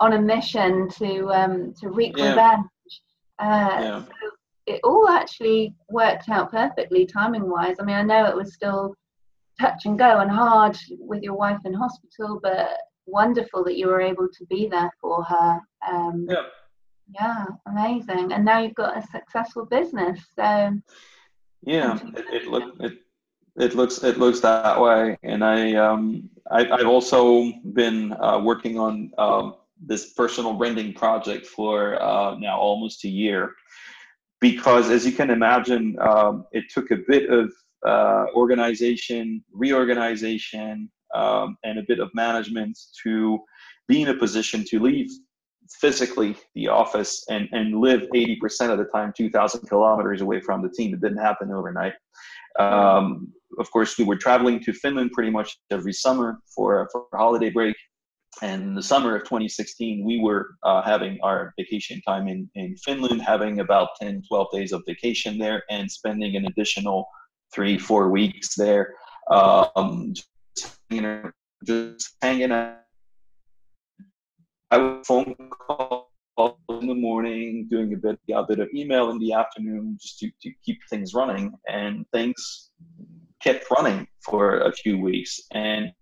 on 0.00 0.14
a 0.14 0.20
mission 0.20 0.88
to 0.90 1.28
um, 1.30 1.74
to 1.80 1.88
wreak 1.88 2.16
yeah. 2.16 2.30
revenge. 2.30 2.66
Uh, 3.38 3.78
yeah. 3.80 4.02
so 4.04 4.30
it 4.66 4.80
all 4.84 5.08
actually 5.08 5.74
worked 5.90 6.28
out 6.28 6.50
perfectly 6.50 7.06
timing 7.06 7.48
wise. 7.48 7.76
I 7.80 7.84
mean, 7.84 7.96
I 7.96 8.02
know 8.02 8.26
it 8.26 8.36
was 8.36 8.54
still 8.54 8.94
touch 9.60 9.86
and 9.86 9.98
go 9.98 10.20
and 10.20 10.30
hard 10.30 10.76
with 10.98 11.22
your 11.22 11.34
wife 11.34 11.60
in 11.64 11.74
hospital, 11.74 12.40
but 12.42 12.70
wonderful 13.06 13.62
that 13.64 13.76
you 13.76 13.88
were 13.88 14.00
able 14.00 14.28
to 14.28 14.46
be 14.46 14.66
there 14.68 14.90
for 15.00 15.22
her. 15.24 15.60
Um, 15.88 16.26
yeah. 16.28 16.42
Yeah, 17.12 17.44
amazing. 17.66 18.32
And 18.32 18.44
now 18.44 18.60
you've 18.60 18.74
got 18.74 18.96
a 18.96 19.06
successful 19.06 19.66
business. 19.66 20.20
So 20.34 20.72
yeah, 21.62 21.98
it, 22.16 22.24
it 22.32 22.46
look 22.46 22.74
it 22.80 22.92
it 23.56 23.74
looks 23.74 24.02
it 24.02 24.18
looks 24.18 24.40
that 24.40 24.80
way. 24.80 25.18
And 25.22 25.44
I 25.44 25.74
um 25.74 26.30
I, 26.50 26.64
have 26.64 26.86
also 26.86 27.52
been 27.74 28.12
uh, 28.14 28.40
working 28.42 28.78
on 28.78 29.10
um, 29.18 29.56
this 29.80 30.12
personal 30.12 30.54
branding 30.54 30.94
project 30.94 31.46
for 31.46 32.00
uh, 32.02 32.36
now 32.36 32.58
almost 32.58 33.04
a 33.04 33.08
year 33.08 33.54
because 34.44 34.90
as 34.90 35.06
you 35.06 35.12
can 35.12 35.30
imagine 35.30 35.96
um, 36.00 36.44
it 36.52 36.64
took 36.68 36.90
a 36.90 36.98
bit 37.08 37.30
of 37.30 37.50
uh, 37.86 38.26
organization 38.34 39.42
reorganization 39.54 40.90
um, 41.14 41.56
and 41.64 41.78
a 41.78 41.82
bit 41.88 41.98
of 41.98 42.10
management 42.14 42.78
to 43.02 43.38
be 43.88 44.02
in 44.02 44.08
a 44.08 44.14
position 44.24 44.62
to 44.62 44.78
leave 44.78 45.08
physically 45.80 46.36
the 46.54 46.68
office 46.68 47.24
and, 47.30 47.48
and 47.52 47.80
live 47.80 48.02
80% 48.14 48.70
of 48.70 48.76
the 48.76 48.84
time 48.94 49.14
2000 49.16 49.66
kilometers 49.66 50.20
away 50.20 50.42
from 50.42 50.60
the 50.60 50.68
team. 50.68 50.92
It 50.92 51.00
didn't 51.00 51.24
happen 51.30 51.50
overnight. 51.50 51.94
Um, 52.58 53.32
of 53.58 53.70
course 53.70 53.96
we 53.96 54.04
were 54.04 54.16
traveling 54.16 54.60
to 54.60 54.72
finland 54.74 55.12
pretty 55.12 55.30
much 55.30 55.56
every 55.70 55.94
summer 55.94 56.38
for, 56.54 56.86
for 56.92 57.06
a 57.14 57.16
holiday 57.16 57.50
break 57.50 57.76
and 58.42 58.62
in 58.62 58.74
the 58.74 58.82
summer 58.82 59.16
of 59.16 59.22
2016 59.24 60.04
we 60.04 60.20
were 60.20 60.56
uh, 60.62 60.82
having 60.82 61.18
our 61.22 61.52
vacation 61.58 62.00
time 62.06 62.28
in, 62.28 62.48
in 62.54 62.76
finland 62.76 63.22
having 63.22 63.60
about 63.60 63.88
10 64.00 64.22
12 64.28 64.48
days 64.52 64.72
of 64.72 64.82
vacation 64.86 65.38
there 65.38 65.62
and 65.70 65.90
spending 65.90 66.36
an 66.36 66.46
additional 66.46 67.06
three 67.54 67.78
four 67.78 68.10
weeks 68.10 68.54
there 68.56 68.94
um, 69.30 70.12
just, 70.14 70.78
you 70.90 71.00
know, 71.00 71.30
just 71.64 72.16
hanging 72.20 72.52
out 72.52 72.80
I 74.70 74.78
would 74.78 75.06
phone 75.06 75.36
call 75.50 76.10
in 76.36 76.88
the 76.88 76.94
morning, 76.94 77.68
doing 77.70 77.94
a 77.94 77.96
bit, 77.96 78.18
a 78.34 78.42
bit 78.42 78.58
of 78.58 78.68
email 78.74 79.10
in 79.10 79.20
the 79.20 79.32
afternoon, 79.32 79.96
just 80.00 80.18
to, 80.18 80.30
to 80.42 80.50
keep 80.64 80.80
things 80.90 81.14
running. 81.14 81.52
And 81.68 82.04
things 82.12 82.70
kept 83.40 83.70
running 83.70 84.08
for 84.24 84.62
a 84.62 84.72
few 84.72 84.98
weeks. 84.98 85.40
And 85.52 85.92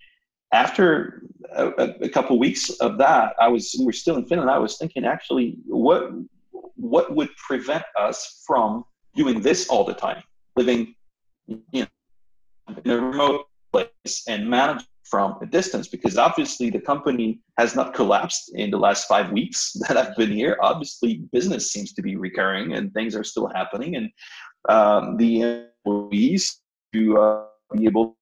after 0.53 1.23
a, 1.55 1.95
a 2.03 2.09
couple 2.09 2.39
weeks 2.39 2.71
of 2.71 2.99
that, 2.99 3.35
I 3.41 3.49
was 3.49 3.75
we 3.79 3.87
were 3.87 3.93
still 3.93 4.17
in 4.17 4.27
Finland. 4.27 4.51
I 4.51 4.59
was 4.59 4.79
thinking, 4.79 5.05
actually, 5.05 5.57
what 5.67 6.11
what 6.77 7.15
would 7.15 7.31
prevent 7.37 7.85
us 7.99 8.43
from 8.47 8.85
doing 9.15 9.41
this 9.41 9.69
all 9.69 9.85
the 9.85 9.95
time, 9.95 10.23
living 10.57 10.95
you 11.47 11.63
know 11.73 11.87
in 12.85 12.91
a 12.91 13.01
remote 13.01 13.47
place 13.73 14.25
and 14.29 14.49
managing 14.49 14.87
from 15.05 15.37
a 15.43 15.47
distance 15.47 15.89
because 15.89 16.17
obviously 16.17 16.71
the 16.71 16.81
company 16.81 17.39
has 17.59 17.77
not 17.77 17.93
collapsed 17.93 18.51
in 18.55 18.71
the 18.71 18.79
last 18.79 19.07
five 19.07 19.31
weeks 19.31 19.73
that 19.81 19.97
I've 19.97 20.17
been 20.17 20.33
here. 20.33 20.57
Obviously, 20.63 21.23
business 21.33 21.73
seems 21.73 21.93
to 21.95 22.03
be 22.03 22.17
recurring 22.17 22.73
and 22.75 22.93
things 22.95 23.15
are 23.15 23.25
still 23.25 23.49
happening, 23.49 23.97
and 23.97 24.11
um, 24.69 25.17
the 25.17 25.69
employees 25.85 26.61
to 26.93 27.19
uh, 27.19 27.45
be 27.77 27.87
able 27.87 28.17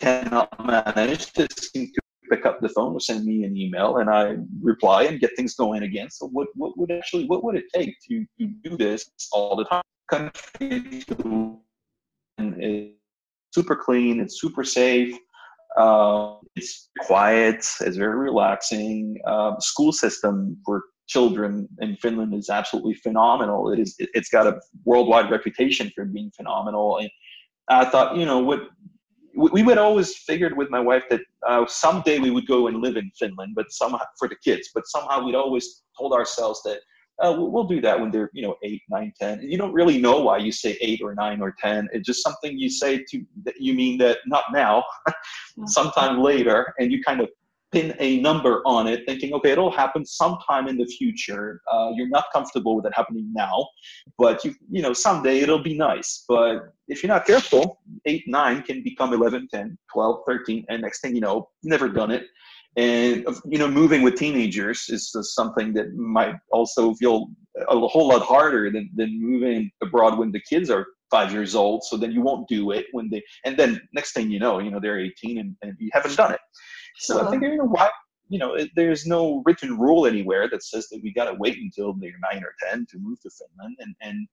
cannot 0.00 0.48
manage 0.64 1.32
to 1.34 1.46
seem 1.58 1.86
to 1.94 2.00
pick 2.30 2.44
up 2.44 2.60
the 2.60 2.68
phone 2.68 2.94
or 2.94 3.00
send 3.00 3.24
me 3.24 3.44
an 3.44 3.56
email 3.56 3.98
and 3.98 4.10
I 4.10 4.36
reply 4.60 5.04
and 5.04 5.18
get 5.18 5.30
things 5.36 5.54
going 5.54 5.82
again. 5.82 6.10
So 6.10 6.28
what, 6.28 6.48
what 6.54 6.76
would 6.78 6.90
actually 6.90 7.26
what 7.26 7.42
would 7.44 7.56
it 7.56 7.64
take 7.74 7.94
to, 8.08 8.26
to 8.38 8.46
do 8.64 8.76
this 8.76 9.10
all 9.32 9.56
the 9.56 9.64
time? 9.64 9.82
Country 10.10 11.04
super 13.52 13.76
clean. 13.76 14.20
It's 14.20 14.40
super 14.40 14.64
safe. 14.64 15.16
Uh, 15.76 16.36
it's 16.56 16.90
quiet. 17.00 17.56
It's 17.56 17.96
very 17.96 18.18
relaxing. 18.18 19.18
Uh, 19.26 19.58
school 19.58 19.92
system 19.92 20.56
for 20.64 20.84
children 21.08 21.68
in 21.80 21.96
Finland 21.96 22.34
is 22.34 22.50
absolutely 22.50 22.94
phenomenal. 22.94 23.72
It 23.72 23.78
is. 23.78 23.94
It's 23.98 24.28
got 24.28 24.46
a 24.46 24.60
worldwide 24.84 25.30
reputation 25.30 25.90
for 25.94 26.04
being 26.04 26.30
phenomenal. 26.36 26.98
And 26.98 27.10
I 27.68 27.84
thought, 27.84 28.16
you 28.16 28.26
know, 28.26 28.38
what 28.38 28.62
we 29.38 29.62
would 29.62 29.78
always 29.78 30.16
figured 30.16 30.56
with 30.56 30.68
my 30.68 30.80
wife 30.80 31.04
that 31.10 31.20
uh, 31.46 31.64
someday 31.66 32.18
we 32.18 32.30
would 32.30 32.46
go 32.46 32.66
and 32.66 32.82
live 32.82 32.96
in 32.96 33.10
Finland, 33.18 33.54
but 33.54 33.66
somehow 33.70 34.04
for 34.18 34.28
the 34.28 34.36
kids. 34.42 34.70
But 34.74 34.86
somehow 34.86 35.24
we'd 35.24 35.36
always 35.36 35.82
told 35.96 36.12
ourselves 36.12 36.60
that 36.64 36.80
uh, 37.22 37.34
we'll 37.36 37.64
do 37.64 37.80
that 37.80 37.98
when 37.98 38.10
they're 38.10 38.30
you 38.32 38.42
know 38.42 38.56
eight 38.62 38.82
nine 38.88 39.12
ten 39.18 39.40
and 39.40 39.50
you 39.50 39.58
don't 39.58 39.72
really 39.72 40.00
know 40.00 40.20
why 40.20 40.38
you 40.38 40.52
say 40.52 40.78
eight 40.80 41.00
or 41.02 41.14
nine 41.14 41.40
or 41.40 41.54
ten 41.60 41.88
it's 41.92 42.06
just 42.06 42.22
something 42.22 42.56
you 42.56 42.70
say 42.70 43.04
to 43.08 43.24
that 43.44 43.60
you 43.60 43.74
mean 43.74 43.98
that 43.98 44.18
not 44.26 44.44
now 44.52 44.84
sometime 45.66 46.20
later 46.22 46.72
and 46.78 46.92
you 46.92 47.02
kind 47.02 47.20
of 47.20 47.28
pin 47.72 47.94
a 47.98 48.20
number 48.20 48.62
on 48.64 48.86
it 48.86 49.04
thinking 49.06 49.32
okay 49.34 49.50
it'll 49.50 49.70
happen 49.70 50.04
sometime 50.04 50.68
in 50.68 50.76
the 50.76 50.86
future. 50.86 51.60
Uh, 51.70 51.90
you're 51.94 52.08
not 52.08 52.24
comfortable 52.32 52.76
with 52.76 52.86
it 52.86 52.92
happening 52.94 53.30
now 53.34 53.66
but 54.16 54.44
you 54.44 54.54
you 54.70 54.82
know 54.82 54.92
someday 54.92 55.40
it'll 55.40 55.62
be 55.62 55.76
nice. 55.76 56.24
But 56.28 56.72
if 56.88 57.02
you're 57.02 57.12
not 57.12 57.26
careful 57.26 57.80
8 58.06 58.24
9 58.26 58.62
can 58.62 58.82
become 58.82 59.12
11 59.12 59.48
10 59.52 59.78
12 59.92 60.20
13 60.26 60.64
and 60.68 60.82
next 60.82 61.00
thing 61.00 61.14
you 61.14 61.20
know 61.20 61.48
never 61.62 61.88
done 61.88 62.10
it. 62.10 62.26
And 62.76 63.26
you 63.44 63.58
know 63.58 63.68
moving 63.68 64.02
with 64.02 64.16
teenagers 64.16 64.88
is 64.88 65.14
something 65.34 65.72
that 65.74 65.94
might 65.94 66.36
also 66.50 66.94
feel 66.94 67.28
a 67.68 67.78
whole 67.88 68.08
lot 68.08 68.22
harder 68.22 68.70
than, 68.70 68.88
than 68.94 69.20
moving 69.20 69.70
abroad 69.82 70.16
when 70.18 70.30
the 70.30 70.40
kids 70.48 70.70
are 70.70 70.86
five 71.10 71.32
years 71.32 71.54
old 71.54 71.82
so 71.82 71.96
then 71.96 72.12
you 72.12 72.20
won't 72.20 72.46
do 72.48 72.70
it 72.70 72.86
when 72.92 73.08
they 73.10 73.22
and 73.46 73.56
then 73.56 73.80
next 73.94 74.12
thing 74.12 74.30
you 74.30 74.38
know 74.38 74.58
you 74.58 74.70
know 74.70 74.78
they're 74.78 75.00
18 75.00 75.38
and, 75.38 75.56
and 75.62 75.74
you 75.78 75.88
haven't 75.92 76.14
done 76.16 76.32
it 76.32 76.40
so 76.98 77.26
i 77.26 77.30
think 77.30 77.42
you 77.42 77.56
know 77.56 77.64
why 77.64 77.88
you 78.28 78.38
know 78.38 78.56
there's 78.76 79.06
no 79.06 79.42
written 79.46 79.78
rule 79.78 80.06
anywhere 80.06 80.48
that 80.48 80.62
says 80.62 80.88
that 80.88 81.00
we 81.02 81.12
got 81.12 81.24
to 81.24 81.34
wait 81.34 81.58
until 81.58 81.94
they're 81.94 82.12
nine 82.32 82.42
or 82.42 82.54
ten 82.62 82.86
to 82.90 82.98
move 82.98 83.20
to 83.20 83.30
finland 83.30 83.76
and 83.80 83.94
and 84.02 84.28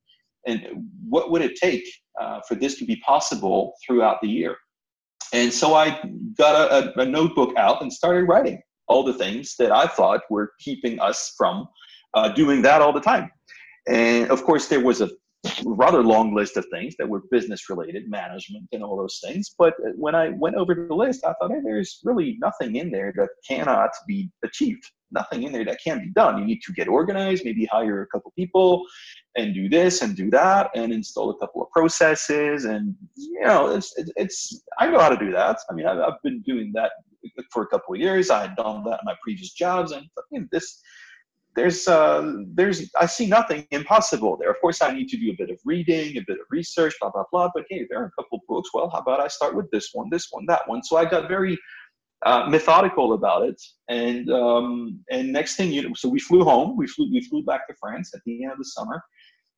and 0.46 0.84
what 1.08 1.30
would 1.30 1.42
it 1.42 1.56
take 1.56 1.84
uh, 2.20 2.40
for 2.46 2.54
this 2.54 2.78
to 2.78 2.84
be 2.84 2.96
possible 2.96 3.74
throughout 3.84 4.20
the 4.20 4.28
year 4.28 4.56
and 5.32 5.52
so 5.52 5.74
I 5.74 6.00
got 6.36 6.70
a, 6.70 7.00
a, 7.00 7.04
notebook 7.04 7.56
out 7.56 7.82
and 7.82 7.92
started 7.92 8.24
writing 8.24 8.60
all 8.88 9.02
the 9.02 9.14
things 9.14 9.56
that 9.58 9.72
I 9.72 9.86
thought 9.86 10.20
were 10.30 10.52
keeping 10.60 11.00
us 11.00 11.34
from 11.36 11.66
uh, 12.14 12.28
doing 12.30 12.62
that 12.62 12.80
all 12.80 12.92
the 12.92 13.00
time. 13.00 13.30
And 13.88 14.30
of 14.30 14.44
course, 14.44 14.68
there 14.68 14.80
was 14.80 15.00
a 15.00 15.10
rather 15.64 16.02
long 16.02 16.34
list 16.34 16.56
of 16.56 16.66
things 16.70 16.94
that 16.98 17.08
were 17.08 17.22
business 17.30 17.68
related, 17.68 18.08
management, 18.08 18.66
and 18.72 18.82
all 18.82 18.96
those 18.96 19.20
things. 19.24 19.54
But 19.58 19.74
when 19.94 20.14
I 20.14 20.30
went 20.30 20.56
over 20.56 20.74
the 20.74 20.94
list, 20.94 21.24
I 21.24 21.34
thought, 21.34 21.50
hey, 21.50 21.60
there's 21.62 22.00
really 22.04 22.36
nothing 22.40 22.76
in 22.76 22.90
there 22.90 23.12
that 23.16 23.28
cannot 23.46 23.90
be 24.06 24.30
achieved. 24.44 24.90
Nothing 25.12 25.44
in 25.44 25.52
there 25.52 25.64
that 25.64 25.78
can 25.82 26.00
be 26.00 26.10
done. 26.10 26.38
You 26.38 26.44
need 26.44 26.62
to 26.62 26.72
get 26.72 26.88
organized, 26.88 27.44
maybe 27.44 27.64
hire 27.66 28.02
a 28.02 28.06
couple 28.08 28.32
people, 28.36 28.84
and 29.36 29.54
do 29.54 29.68
this 29.68 30.02
and 30.02 30.16
do 30.16 30.30
that, 30.30 30.70
and 30.74 30.92
install 30.92 31.30
a 31.30 31.38
couple 31.38 31.62
of 31.62 31.70
processes. 31.70 32.64
And 32.64 32.94
you 33.14 33.40
know, 33.44 33.68
it's 33.68 33.94
it's 34.16 34.62
I 34.80 34.90
know 34.90 34.98
how 34.98 35.10
to 35.10 35.16
do 35.16 35.30
that. 35.32 35.58
I 35.70 35.74
mean, 35.74 35.86
I've, 35.86 36.20
been 36.24 36.42
doing 36.42 36.72
that 36.74 36.90
for 37.52 37.62
a 37.62 37.66
couple 37.68 37.94
of 37.94 38.00
years. 38.00 38.30
I 38.30 38.42
had 38.42 38.56
done 38.56 38.82
that 38.84 39.00
in 39.00 39.04
my 39.04 39.14
previous 39.22 39.52
jobs, 39.52 39.92
and 39.92 40.06
you 40.32 40.40
know, 40.40 40.46
this 40.50 40.82
there's 41.56 41.88
uh, 41.88 42.34
there's 42.54 42.90
I 43.00 43.06
see 43.06 43.26
nothing 43.26 43.66
impossible 43.70 44.36
there. 44.38 44.50
Of 44.50 44.60
course, 44.60 44.82
I 44.82 44.92
need 44.92 45.08
to 45.08 45.16
do 45.16 45.30
a 45.30 45.36
bit 45.36 45.50
of 45.50 45.58
reading, 45.64 46.18
a 46.18 46.24
bit 46.26 46.38
of 46.38 46.46
research, 46.50 46.94
blah 47.00 47.10
blah 47.10 47.24
blah. 47.32 47.50
But 47.54 47.64
hey, 47.70 47.86
there 47.88 48.02
are 48.02 48.06
a 48.06 48.22
couple 48.22 48.40
books. 48.46 48.70
Well, 48.74 48.90
how 48.90 48.98
about 48.98 49.20
I 49.20 49.28
start 49.28 49.56
with 49.56 49.70
this 49.70 49.90
one, 49.94 50.08
this 50.10 50.28
one, 50.30 50.44
that 50.46 50.68
one? 50.68 50.82
So 50.84 50.98
I 50.98 51.06
got 51.06 51.28
very 51.28 51.58
uh, 52.26 52.46
methodical 52.48 53.14
about 53.14 53.42
it. 53.42 53.60
And 53.88 54.30
um, 54.30 55.00
and 55.10 55.32
next 55.32 55.56
thing 55.56 55.72
you 55.72 55.82
know, 55.82 55.94
so 55.94 56.10
we 56.10 56.20
flew 56.20 56.44
home. 56.44 56.76
We 56.76 56.86
flew 56.86 57.10
we 57.10 57.22
flew 57.22 57.42
back 57.42 57.66
to 57.68 57.74
France 57.80 58.12
at 58.14 58.20
the 58.26 58.44
end 58.44 58.52
of 58.52 58.58
the 58.58 58.64
summer, 58.66 59.02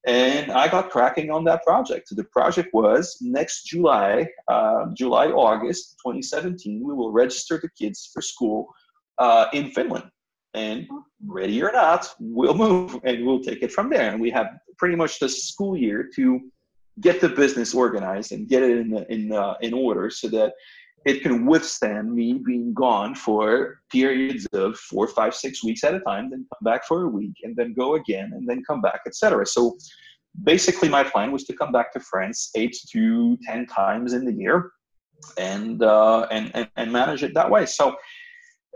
and 0.07 0.53
I 0.53 0.69
got 0.69 0.91
cracking 0.91 1.33
on 1.33 1.43
that 1.45 1.65
project. 1.65 2.15
The 2.15 2.25
project 2.25 2.69
was 2.73 3.19
next 3.21 3.65
July, 3.65 4.29
uh, 4.47 4.87
July 4.95 5.27
August 5.29 5.97
2017. 6.07 6.81
We 6.87 6.95
will 6.95 7.11
register 7.11 7.59
the 7.61 7.71
kids 7.77 8.09
for 8.13 8.23
school 8.23 8.69
uh, 9.19 9.47
in 9.53 9.73
Finland 9.73 10.09
and 10.55 10.89
ready 11.27 11.63
or 11.63 11.73
not, 11.73 12.09
we'll 12.19 12.55
move 12.55 13.01
and 13.05 13.25
we'll 13.25 13.43
take 13.43 13.63
it 13.63 13.73
from 13.73 13.91
there. 13.91 14.11
And 14.11 14.21
we 14.21 14.31
have 14.31 14.47
pretty 14.77 14.97
much 14.97 15.19
the 15.19 15.29
school 15.29 15.77
year 15.77 16.09
to 16.17 16.41
get 17.01 17.21
the 17.21 17.29
business 17.29 17.75
organized 17.75 18.33
and 18.33 18.49
get 18.49 18.63
it 18.63 18.79
in 18.79 18.91
the, 18.91 19.13
in 19.13 19.33
uh, 19.33 19.55
in 19.61 19.73
order 19.73 20.11
so 20.11 20.29
that 20.29 20.53
it 21.05 21.23
can 21.23 21.47
withstand 21.47 22.13
me 22.13 22.35
being 22.45 22.75
gone 22.75 23.15
for 23.15 23.81
periods 23.91 24.47
of 24.53 24.77
four, 24.79 25.07
five, 25.07 25.35
six 25.35 25.63
weeks 25.63 25.85
at 25.85 25.95
a 25.95 26.01
time, 26.01 26.29
then 26.31 26.45
come 26.53 26.65
back 26.73 26.85
for 26.87 27.05
a 27.05 27.09
week, 27.09 27.35
and 27.45 27.57
then 27.57 27.73
go 27.73 27.95
again, 27.95 28.33
and 28.35 28.49
then 28.49 28.63
come 28.65 28.81
back, 28.81 29.01
etc. 29.07 29.47
So 29.47 29.77
basically, 30.43 30.89
my 30.89 31.05
plan 31.05 31.31
was 31.31 31.45
to 31.45 31.57
come 31.57 31.73
back 31.73 31.93
to 31.93 32.01
France 32.01 32.51
eight 32.57 32.77
to 32.91 33.39
ten 33.47 33.67
times 33.67 34.13
in 34.13 34.25
the 34.25 34.33
year, 34.33 34.73
and 35.39 35.83
uh, 35.83 36.27
and, 36.31 36.51
and 36.55 36.69
and 36.77 36.93
manage 36.93 37.23
it 37.23 37.35
that 37.35 37.51
way. 37.51 37.67
So 37.67 37.97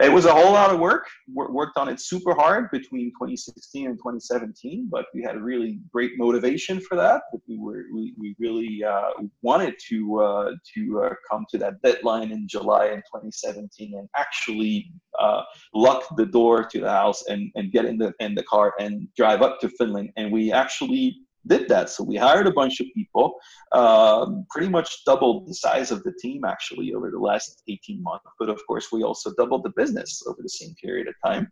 it 0.03 0.13
was 0.13 0.25
a 0.25 0.33
whole 0.33 0.53
lot 0.53 0.71
of 0.73 0.81
work. 0.81 1.07
Worked 1.33 1.79
on 1.79 1.89
it 1.89 2.01
super 2.01 2.35
hard 2.35 2.71
between 2.71 3.11
2016 3.11 3.87
and 3.87 3.97
2017, 3.99 4.89
but 4.91 5.07
we 5.15 5.23
had 5.23 5.37
a 5.37 5.41
really 5.41 5.81
great 5.93 6.13
motivation 6.17 6.81
for 6.81 6.97
that. 6.97 7.23
We 7.49 7.59
were 7.59 7.85
we, 7.95 8.15
we 8.19 8.35
really 8.39 8.83
uh, 8.85 9.11
wanted 9.43 9.75
to 9.89 10.21
uh, 10.21 10.51
to 10.75 11.03
uh, 11.03 11.15
come 11.31 11.47
to 11.51 11.59
that 11.59 11.81
deadline 11.83 12.33
in 12.33 12.49
July 12.49 12.87
in 12.87 12.97
2017 12.97 13.95
and 13.97 14.09
actually 14.17 14.93
uh, 15.19 15.43
lock 15.75 16.05
the 16.17 16.27
door 16.27 16.65
to 16.65 16.81
the 16.81 16.91
house 16.91 17.25
and, 17.29 17.51
and 17.55 17.71
get 17.73 17.85
in 17.85 17.99
the 17.99 18.13
in 18.21 18.35
the 18.35 18.43
car 18.45 18.75
and 18.81 19.09
drive 19.17 19.43
up 19.43 19.61
to 19.61 19.69
Finland. 19.69 20.11
And 20.17 20.33
we 20.33 20.53
actually 20.53 21.17
did 21.47 21.69
that. 21.69 21.91
So 21.91 22.05
we 22.05 22.17
hired 22.17 22.47
a 22.47 22.53
bunch 22.53 22.81
of 22.81 22.87
people, 22.95 23.35
um, 23.73 24.47
pretty 24.51 24.69
much 24.69 25.05
doubled 25.05 25.49
the 25.49 25.55
size 25.55 25.91
of 25.91 26.03
the 26.05 26.13
team 26.21 26.45
actually 26.45 26.95
over 26.95 27.11
the 27.11 27.19
last 27.19 27.63
18 27.69 28.03
months. 28.03 28.25
But 28.39 28.49
of 28.49 28.61
course, 28.67 28.89
we 28.93 29.03
also 29.03 29.33
doubled 29.37 29.65
the 29.65 29.73
business 29.77 30.23
over 30.27 30.41
the 30.43 30.49
same 30.49 30.75
period 30.83 31.09
of 31.09 31.15
time. 31.25 31.51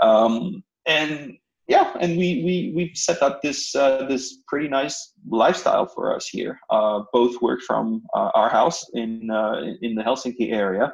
Um, 0.00 0.62
and 0.86 1.36
yeah, 1.68 1.94
and 2.00 2.18
we 2.18 2.42
we 2.44 2.72
we 2.74 2.92
set 2.94 3.22
up 3.22 3.40
this 3.40 3.74
uh, 3.74 4.04
this 4.08 4.38
pretty 4.48 4.68
nice 4.68 5.14
lifestyle 5.28 5.86
for 5.86 6.14
us 6.14 6.26
here. 6.26 6.58
Uh, 6.70 7.02
both 7.12 7.40
work 7.40 7.60
from 7.62 8.02
uh, 8.14 8.30
our 8.34 8.48
house 8.48 8.84
in 8.94 9.30
uh, 9.30 9.62
in 9.80 9.94
the 9.94 10.02
Helsinki 10.02 10.52
area, 10.52 10.92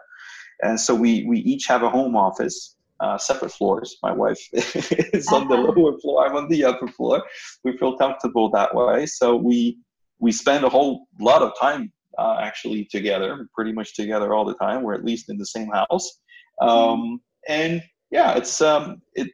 and 0.62 0.78
so 0.78 0.94
we 0.94 1.24
we 1.24 1.38
each 1.40 1.66
have 1.66 1.82
a 1.82 1.90
home 1.90 2.14
office 2.14 2.76
uh, 3.00 3.18
separate 3.18 3.52
floors. 3.52 3.96
My 4.02 4.12
wife 4.12 4.40
is 4.52 5.28
on 5.28 5.48
the 5.48 5.54
uh-huh. 5.54 5.72
lower 5.76 5.98
floor. 6.00 6.26
I'm 6.26 6.36
on 6.36 6.48
the 6.48 6.64
upper 6.64 6.88
floor. 6.88 7.22
We 7.64 7.76
feel 7.76 7.96
comfortable 7.96 8.50
that 8.50 8.74
way. 8.74 9.06
So 9.06 9.36
we 9.36 9.78
we 10.20 10.32
spend 10.32 10.64
a 10.64 10.68
whole 10.68 11.06
lot 11.20 11.42
of 11.42 11.52
time 11.58 11.92
uh, 12.18 12.38
actually 12.40 12.84
together, 12.86 13.48
pretty 13.54 13.72
much 13.72 13.94
together 13.94 14.34
all 14.34 14.44
the 14.44 14.54
time. 14.54 14.82
We're 14.82 14.94
at 14.94 15.04
least 15.04 15.30
in 15.30 15.38
the 15.38 15.46
same 15.46 15.68
house. 15.68 16.18
Mm-hmm. 16.60 16.68
Um, 16.68 17.20
and 17.48 17.82
yeah, 18.10 18.36
it's 18.36 18.60
um, 18.60 19.00
it, 19.14 19.28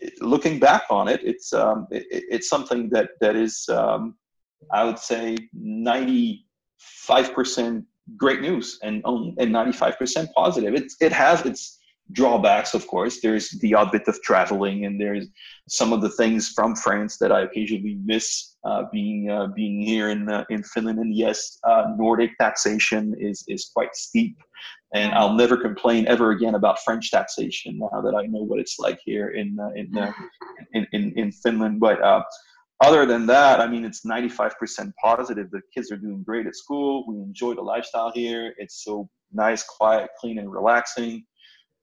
it, 0.00 0.20
Looking 0.20 0.58
back 0.58 0.84
on 0.90 1.08
it, 1.08 1.20
it's 1.24 1.52
um, 1.52 1.86
it, 1.90 2.06
it's 2.10 2.48
something 2.48 2.88
that 2.90 3.10
that 3.20 3.36
is 3.36 3.68
um, 3.68 4.14
I 4.72 4.84
would 4.84 4.98
say 4.98 5.36
ninety 5.52 6.46
five 6.78 7.32
percent 7.32 7.84
great 8.16 8.40
news 8.40 8.78
and 8.82 9.02
um, 9.04 9.34
and 9.38 9.52
ninety 9.52 9.72
five 9.72 9.98
percent 9.98 10.30
positive. 10.34 10.74
It's 10.74 10.96
it 11.00 11.12
has 11.12 11.44
its 11.44 11.77
drawbacks, 12.12 12.74
of 12.74 12.86
course. 12.86 13.20
There's 13.20 13.50
the 13.60 13.74
odd 13.74 13.92
bit 13.92 14.08
of 14.08 14.20
traveling, 14.22 14.84
and 14.86 15.00
there's 15.00 15.26
some 15.68 15.92
of 15.92 16.00
the 16.00 16.08
things 16.10 16.48
from 16.48 16.74
France 16.74 17.18
that 17.18 17.32
I 17.32 17.42
occasionally 17.42 17.98
miss 18.04 18.56
uh, 18.64 18.84
being 18.92 19.30
uh, 19.30 19.48
being 19.48 19.80
here 19.80 20.10
in 20.10 20.28
uh, 20.28 20.44
in 20.50 20.62
Finland. 20.62 20.98
And 20.98 21.14
yes, 21.14 21.58
uh, 21.64 21.94
Nordic 21.96 22.36
taxation 22.38 23.14
is 23.18 23.44
is 23.48 23.70
quite 23.74 23.94
steep, 23.94 24.36
and 24.94 25.12
I'll 25.12 25.34
never 25.34 25.56
complain 25.56 26.06
ever 26.06 26.30
again 26.30 26.54
about 26.54 26.78
French 26.80 27.10
taxation 27.10 27.78
now 27.78 28.00
that 28.00 28.14
I 28.14 28.26
know 28.26 28.42
what 28.42 28.60
it's 28.60 28.78
like 28.78 29.00
here 29.04 29.30
in 29.30 29.58
uh, 29.60 29.70
in, 29.74 29.96
uh, 29.96 30.12
in, 30.72 30.86
in, 30.92 31.12
in 31.18 31.32
Finland. 31.32 31.80
But 31.80 32.00
other 32.80 33.04
than 33.06 33.26
that, 33.26 33.60
I 33.60 33.66
mean, 33.66 33.84
it's 33.84 34.06
95% 34.06 34.92
positive. 35.02 35.50
The 35.50 35.60
kids 35.74 35.90
are 35.90 35.96
doing 35.96 36.22
great 36.22 36.46
at 36.46 36.54
school. 36.54 37.04
We 37.08 37.16
enjoy 37.16 37.54
the 37.54 37.60
lifestyle 37.60 38.12
here. 38.14 38.54
It's 38.56 38.84
so 38.84 39.10
nice, 39.32 39.64
quiet, 39.64 40.10
clean, 40.20 40.38
and 40.38 40.50
relaxing 40.50 41.24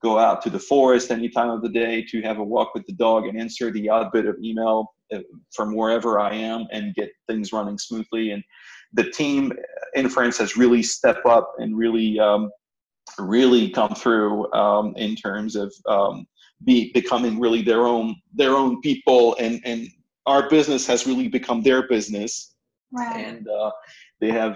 go 0.05 0.19
out 0.19 0.41
to 0.43 0.49
the 0.49 0.65
forest 0.71 1.11
any 1.11 1.29
time 1.37 1.51
of 1.55 1.61
the 1.63 1.73
day 1.83 1.95
to 2.11 2.21
have 2.27 2.37
a 2.37 2.47
walk 2.55 2.69
with 2.75 2.85
the 2.85 2.97
dog 3.07 3.21
and 3.27 3.39
answer 3.45 3.71
the 3.71 3.89
odd 3.95 4.07
bit 4.15 4.27
of 4.31 4.35
email 4.49 4.77
uh, 5.13 5.19
from 5.55 5.75
wherever 5.75 6.11
I 6.19 6.31
am 6.51 6.61
and 6.71 6.95
get 6.99 7.09
things 7.27 7.51
running 7.57 7.79
smoothly. 7.87 8.25
And 8.33 8.43
the 8.93 9.09
team 9.19 9.51
in 9.99 10.07
France 10.15 10.37
has 10.37 10.57
really 10.63 10.83
stepped 10.83 11.25
up 11.25 11.47
and 11.57 11.69
really, 11.83 12.19
um, 12.19 12.51
really 13.17 13.69
come 13.69 13.93
through 13.95 14.51
um, 14.53 14.93
in 14.95 15.15
terms 15.15 15.55
of 15.55 15.73
um, 15.95 16.27
be 16.63 16.91
becoming 16.93 17.39
really 17.39 17.61
their 17.61 17.85
own 17.85 18.15
their 18.41 18.55
own 18.61 18.81
people, 18.81 19.35
and 19.39 19.55
and 19.65 19.87
our 20.25 20.49
business 20.49 20.87
has 20.87 21.05
really 21.05 21.27
become 21.27 21.61
their 21.61 21.87
business. 21.87 22.55
Right. 22.91 23.25
And 23.27 23.47
uh, 23.47 23.71
they 24.21 24.31
have 24.31 24.55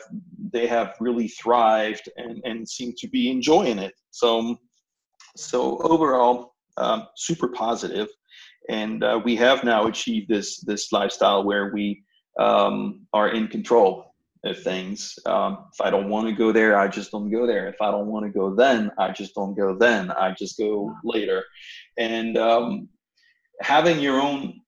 they 0.53 0.65
have 0.67 0.89
really 0.99 1.27
thrived 1.41 2.05
and, 2.17 2.41
and 2.49 2.67
seem 2.67 2.93
to 3.01 3.07
be 3.09 3.29
enjoying 3.29 3.79
it. 3.79 3.93
So 4.12 4.57
so 5.36 5.78
overall, 5.80 6.56
um, 6.78 7.08
super 7.15 7.50
positive, 7.50 8.08
and 8.70 9.04
uh, 9.04 9.20
we 9.24 9.36
have 9.36 9.63
now 9.63 9.88
achieved 9.88 10.30
this 10.30 10.60
this 10.62 10.92
lifestyle 10.92 11.44
where 11.44 11.72
we 11.74 12.04
um, 12.39 13.02
are 13.13 13.30
in 13.30 13.48
control 13.48 14.10
of 14.46 14.62
things. 14.62 15.20
Um, 15.26 15.65
if 15.74 15.82
I 15.82 15.89
don't 15.89 16.10
want 16.10 16.28
to 16.28 16.34
go 16.34 16.52
there, 16.52 16.78
I 16.78 16.88
just 16.88 17.12
don't 17.12 17.30
go 17.30 17.46
there. 17.46 17.68
If 17.68 17.82
I 17.82 17.92
don't 17.92 18.08
want 18.08 18.26
to 18.26 18.32
go 18.32 18.56
then, 18.56 18.92
I 18.98 19.12
just 19.12 19.36
don't 19.36 19.56
go 19.56 19.76
then. 19.76 20.12
I 20.12 20.32
just 20.32 20.58
go 20.58 20.96
later. 21.04 21.44
And 21.98 22.38
um, 22.38 22.89
having 23.62 24.00
your 24.00 24.22
own 24.22 24.62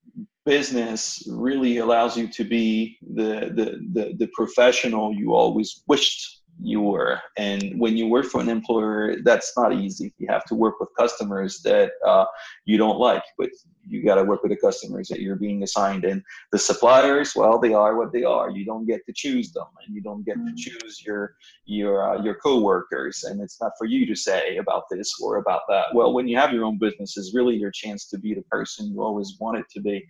business 0.44 1.26
really 1.30 1.78
allows 1.78 2.16
you 2.16 2.28
to 2.28 2.44
be 2.44 2.98
the, 3.14 3.50
the, 3.54 3.80
the, 3.92 4.14
the 4.18 4.30
professional 4.34 5.14
you 5.14 5.32
always 5.32 5.82
wished 5.86 6.41
you 6.60 6.80
were. 6.80 7.20
And 7.36 7.78
when 7.78 7.96
you 7.96 8.06
work 8.06 8.26
for 8.26 8.40
an 8.40 8.48
employer, 8.48 9.16
that's 9.22 9.52
not 9.56 9.72
easy. 9.72 10.14
You 10.18 10.28
have 10.30 10.44
to 10.46 10.54
work 10.54 10.80
with 10.80 10.88
customers 10.98 11.60
that 11.64 11.92
uh, 12.06 12.24
you 12.64 12.76
don't 12.76 12.98
like, 12.98 13.24
but 13.38 13.50
you 13.84 14.04
got 14.04 14.16
to 14.16 14.24
work 14.24 14.42
with 14.42 14.50
the 14.50 14.56
customers 14.56 15.08
that 15.08 15.20
you're 15.20 15.36
being 15.36 15.62
assigned. 15.62 16.04
And 16.04 16.22
the 16.52 16.58
suppliers, 16.58 17.34
well, 17.34 17.58
they 17.58 17.74
are 17.74 17.96
what 17.96 18.12
they 18.12 18.22
are. 18.22 18.50
You 18.50 18.64
don't 18.64 18.86
get 18.86 19.04
to 19.06 19.12
choose 19.12 19.52
them, 19.52 19.66
and 19.84 19.94
you 19.94 20.02
don't 20.02 20.24
get 20.24 20.36
to 20.36 20.54
choose 20.56 21.02
your 21.04 21.34
your 21.64 22.08
uh, 22.08 22.22
your 22.22 22.34
coworkers. 22.36 23.24
And 23.24 23.40
it's 23.40 23.60
not 23.60 23.72
for 23.76 23.86
you 23.86 24.06
to 24.06 24.14
say 24.14 24.58
about 24.58 24.84
this 24.90 25.12
or 25.20 25.38
about 25.38 25.62
that. 25.68 25.86
Well, 25.94 26.12
when 26.12 26.28
you 26.28 26.36
have 26.36 26.52
your 26.52 26.64
own 26.64 26.78
business, 26.78 27.16
is 27.16 27.34
really 27.34 27.56
your 27.56 27.72
chance 27.72 28.08
to 28.10 28.18
be 28.18 28.34
the 28.34 28.42
person 28.42 28.92
you 28.92 29.02
always 29.02 29.36
wanted 29.40 29.64
to 29.70 29.80
be, 29.80 30.06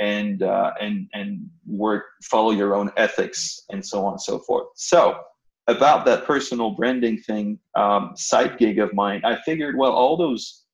and 0.00 0.42
uh, 0.42 0.72
and 0.80 1.08
and 1.14 1.48
work 1.66 2.04
follow 2.22 2.50
your 2.50 2.74
own 2.74 2.92
ethics 2.96 3.62
and 3.70 3.84
so 3.84 4.04
on 4.04 4.12
and 4.12 4.20
so 4.20 4.38
forth. 4.38 4.68
So 4.76 5.18
about 5.68 6.04
that 6.06 6.24
personal 6.24 6.70
branding 6.70 7.18
thing, 7.18 7.58
um, 7.74 8.12
side 8.16 8.58
gig 8.58 8.78
of 8.78 8.94
mine, 8.94 9.22
I 9.24 9.36
figured, 9.44 9.76
well, 9.76 9.92
all 9.92 10.16
those 10.16 10.64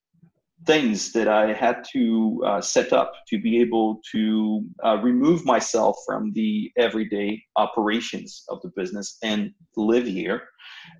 things 0.67 1.13
that 1.13 1.29
I 1.29 1.53
had 1.53 1.85
to 1.93 2.43
uh, 2.47 2.61
set 2.61 2.93
up 2.93 3.13
to 3.29 3.41
be 3.41 3.61
able 3.61 4.01
to 4.13 4.65
uh, 4.85 4.99
remove 5.03 5.45
myself 5.45 5.97
from 6.07 6.33
the 6.35 6.71
everyday 6.77 7.43
operations 7.57 8.45
of 8.49 8.61
the 8.63 8.71
business 8.77 9.19
and 9.23 9.53
live 9.77 10.07
here. 10.07 10.43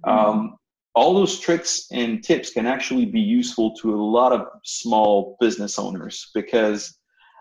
Mm-hmm. 0.07 0.19
Um, 0.19 0.57
all 0.95 1.15
those 1.15 1.39
tricks 1.41 1.87
and 1.93 2.23
tips 2.23 2.51
can 2.51 2.67
actually 2.67 3.07
be 3.07 3.21
useful 3.21 3.75
to 3.77 3.95
a 3.95 4.03
lot 4.03 4.33
of 4.33 4.47
small 4.65 5.37
business 5.41 5.79
owners 5.79 6.31
because 6.35 6.99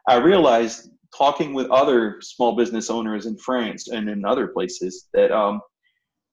I 0.07 0.17
realized 0.17 0.89
talking 1.15 1.53
with 1.53 1.69
other 1.69 2.19
small 2.21 2.55
business 2.55 2.89
owners 2.89 3.25
in 3.25 3.37
France 3.37 3.89
and 3.89 4.09
in 4.09 4.23
other 4.23 4.47
places 4.47 5.09
that 5.13 5.31
um, 5.31 5.59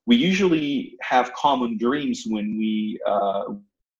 we 0.09 0.15
usually 0.15 0.97
have 1.01 1.31
common 1.33 1.77
dreams 1.77 2.23
when 2.25 2.57
we 2.57 2.99
uh, 3.05 3.43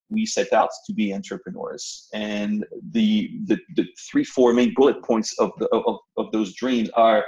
we 0.09 0.25
set 0.25 0.51
out 0.53 0.71
to 0.87 0.91
be 0.91 1.13
entrepreneurs 1.13 2.09
and 2.15 2.65
the, 2.93 3.29
the, 3.45 3.55
the 3.75 3.85
three 4.09 4.23
four 4.23 4.51
main 4.53 4.73
bullet 4.73 5.03
points 5.03 5.37
of 5.37 5.51
the 5.59 5.67
of, 5.67 5.99
of 6.17 6.31
those 6.31 6.55
dreams 6.55 6.89
are 6.95 7.23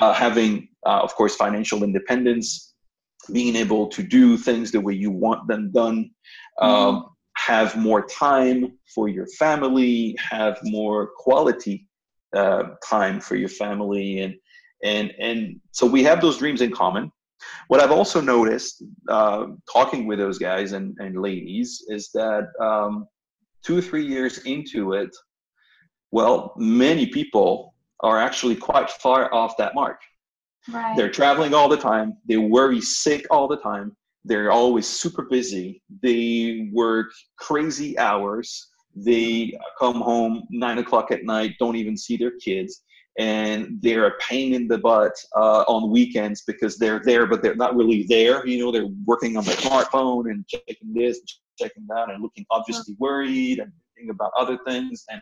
uh, 0.00 0.14
having 0.14 0.68
uh, 0.86 1.00
of 1.06 1.14
course 1.14 1.36
financial 1.36 1.84
independence 1.84 2.74
being 3.30 3.56
able 3.56 3.88
to 3.88 4.02
do 4.02 4.38
things 4.38 4.72
the 4.72 4.80
way 4.80 4.94
you 4.94 5.10
want 5.10 5.46
them 5.46 5.70
done 5.70 6.10
um, 6.62 6.70
mm-hmm. 6.70 7.08
have 7.36 7.76
more 7.76 8.06
time 8.06 8.78
for 8.94 9.08
your 9.08 9.26
family, 9.38 10.16
have 10.18 10.58
more 10.62 11.10
quality 11.18 11.86
uh, 12.34 12.62
time 12.88 13.20
for 13.20 13.36
your 13.36 13.48
family, 13.48 14.20
and 14.20 14.34
and 14.82 15.12
and 15.18 15.60
so 15.72 15.86
we 15.86 16.02
have 16.02 16.20
those 16.22 16.38
dreams 16.38 16.62
in 16.62 16.70
common. 16.72 17.10
What 17.68 17.80
I've 17.80 17.90
also 17.90 18.20
noticed, 18.20 18.82
uh, 19.08 19.46
talking 19.72 20.06
with 20.06 20.18
those 20.18 20.38
guys 20.38 20.72
and, 20.72 20.96
and 20.98 21.20
ladies, 21.20 21.84
is 21.88 22.10
that 22.12 22.48
um, 22.60 23.06
two 23.62 23.78
or 23.78 23.82
three 23.82 24.06
years 24.06 24.38
into 24.38 24.92
it, 24.92 25.14
well, 26.10 26.54
many 26.56 27.06
people 27.06 27.74
are 28.00 28.20
actually 28.20 28.56
quite 28.56 28.90
far 28.90 29.32
off 29.32 29.56
that 29.56 29.74
mark. 29.74 30.00
Right. 30.70 30.96
They're 30.96 31.10
traveling 31.10 31.54
all 31.54 31.68
the 31.68 31.76
time. 31.76 32.16
They 32.26 32.36
worry 32.36 32.80
sick 32.80 33.26
all 33.30 33.48
the 33.48 33.56
time. 33.56 33.96
They're 34.24 34.52
always 34.52 34.86
super 34.86 35.22
busy. 35.22 35.82
They 36.02 36.70
work 36.72 37.10
crazy 37.38 37.98
hours. 37.98 38.70
They 38.96 39.58
come 39.78 40.00
home 40.00 40.44
nine 40.50 40.78
o'clock 40.78 41.10
at 41.10 41.24
night, 41.24 41.56
don't 41.58 41.76
even 41.76 41.96
see 41.96 42.16
their 42.16 42.32
kids 42.42 42.82
and 43.18 43.78
they're 43.80 44.06
a 44.06 44.18
pain 44.18 44.54
in 44.54 44.66
the 44.66 44.78
butt 44.78 45.12
uh, 45.36 45.62
on 45.68 45.90
weekends 45.90 46.42
because 46.46 46.76
they're 46.76 47.00
there, 47.04 47.26
but 47.26 47.42
they're 47.42 47.54
not 47.54 47.76
really 47.76 48.04
there. 48.08 48.46
You 48.46 48.58
know, 48.58 48.72
they're 48.72 48.88
working 49.06 49.36
on 49.36 49.44
their 49.44 49.56
smartphone 49.56 50.30
and 50.30 50.46
checking 50.48 50.92
this, 50.92 51.20
checking 51.58 51.86
that, 51.88 52.10
and 52.10 52.22
looking 52.22 52.44
obviously 52.50 52.96
worried 52.98 53.58
and 53.60 53.72
thinking 53.94 54.10
about 54.10 54.32
other 54.36 54.58
things 54.66 55.04
and 55.10 55.20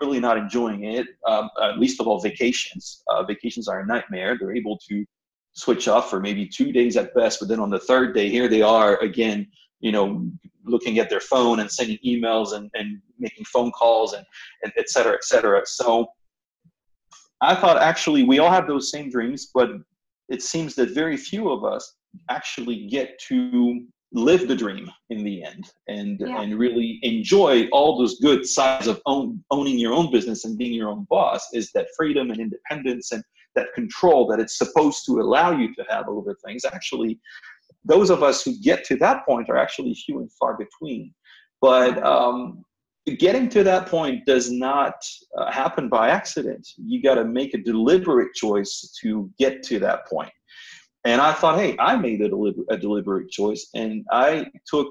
really 0.00 0.20
not 0.20 0.38
enjoying 0.38 0.84
it. 0.84 1.06
Um, 1.26 1.50
uh, 1.60 1.72
least 1.76 2.00
of 2.00 2.06
all, 2.06 2.20
vacations. 2.20 3.02
Uh, 3.08 3.22
vacations 3.24 3.68
are 3.68 3.80
a 3.80 3.86
nightmare. 3.86 4.36
They're 4.38 4.56
able 4.56 4.78
to 4.88 5.04
switch 5.52 5.86
off 5.86 6.10
for 6.10 6.20
maybe 6.20 6.46
two 6.46 6.72
days 6.72 6.96
at 6.96 7.14
best, 7.14 7.40
but 7.40 7.48
then 7.48 7.60
on 7.60 7.70
the 7.70 7.78
third 7.78 8.14
day, 8.14 8.28
here 8.28 8.48
they 8.48 8.62
are 8.62 8.96
again. 8.98 9.46
You 9.80 9.92
know, 9.92 10.30
looking 10.64 10.98
at 10.98 11.10
their 11.10 11.20
phone 11.20 11.60
and 11.60 11.70
sending 11.70 11.98
emails 12.06 12.54
and, 12.54 12.70
and 12.72 13.02
making 13.18 13.44
phone 13.44 13.70
calls 13.72 14.14
and, 14.14 14.24
and 14.62 14.72
et 14.78 14.88
cetera, 14.88 15.12
et 15.12 15.24
cetera. 15.24 15.60
So 15.66 16.06
I 17.40 17.54
thought 17.54 17.80
actually 17.80 18.24
we 18.24 18.38
all 18.38 18.50
have 18.50 18.66
those 18.66 18.90
same 18.90 19.10
dreams, 19.10 19.50
but 19.52 19.70
it 20.28 20.42
seems 20.42 20.74
that 20.76 20.90
very 20.90 21.16
few 21.16 21.50
of 21.50 21.64
us 21.64 21.96
actually 22.30 22.86
get 22.86 23.18
to 23.28 23.84
live 24.12 24.46
the 24.46 24.54
dream 24.54 24.88
in 25.10 25.24
the 25.24 25.42
end 25.42 25.70
and 25.88 26.20
yeah. 26.20 26.40
and 26.40 26.56
really 26.56 27.00
enjoy 27.02 27.66
all 27.72 27.98
those 27.98 28.20
good 28.20 28.46
sides 28.46 28.86
of 28.86 29.02
own, 29.06 29.42
owning 29.50 29.76
your 29.76 29.92
own 29.92 30.10
business 30.12 30.44
and 30.44 30.56
being 30.56 30.72
your 30.72 30.88
own 30.88 31.04
boss 31.10 31.48
is 31.52 31.72
that 31.72 31.88
freedom 31.96 32.30
and 32.30 32.40
independence 32.40 33.10
and 33.10 33.24
that 33.56 33.74
control 33.74 34.26
that 34.28 34.38
it's 34.38 34.56
supposed 34.56 35.04
to 35.04 35.20
allow 35.20 35.50
you 35.50 35.74
to 35.74 35.84
have 35.90 36.08
over 36.08 36.36
things 36.46 36.64
actually 36.64 37.18
those 37.84 38.08
of 38.08 38.22
us 38.22 38.44
who 38.44 38.56
get 38.60 38.84
to 38.84 38.96
that 38.96 39.26
point 39.26 39.50
are 39.50 39.56
actually 39.56 39.92
few 39.94 40.20
and 40.20 40.30
far 40.32 40.56
between 40.56 41.12
but 41.60 42.00
um, 42.04 42.64
getting 43.12 43.48
to 43.50 43.62
that 43.64 43.86
point 43.86 44.24
does 44.24 44.50
not 44.50 44.94
uh, 45.36 45.50
happen 45.50 45.88
by 45.88 46.08
accident. 46.08 46.66
You 46.76 47.02
got 47.02 47.16
to 47.16 47.24
make 47.24 47.54
a 47.54 47.58
deliberate 47.58 48.34
choice 48.34 48.96
to 49.02 49.30
get 49.38 49.62
to 49.64 49.78
that 49.80 50.06
point. 50.08 50.32
And 51.04 51.20
I 51.20 51.32
thought, 51.32 51.58
hey, 51.58 51.76
I 51.78 51.96
made 51.96 52.22
a, 52.22 52.30
deliber- 52.30 52.64
a 52.70 52.78
deliberate 52.78 53.30
choice, 53.30 53.68
and 53.74 54.04
I 54.10 54.46
took 54.66 54.88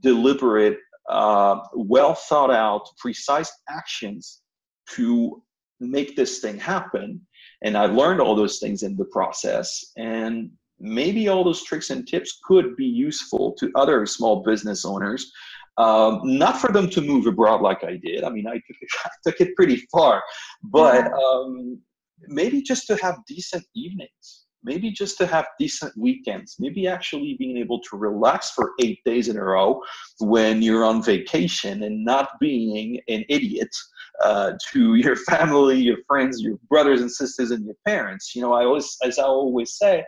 deliberate, 0.00 0.78
uh, 1.08 1.60
well 1.74 2.14
thought 2.14 2.50
out, 2.50 2.88
precise 2.98 3.52
actions 3.68 4.42
to 4.90 5.42
make 5.78 6.16
this 6.16 6.40
thing 6.40 6.58
happen. 6.58 7.20
And 7.62 7.76
I 7.76 7.86
learned 7.86 8.20
all 8.20 8.34
those 8.34 8.58
things 8.58 8.82
in 8.82 8.96
the 8.96 9.04
process. 9.04 9.92
And 9.96 10.50
maybe 10.80 11.28
all 11.28 11.44
those 11.44 11.62
tricks 11.62 11.90
and 11.90 12.06
tips 12.06 12.40
could 12.44 12.76
be 12.76 12.84
useful 12.84 13.52
to 13.52 13.70
other 13.76 14.04
small 14.04 14.42
business 14.42 14.84
owners 14.84 15.30
um, 15.78 16.20
not 16.24 16.60
for 16.60 16.70
them 16.72 16.88
to 16.90 17.00
move 17.00 17.26
abroad 17.26 17.62
like 17.62 17.82
I 17.84 17.96
did. 17.96 18.24
I 18.24 18.30
mean, 18.30 18.46
I 18.46 18.54
took 18.54 18.76
it, 18.80 18.88
I 19.04 19.10
took 19.24 19.40
it 19.40 19.56
pretty 19.56 19.76
far, 19.90 20.22
but 20.62 21.10
um, 21.12 21.80
maybe 22.26 22.62
just 22.62 22.86
to 22.88 22.96
have 22.96 23.16
decent 23.26 23.64
evenings, 23.74 24.44
maybe 24.62 24.90
just 24.90 25.18
to 25.18 25.26
have 25.26 25.46
decent 25.58 25.92
weekends, 25.96 26.56
maybe 26.58 26.86
actually 26.86 27.36
being 27.38 27.56
able 27.56 27.80
to 27.80 27.96
relax 27.96 28.50
for 28.50 28.72
eight 28.80 29.00
days 29.04 29.28
in 29.28 29.36
a 29.36 29.42
row 29.42 29.80
when 30.20 30.62
you're 30.62 30.84
on 30.84 31.02
vacation 31.02 31.82
and 31.82 32.04
not 32.04 32.28
being 32.40 33.00
an 33.08 33.24
idiot 33.28 33.74
uh, 34.22 34.52
to 34.70 34.94
your 34.96 35.16
family, 35.16 35.78
your 35.78 35.98
friends, 36.06 36.40
your 36.40 36.58
brothers 36.68 37.00
and 37.00 37.10
sisters, 37.10 37.50
and 37.50 37.64
your 37.64 37.76
parents. 37.86 38.34
You 38.34 38.42
know, 38.42 38.52
I 38.52 38.64
always, 38.64 38.96
as 39.02 39.18
I 39.18 39.24
always 39.24 39.76
say, 39.76 40.04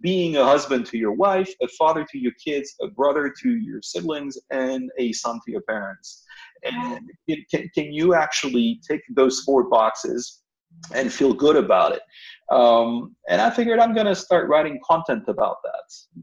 being 0.00 0.36
a 0.36 0.44
husband 0.44 0.86
to 0.86 0.98
your 0.98 1.12
wife, 1.12 1.50
a 1.62 1.68
father 1.68 2.06
to 2.10 2.18
your 2.18 2.32
kids, 2.44 2.74
a 2.82 2.88
brother 2.88 3.32
to 3.42 3.50
your 3.56 3.80
siblings, 3.82 4.38
and 4.50 4.90
a 4.98 5.12
son 5.12 5.40
to 5.44 5.52
your 5.52 5.62
parents. 5.62 6.24
And 6.64 7.08
can, 7.50 7.70
can 7.74 7.92
you 7.92 8.14
actually 8.14 8.80
take 8.88 9.00
those 9.14 9.40
four 9.40 9.68
boxes 9.68 10.42
and 10.94 11.12
feel 11.12 11.32
good 11.32 11.56
about 11.56 11.92
it? 11.92 12.02
Um, 12.50 13.16
and 13.28 13.40
I 13.40 13.50
figured 13.50 13.78
I'm 13.78 13.94
going 13.94 14.06
to 14.06 14.14
start 14.14 14.48
writing 14.48 14.78
content 14.84 15.24
about 15.28 15.56
that 15.64 15.76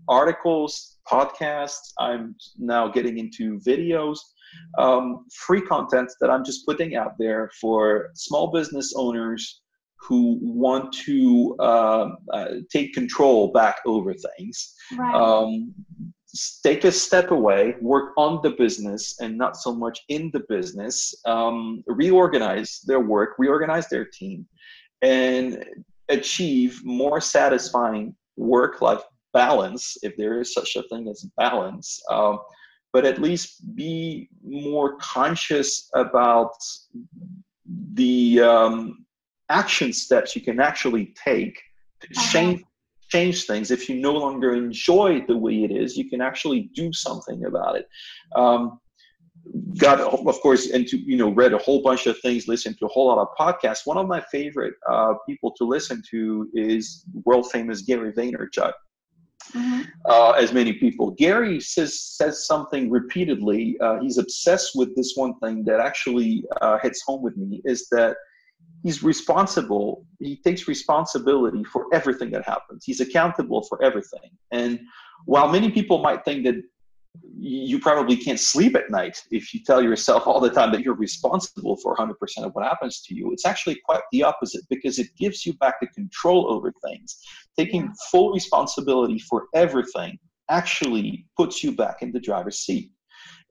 articles, 0.08 0.98
podcasts. 1.08 1.94
I'm 2.00 2.36
now 2.58 2.88
getting 2.88 3.18
into 3.18 3.60
videos, 3.60 4.20
um, 4.78 5.26
free 5.34 5.62
content 5.62 6.12
that 6.22 6.30
I'm 6.30 6.46
just 6.46 6.66
putting 6.66 6.96
out 6.96 7.14
there 7.18 7.50
for 7.60 8.12
small 8.14 8.52
business 8.52 8.94
owners 8.96 9.62
who 10.04 10.38
want 10.42 10.94
to 11.06 11.56
uh, 11.60 12.10
uh, 12.34 12.48
take 12.72 12.94
control 12.94 13.52
back 13.52 13.78
over 13.86 14.13
things. 14.13 14.74
Right. 14.98 15.16
Um, 15.16 15.74
take 16.63 16.84
a 16.84 16.92
step 16.92 17.32
away, 17.32 17.76
work 17.80 18.13
on 18.18 18.39
the 18.42 18.52
business 18.52 19.20
and 19.22 19.38
not 19.38 19.56
so 19.56 19.74
much 19.74 20.00
in 20.10 20.32
the 20.34 20.42
business, 20.50 21.13
um, 21.26 21.84
reorganize 21.88 22.82
their 22.86 23.00
work, 23.00 23.36
reorganize 23.38 23.88
their 23.88 24.06
team, 24.06 24.48
and 25.02 25.63
achieve 26.10 26.82
more 26.84 27.22
satisfying 27.22 28.16
work 28.36 28.82
life 28.82 29.04
balance, 29.34 29.98
if 30.02 30.16
there 30.18 30.39
is 30.39 30.54
such 30.54 30.76
a 30.76 30.84
thing 30.84 31.08
as 31.08 31.26
balance. 31.38 32.02
Um, 32.10 32.39
but 32.94 33.06
at 33.06 33.22
least 33.22 33.76
be 33.76 34.30
more 34.44 34.98
conscious 34.98 35.89
about 35.96 36.54
the 37.94 38.42
um, 38.42 39.06
action 39.54 39.94
steps 39.94 40.36
you 40.36 40.42
can 40.42 40.60
actually 40.60 41.13
take 41.24 41.56
to 42.02 42.08
uh-huh. 42.08 42.32
change 42.32 42.63
change 43.10 43.46
things. 43.46 43.70
If 43.70 43.88
you 43.89 43.96
no 44.10 44.13
longer 44.13 44.56
enjoy 44.56 45.24
the 45.28 45.38
way 45.38 45.63
it 45.63 45.72
is, 45.72 45.96
you 45.96 46.10
can 46.10 46.20
actually 46.20 46.72
do 46.74 46.92
something 46.92 47.46
about 47.46 47.76
it. 47.76 47.88
Um, 48.36 48.80
got 49.78 50.00
of 50.00 50.39
course 50.42 50.68
into 50.68 50.98
you 50.98 51.18
know 51.18 51.30
read 51.30 51.54
a 51.54 51.58
whole 51.58 51.82
bunch 51.82 52.08
of 52.08 52.18
things 52.20 52.48
listened 52.48 52.78
to 52.80 52.86
a 52.86 52.88
whole 52.88 53.08
lot 53.08 53.20
of 53.20 53.28
podcasts 53.38 53.86
one 53.86 53.98
of 53.98 54.08
my 54.08 54.22
favorite 54.32 54.76
uh, 54.89 55.13
people 55.28 55.52
to 55.52 55.66
listen 55.66 56.02
to 56.10 56.50
is 56.54 57.04
world 57.26 57.46
famous 57.52 57.82
gary 57.82 58.13
vaynerchuk 58.13 58.72
mm-hmm. 59.52 59.82
uh, 60.10 60.32
as 60.32 60.54
many 60.54 60.74
people 60.84 61.12
gary 61.12 61.60
says 61.60 62.00
says 62.02 62.48
something 62.48 62.89
repeatedly 62.89 63.76
uh, 63.82 64.00
he's 64.00 64.18
obsessed 64.18 64.72
with 64.76 64.96
this 64.96 65.12
one 65.16 65.38
thing 65.39 65.66
that 65.66 65.80
actually 65.82 66.46
uh, 66.62 66.78
hits 66.82 67.02
home 67.06 67.22
with 67.22 67.36
me 67.36 67.62
is 67.66 67.89
that 67.92 68.16
he's 68.84 69.02
responsible 69.02 70.06
he 70.19 70.38
takes 70.38 70.67
responsibility 70.67 71.63
for 71.65 71.86
everything 71.93 72.32
that 72.32 72.45
happens. 72.45 72.84
He's 72.86 73.02
accountable 73.02 73.63
for 73.63 73.82
everything. 73.84 74.32
And 74.52 74.80
while 75.26 75.49
many 75.49 75.69
people 75.69 75.99
might 75.99 76.23
think 76.26 76.45
that 76.45 76.56
you 77.38 77.80
probably 77.80 78.17
can't 78.17 78.39
sleep 78.39 78.76
at 78.76 78.89
night 78.89 79.21
if 79.30 79.54
you 79.54 79.60
tell 79.63 79.84
yourself 79.84 80.26
all 80.26 80.39
the 80.39 80.49
time 80.49 80.71
that 80.71 80.82
you're 80.82 80.95
responsible 80.95 81.76
for 81.78 81.95
100% 81.95 82.12
of 82.38 82.52
what 82.54 82.65
happens 82.65 83.02
to 83.04 83.13
you 83.13 83.32
it's 83.32 83.45
actually 83.45 83.80
quite 83.86 84.02
the 84.12 84.23
opposite 84.23 84.63
because 84.67 84.97
it 84.97 85.08
gives 85.15 85.45
you 85.45 85.54
back 85.54 85.76
the 85.80 85.88
control 85.88 86.52
over 86.52 86.73
things. 86.84 87.19
Taking 87.58 87.93
full 88.12 88.32
responsibility 88.32 89.19
for 89.19 89.45
everything 89.54 90.17
actually 90.49 91.26
puts 91.38 91.63
you 91.63 91.71
back 91.71 92.02
in 92.02 92.12
the 92.12 92.19
driver's 92.19 92.60
seat. 92.60 92.91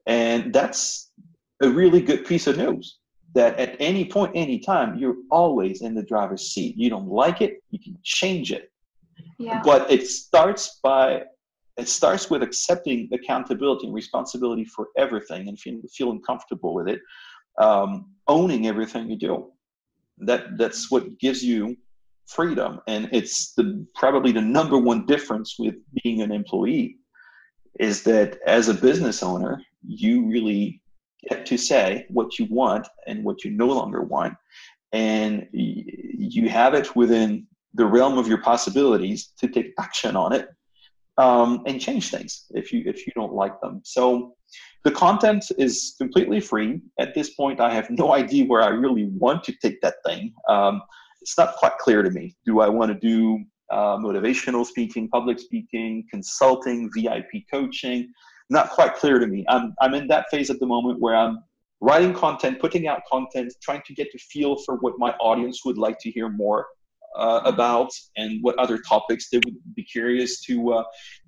And 0.07 0.53
that's 0.53 1.11
a 1.61 1.69
really 1.69 2.01
good 2.01 2.25
piece 2.25 2.47
of 2.47 2.57
news 2.57 2.99
that 3.33 3.59
at 3.59 3.75
any 3.79 4.05
point, 4.05 4.31
any 4.35 4.59
time, 4.59 4.97
you're 4.97 5.17
always 5.31 5.81
in 5.81 5.95
the 5.95 6.03
driver's 6.03 6.51
seat. 6.51 6.77
You 6.77 6.89
don't 6.89 7.07
like 7.07 7.41
it, 7.41 7.63
you 7.71 7.79
can 7.79 7.97
change 8.03 8.51
it. 8.51 8.71
Yeah. 9.37 9.61
But 9.63 9.91
it 9.91 10.07
starts 10.07 10.79
by 10.83 11.23
it 11.77 11.89
starts 11.89 12.29
with 12.29 12.43
accepting 12.43 13.09
accountability 13.11 13.87
and 13.87 13.95
responsibility 13.95 14.63
for 14.63 14.89
everything 14.95 15.47
and 15.47 15.59
feeling, 15.59 15.81
feeling 15.91 16.21
comfortable 16.21 16.75
with 16.75 16.87
it, 16.87 17.01
um, 17.57 18.11
owning 18.27 18.67
everything 18.67 19.09
you 19.09 19.17
do. 19.17 19.51
That 20.19 20.57
that's 20.57 20.91
what 20.91 21.19
gives 21.19 21.43
you 21.43 21.75
freedom, 22.27 22.79
and 22.87 23.09
it's 23.11 23.53
the 23.53 23.85
probably 23.95 24.31
the 24.31 24.41
number 24.41 24.77
one 24.77 25.07
difference 25.07 25.55
with 25.57 25.75
being 26.03 26.21
an 26.21 26.31
employee 26.31 26.97
is 27.79 28.03
that 28.03 28.37
as 28.45 28.69
a 28.69 28.73
business 28.73 29.23
owner, 29.23 29.59
you 29.81 30.27
really 30.27 30.82
get 31.29 31.45
to 31.47 31.57
say 31.57 32.05
what 32.09 32.39
you 32.39 32.47
want 32.49 32.87
and 33.07 33.23
what 33.23 33.43
you 33.43 33.51
no 33.51 33.67
longer 33.67 34.01
want. 34.01 34.33
And 34.91 35.47
you 35.51 36.49
have 36.49 36.73
it 36.73 36.95
within 36.95 37.47
the 37.73 37.85
realm 37.85 38.17
of 38.17 38.27
your 38.27 38.41
possibilities 38.41 39.31
to 39.39 39.47
take 39.47 39.73
action 39.79 40.15
on 40.15 40.33
it 40.33 40.47
um, 41.17 41.63
and 41.65 41.81
change 41.81 42.09
things 42.09 42.45
if 42.51 42.71
you 42.71 42.83
if 42.85 43.05
you 43.05 43.13
don't 43.15 43.33
like 43.33 43.59
them. 43.61 43.81
So 43.83 44.35
the 44.83 44.91
content 44.91 45.45
is 45.57 45.95
completely 45.97 46.39
free. 46.39 46.81
At 46.99 47.13
this 47.15 47.33
point, 47.33 47.59
I 47.59 47.73
have 47.73 47.89
no 47.89 48.13
idea 48.21 48.45
where 48.45 48.61
I 48.61 48.69
really 48.69 49.09
want 49.17 49.43
to 49.45 49.53
take 49.61 49.81
that 49.81 49.95
thing. 50.05 50.33
Um, 50.47 50.81
it's 51.21 51.37
not 51.37 51.55
quite 51.55 51.77
clear 51.77 52.03
to 52.03 52.11
me. 52.11 52.35
Do 52.45 52.59
I 52.59 52.67
want 52.67 52.91
to 52.91 52.99
do 52.99 53.43
uh, 53.71 53.97
motivational 53.97 54.65
speaking, 54.65 55.07
public 55.09 55.39
speaking, 55.39 56.05
consulting, 56.11 56.91
VIP 56.95 57.43
coaching? 57.51 58.11
Not 58.57 58.69
quite 58.77 58.93
clear 59.01 59.17
to 59.23 59.27
me. 59.33 59.39
I'm, 59.53 59.65
I'm 59.81 59.93
in 59.99 60.05
that 60.13 60.25
phase 60.31 60.49
at 60.53 60.59
the 60.59 60.69
moment 60.75 60.99
where 60.99 61.15
I'm 61.15 61.35
writing 61.81 62.13
content, 62.13 62.59
putting 62.65 62.87
out 62.87 63.01
content, 63.11 63.51
trying 63.61 63.81
to 63.87 63.93
get 63.99 64.07
a 64.17 64.19
feel 64.31 64.55
for 64.65 64.73
what 64.83 64.93
my 64.97 65.11
audience 65.29 65.65
would 65.65 65.79
like 65.85 65.97
to 65.99 66.09
hear 66.11 66.29
more 66.29 66.67
uh, 67.15 67.41
about 67.45 67.91
and 68.15 68.41
what 68.43 68.57
other 68.57 68.77
topics 68.77 69.29
they 69.29 69.39
would 69.45 69.57
be 69.75 69.83
curious 69.83 70.41
to 70.41 70.73
uh, 70.73 70.83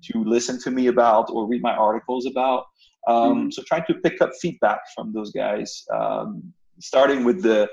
to 0.06 0.24
listen 0.24 0.60
to 0.60 0.70
me 0.70 0.86
about 0.86 1.28
or 1.30 1.46
read 1.46 1.62
my 1.62 1.74
articles 1.74 2.26
about. 2.26 2.64
Um, 3.08 3.16
mm-hmm. 3.16 3.50
So 3.50 3.62
trying 3.66 3.84
to 3.88 3.94
pick 3.94 4.20
up 4.20 4.30
feedback 4.40 4.80
from 4.94 5.12
those 5.12 5.30
guys, 5.32 5.84
um, 5.92 6.52
starting 6.78 7.24
with 7.24 7.42
the 7.42 7.68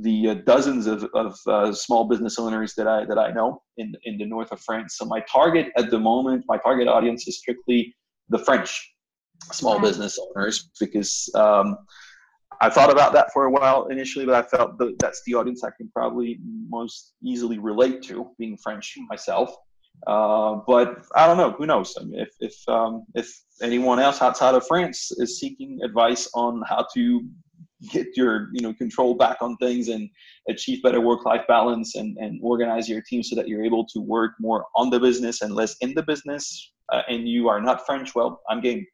the 0.00 0.30
uh, 0.30 0.34
dozens 0.46 0.86
of, 0.86 1.04
of 1.12 1.38
uh, 1.46 1.72
small 1.72 2.04
business 2.12 2.38
owners 2.38 2.74
that 2.76 2.88
I 2.88 3.04
that 3.04 3.18
I 3.18 3.30
know 3.32 3.62
in 3.76 3.94
in 4.04 4.16
the 4.18 4.26
north 4.26 4.52
of 4.52 4.60
France. 4.60 4.96
So 4.96 5.04
my 5.04 5.20
target 5.30 5.66
at 5.76 5.90
the 5.90 6.00
moment, 6.00 6.44
my 6.48 6.58
target 6.58 6.88
audience 6.88 7.28
is 7.28 7.38
strictly 7.38 7.94
the 8.28 8.38
French 8.38 8.91
small 9.52 9.80
business 9.80 10.18
owners 10.18 10.70
because 10.78 11.28
um, 11.34 11.78
I 12.60 12.70
thought 12.70 12.92
about 12.92 13.12
that 13.14 13.32
for 13.32 13.46
a 13.46 13.50
while 13.50 13.86
initially, 13.86 14.24
but 14.24 14.34
I 14.34 14.42
felt 14.48 14.78
that 14.78 14.98
that's 14.98 15.22
the 15.26 15.34
audience 15.34 15.64
I 15.64 15.70
can 15.76 15.90
probably 15.92 16.38
most 16.68 17.14
easily 17.22 17.58
relate 17.58 18.02
to, 18.04 18.30
being 18.38 18.56
French 18.56 18.94
myself. 19.08 19.54
Uh, 20.06 20.60
but 20.66 21.04
I 21.14 21.26
don't 21.26 21.36
know. 21.36 21.52
Who 21.52 21.66
knows? 21.66 21.96
I 22.00 22.04
mean, 22.04 22.20
if 22.20 22.30
if 22.40 22.54
um, 22.68 23.04
if 23.14 23.28
anyone 23.60 24.00
else 24.00 24.20
outside 24.20 24.54
of 24.54 24.66
France 24.66 25.12
is 25.12 25.38
seeking 25.38 25.80
advice 25.84 26.28
on 26.34 26.62
how 26.68 26.86
to 26.94 27.28
get 27.90 28.06
your 28.16 28.48
you 28.52 28.62
know 28.62 28.72
control 28.74 29.14
back 29.14 29.38
on 29.40 29.56
things 29.56 29.88
and 29.88 30.08
achieve 30.48 30.82
better 30.82 31.00
work-life 31.00 31.42
balance 31.48 31.96
and, 31.96 32.16
and 32.18 32.40
organize 32.42 32.88
your 32.88 33.02
team 33.02 33.22
so 33.22 33.34
that 33.36 33.48
you're 33.48 33.64
able 33.64 33.84
to 33.86 34.00
work 34.00 34.32
more 34.40 34.66
on 34.76 34.90
the 34.90 34.98
business 34.98 35.42
and 35.42 35.54
less 35.54 35.76
in 35.80 35.94
the 35.94 36.02
business, 36.02 36.72
uh, 36.92 37.02
and 37.08 37.28
you 37.28 37.48
are 37.48 37.60
not 37.60 37.84
French, 37.86 38.14
well, 38.14 38.40
I'm 38.48 38.60
game. 38.60 38.84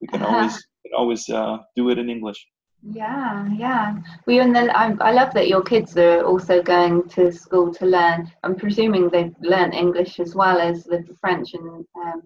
We 0.00 0.08
can 0.08 0.22
uh-huh. 0.22 0.36
always 0.36 0.66
can 0.82 0.94
always 0.96 1.28
uh, 1.28 1.58
do 1.74 1.90
it 1.90 1.98
in 1.98 2.08
English. 2.10 2.46
Yeah, 2.82 3.48
yeah. 3.56 3.96
We 4.26 4.38
and 4.38 4.54
then 4.54 4.70
I, 4.70 4.94
I 5.00 5.12
love 5.12 5.34
that 5.34 5.48
your 5.48 5.62
kids 5.62 5.96
are 5.96 6.22
also 6.24 6.62
going 6.62 7.08
to 7.10 7.32
school 7.32 7.74
to 7.74 7.86
learn. 7.86 8.30
I'm 8.44 8.54
presuming 8.54 9.08
they've 9.08 9.34
learned 9.40 9.74
English 9.74 10.20
as 10.20 10.34
well 10.34 10.60
as 10.60 10.84
the 10.84 11.04
French 11.20 11.54
and 11.54 11.84
um, 12.04 12.22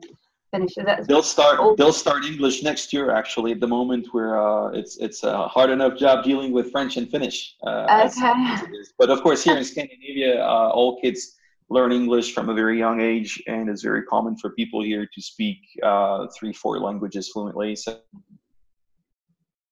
Finnish. 0.50 0.74
That's 0.76 1.06
they'll 1.06 1.22
start. 1.22 1.60
All... 1.60 1.76
They'll 1.76 1.92
start 1.92 2.24
English 2.24 2.62
next 2.62 2.92
year. 2.92 3.10
Actually, 3.10 3.52
at 3.52 3.60
the 3.60 3.68
moment, 3.68 4.08
where 4.12 4.40
uh, 4.40 4.70
it's 4.70 4.98
it's 4.98 5.22
a 5.22 5.48
hard 5.48 5.70
enough 5.70 5.96
job 5.96 6.24
dealing 6.24 6.52
with 6.52 6.70
French 6.72 6.96
and 6.96 7.08
Finnish. 7.08 7.56
Uh, 7.66 8.10
okay. 8.10 8.82
But 8.98 9.10
of 9.10 9.22
course, 9.22 9.42
here 9.42 9.56
in 9.56 9.64
Scandinavia, 9.64 10.42
uh, 10.42 10.70
all 10.74 11.00
kids 11.00 11.36
learn 11.70 11.92
English 11.92 12.34
from 12.34 12.48
a 12.48 12.54
very 12.54 12.78
young 12.78 13.00
age, 13.00 13.42
and 13.46 13.70
it's 13.70 13.82
very 13.82 14.02
common 14.02 14.36
for 14.36 14.50
people 14.50 14.82
here 14.82 15.08
to 15.14 15.22
speak 15.22 15.58
uh, 15.82 16.26
three, 16.36 16.52
four 16.52 16.80
languages 16.80 17.30
fluently. 17.30 17.76
So, 17.76 18.00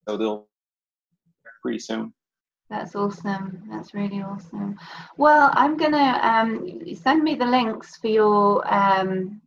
so 0.08 0.16
they'll 0.16 0.48
pretty 1.62 1.80
soon. 1.80 2.14
That's 2.70 2.94
awesome. 2.94 3.62
That's 3.70 3.94
really 3.94 4.22
awesome. 4.22 4.78
Well, 5.16 5.50
I'm 5.54 5.76
gonna 5.76 6.20
um, 6.22 6.80
send 6.94 7.22
me 7.22 7.34
the 7.34 7.46
links 7.46 7.96
for 7.96 8.08
your 8.08 8.72
um, 8.72 9.40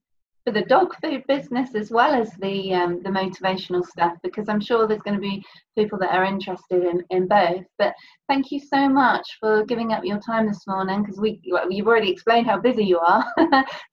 for 0.44 0.52
the 0.52 0.64
dog 0.64 0.94
food 1.02 1.24
business 1.28 1.76
as 1.76 1.92
well 1.92 2.14
as 2.14 2.32
the 2.42 2.74
um, 2.74 3.02
the 3.04 3.10
motivational 3.10 3.86
stuff 3.86 4.14
because 4.24 4.50
I'm 4.50 4.60
sure 4.60 4.88
there's 4.88 5.02
going 5.02 5.16
to 5.16 5.22
be 5.22 5.44
people 5.78 6.00
that 6.00 6.14
are 6.14 6.26
interested 6.26 6.84
in, 6.84 7.04
in 7.10 7.28
both. 7.28 7.64
But 7.78 7.94
thank 8.28 8.52
you 8.52 8.60
so 8.60 8.90
much 8.90 9.38
for 9.40 9.64
giving 9.66 9.94
up 9.94 10.04
your 10.04 10.20
time 10.20 10.48
this 10.48 10.66
morning 10.68 11.04
because 11.04 11.20
we 11.20 11.40
well, 11.52 11.72
you've 11.72 11.88
already 11.88 12.12
explained 12.12 12.48
how 12.48 12.60
busy 12.60 12.84
you 12.84 13.00
are. 13.00 13.26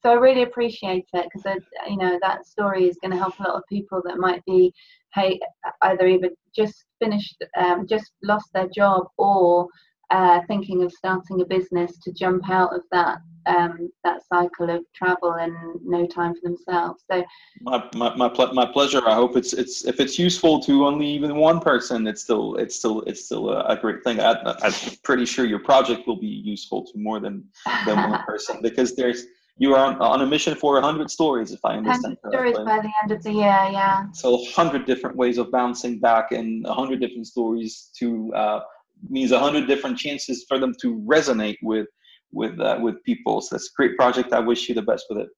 so 0.02 0.10
I 0.10 0.14
really 0.14 0.42
appreciate 0.42 1.06
it 1.12 1.28
because 1.32 1.60
you 1.88 1.98
know 1.98 2.18
that 2.22 2.46
story 2.46 2.88
is 2.88 2.98
going 3.02 3.12
to 3.12 3.18
help 3.18 3.38
a 3.38 3.42
lot 3.42 3.56
of 3.56 3.62
people 3.68 4.00
that 4.06 4.18
might 4.18 4.44
be 4.44 4.72
hey 5.14 5.38
either 5.82 6.06
even 6.06 6.30
just 6.54 6.84
finished, 7.00 7.36
um, 7.56 7.86
just 7.86 8.12
lost 8.22 8.48
their 8.52 8.68
job, 8.68 9.06
or 9.16 9.68
uh, 10.10 10.40
thinking 10.46 10.82
of 10.82 10.92
starting 10.92 11.40
a 11.40 11.44
business 11.44 11.98
to 11.98 12.12
jump 12.12 12.48
out 12.50 12.74
of 12.74 12.82
that 12.92 13.18
um, 13.46 13.90
that 14.04 14.20
cycle 14.26 14.68
of 14.68 14.84
travel 14.94 15.32
and 15.34 15.54
no 15.82 16.06
time 16.06 16.34
for 16.34 16.40
themselves. 16.42 17.02
So 17.10 17.24
my 17.60 17.82
my 17.94 18.14
my, 18.14 18.28
ple- 18.28 18.52
my, 18.52 18.66
pleasure. 18.66 19.00
I 19.06 19.14
hope 19.14 19.36
it's 19.36 19.52
it's 19.52 19.84
if 19.84 20.00
it's 20.00 20.18
useful 20.18 20.60
to 20.60 20.86
only 20.86 21.06
even 21.06 21.36
one 21.36 21.60
person, 21.60 22.06
it's 22.06 22.22
still 22.22 22.56
it's 22.56 22.76
still 22.76 23.02
it's 23.02 23.24
still 23.24 23.50
a, 23.50 23.64
a 23.64 23.76
great 23.76 24.04
thing. 24.04 24.20
I, 24.20 24.34
I'm 24.62 24.72
pretty 25.02 25.24
sure 25.24 25.46
your 25.46 25.60
project 25.60 26.06
will 26.06 26.20
be 26.20 26.26
useful 26.26 26.84
to 26.86 26.98
more 26.98 27.20
than 27.20 27.44
than 27.86 27.96
one 28.10 28.22
person 28.26 28.60
because 28.62 28.94
there's 28.96 29.26
you 29.58 29.74
are 29.74 29.84
on, 29.84 29.96
on 30.00 30.22
a 30.22 30.26
mission 30.26 30.54
for 30.54 30.74
100 30.74 31.10
stories, 31.10 31.50
if 31.50 31.64
I 31.64 31.76
understand 31.76 32.16
100 32.22 32.54
correctly. 32.54 32.54
stories 32.54 32.66
by 32.66 32.80
the 32.80 32.92
end 33.02 33.10
of 33.10 33.22
the 33.24 33.32
year, 33.32 33.68
yeah. 33.72 34.06
So 34.12 34.36
100 34.36 34.86
different 34.86 35.16
ways 35.16 35.36
of 35.36 35.50
bouncing 35.50 35.98
back 35.98 36.30
and 36.30 36.64
100 36.64 37.00
different 37.00 37.26
stories 37.26 37.90
to 37.98 38.32
uh, 38.34 38.60
means 39.08 39.32
a 39.32 39.40
100 39.40 39.66
different 39.66 39.98
chances 39.98 40.44
for 40.48 40.58
them 40.58 40.74
to 40.82 41.00
resonate 41.00 41.58
with 41.62 41.86
with 42.32 42.60
uh, 42.60 42.78
with 42.80 43.02
people. 43.04 43.40
So 43.40 43.56
it's 43.56 43.70
a 43.70 43.76
great 43.76 43.96
project. 43.96 44.32
I 44.32 44.40
wish 44.40 44.68
you 44.68 44.74
the 44.74 44.82
best 44.82 45.06
with 45.08 45.18
it. 45.18 45.28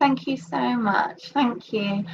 Thank 0.00 0.26
you 0.26 0.36
so 0.36 0.76
much. 0.76 1.30
Thank 1.32 1.72
you. 1.72 2.04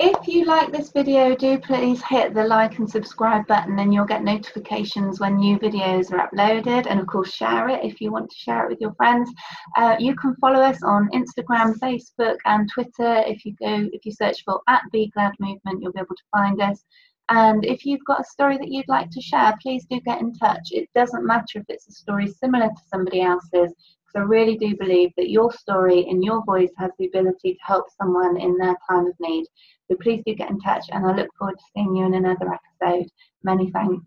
If 0.00 0.26
you 0.26 0.44
like 0.44 0.72
this 0.72 0.90
video, 0.90 1.36
do 1.36 1.56
please 1.56 2.02
hit 2.02 2.34
the 2.34 2.42
like 2.42 2.78
and 2.78 2.90
subscribe 2.90 3.46
button 3.46 3.78
and 3.78 3.94
you'll 3.94 4.04
get 4.04 4.24
notifications 4.24 5.20
when 5.20 5.36
new 5.36 5.56
videos 5.56 6.10
are 6.12 6.28
uploaded. 6.28 6.88
And 6.90 6.98
of 6.98 7.06
course, 7.06 7.32
share 7.32 7.68
it 7.68 7.84
if 7.84 8.00
you 8.00 8.10
want 8.10 8.28
to 8.28 8.36
share 8.36 8.64
it 8.64 8.70
with 8.70 8.80
your 8.80 8.92
friends. 8.94 9.30
Uh, 9.76 9.94
you 10.00 10.16
can 10.16 10.34
follow 10.40 10.60
us 10.60 10.82
on 10.82 11.08
Instagram, 11.10 11.78
Facebook, 11.78 12.36
and 12.44 12.68
Twitter. 12.72 13.22
If 13.26 13.44
you 13.44 13.54
go, 13.60 13.88
if 13.92 14.04
you 14.04 14.10
search 14.10 14.42
for 14.44 14.60
at 14.68 14.82
Be 14.90 15.12
Glad 15.14 15.32
Movement, 15.38 15.80
you'll 15.80 15.92
be 15.92 16.00
able 16.00 16.16
to 16.16 16.22
find 16.32 16.60
us. 16.60 16.84
And 17.30 17.64
if 17.64 17.86
you've 17.86 18.04
got 18.06 18.20
a 18.20 18.24
story 18.24 18.58
that 18.58 18.70
you'd 18.70 18.88
like 18.88 19.10
to 19.10 19.20
share, 19.20 19.54
please 19.62 19.86
do 19.88 19.98
get 20.00 20.20
in 20.20 20.34
touch. 20.34 20.68
It 20.70 20.88
doesn't 20.94 21.26
matter 21.26 21.58
if 21.58 21.64
it's 21.68 21.88
a 21.88 21.92
story 21.92 22.26
similar 22.26 22.68
to 22.68 22.88
somebody 22.92 23.22
else's, 23.22 23.50
because 23.72 24.16
I 24.16 24.20
really 24.20 24.56
do 24.58 24.76
believe 24.76 25.10
that 25.16 25.30
your 25.30 25.50
story 25.52 26.06
and 26.08 26.22
your 26.22 26.44
voice 26.44 26.72
has 26.76 26.90
the 26.98 27.06
ability 27.06 27.54
to 27.54 27.60
help 27.62 27.86
someone 27.98 28.38
in 28.38 28.56
their 28.58 28.76
time 28.90 29.06
of 29.06 29.14
need. 29.20 29.46
So 29.90 29.96
please 30.02 30.22
do 30.26 30.34
get 30.34 30.50
in 30.50 30.60
touch, 30.60 30.84
and 30.90 31.06
I 31.06 31.14
look 31.14 31.30
forward 31.38 31.58
to 31.58 31.64
seeing 31.74 31.96
you 31.96 32.04
in 32.04 32.14
another 32.14 32.58
episode. 32.82 33.08
Many 33.42 33.70
thanks. 33.70 34.04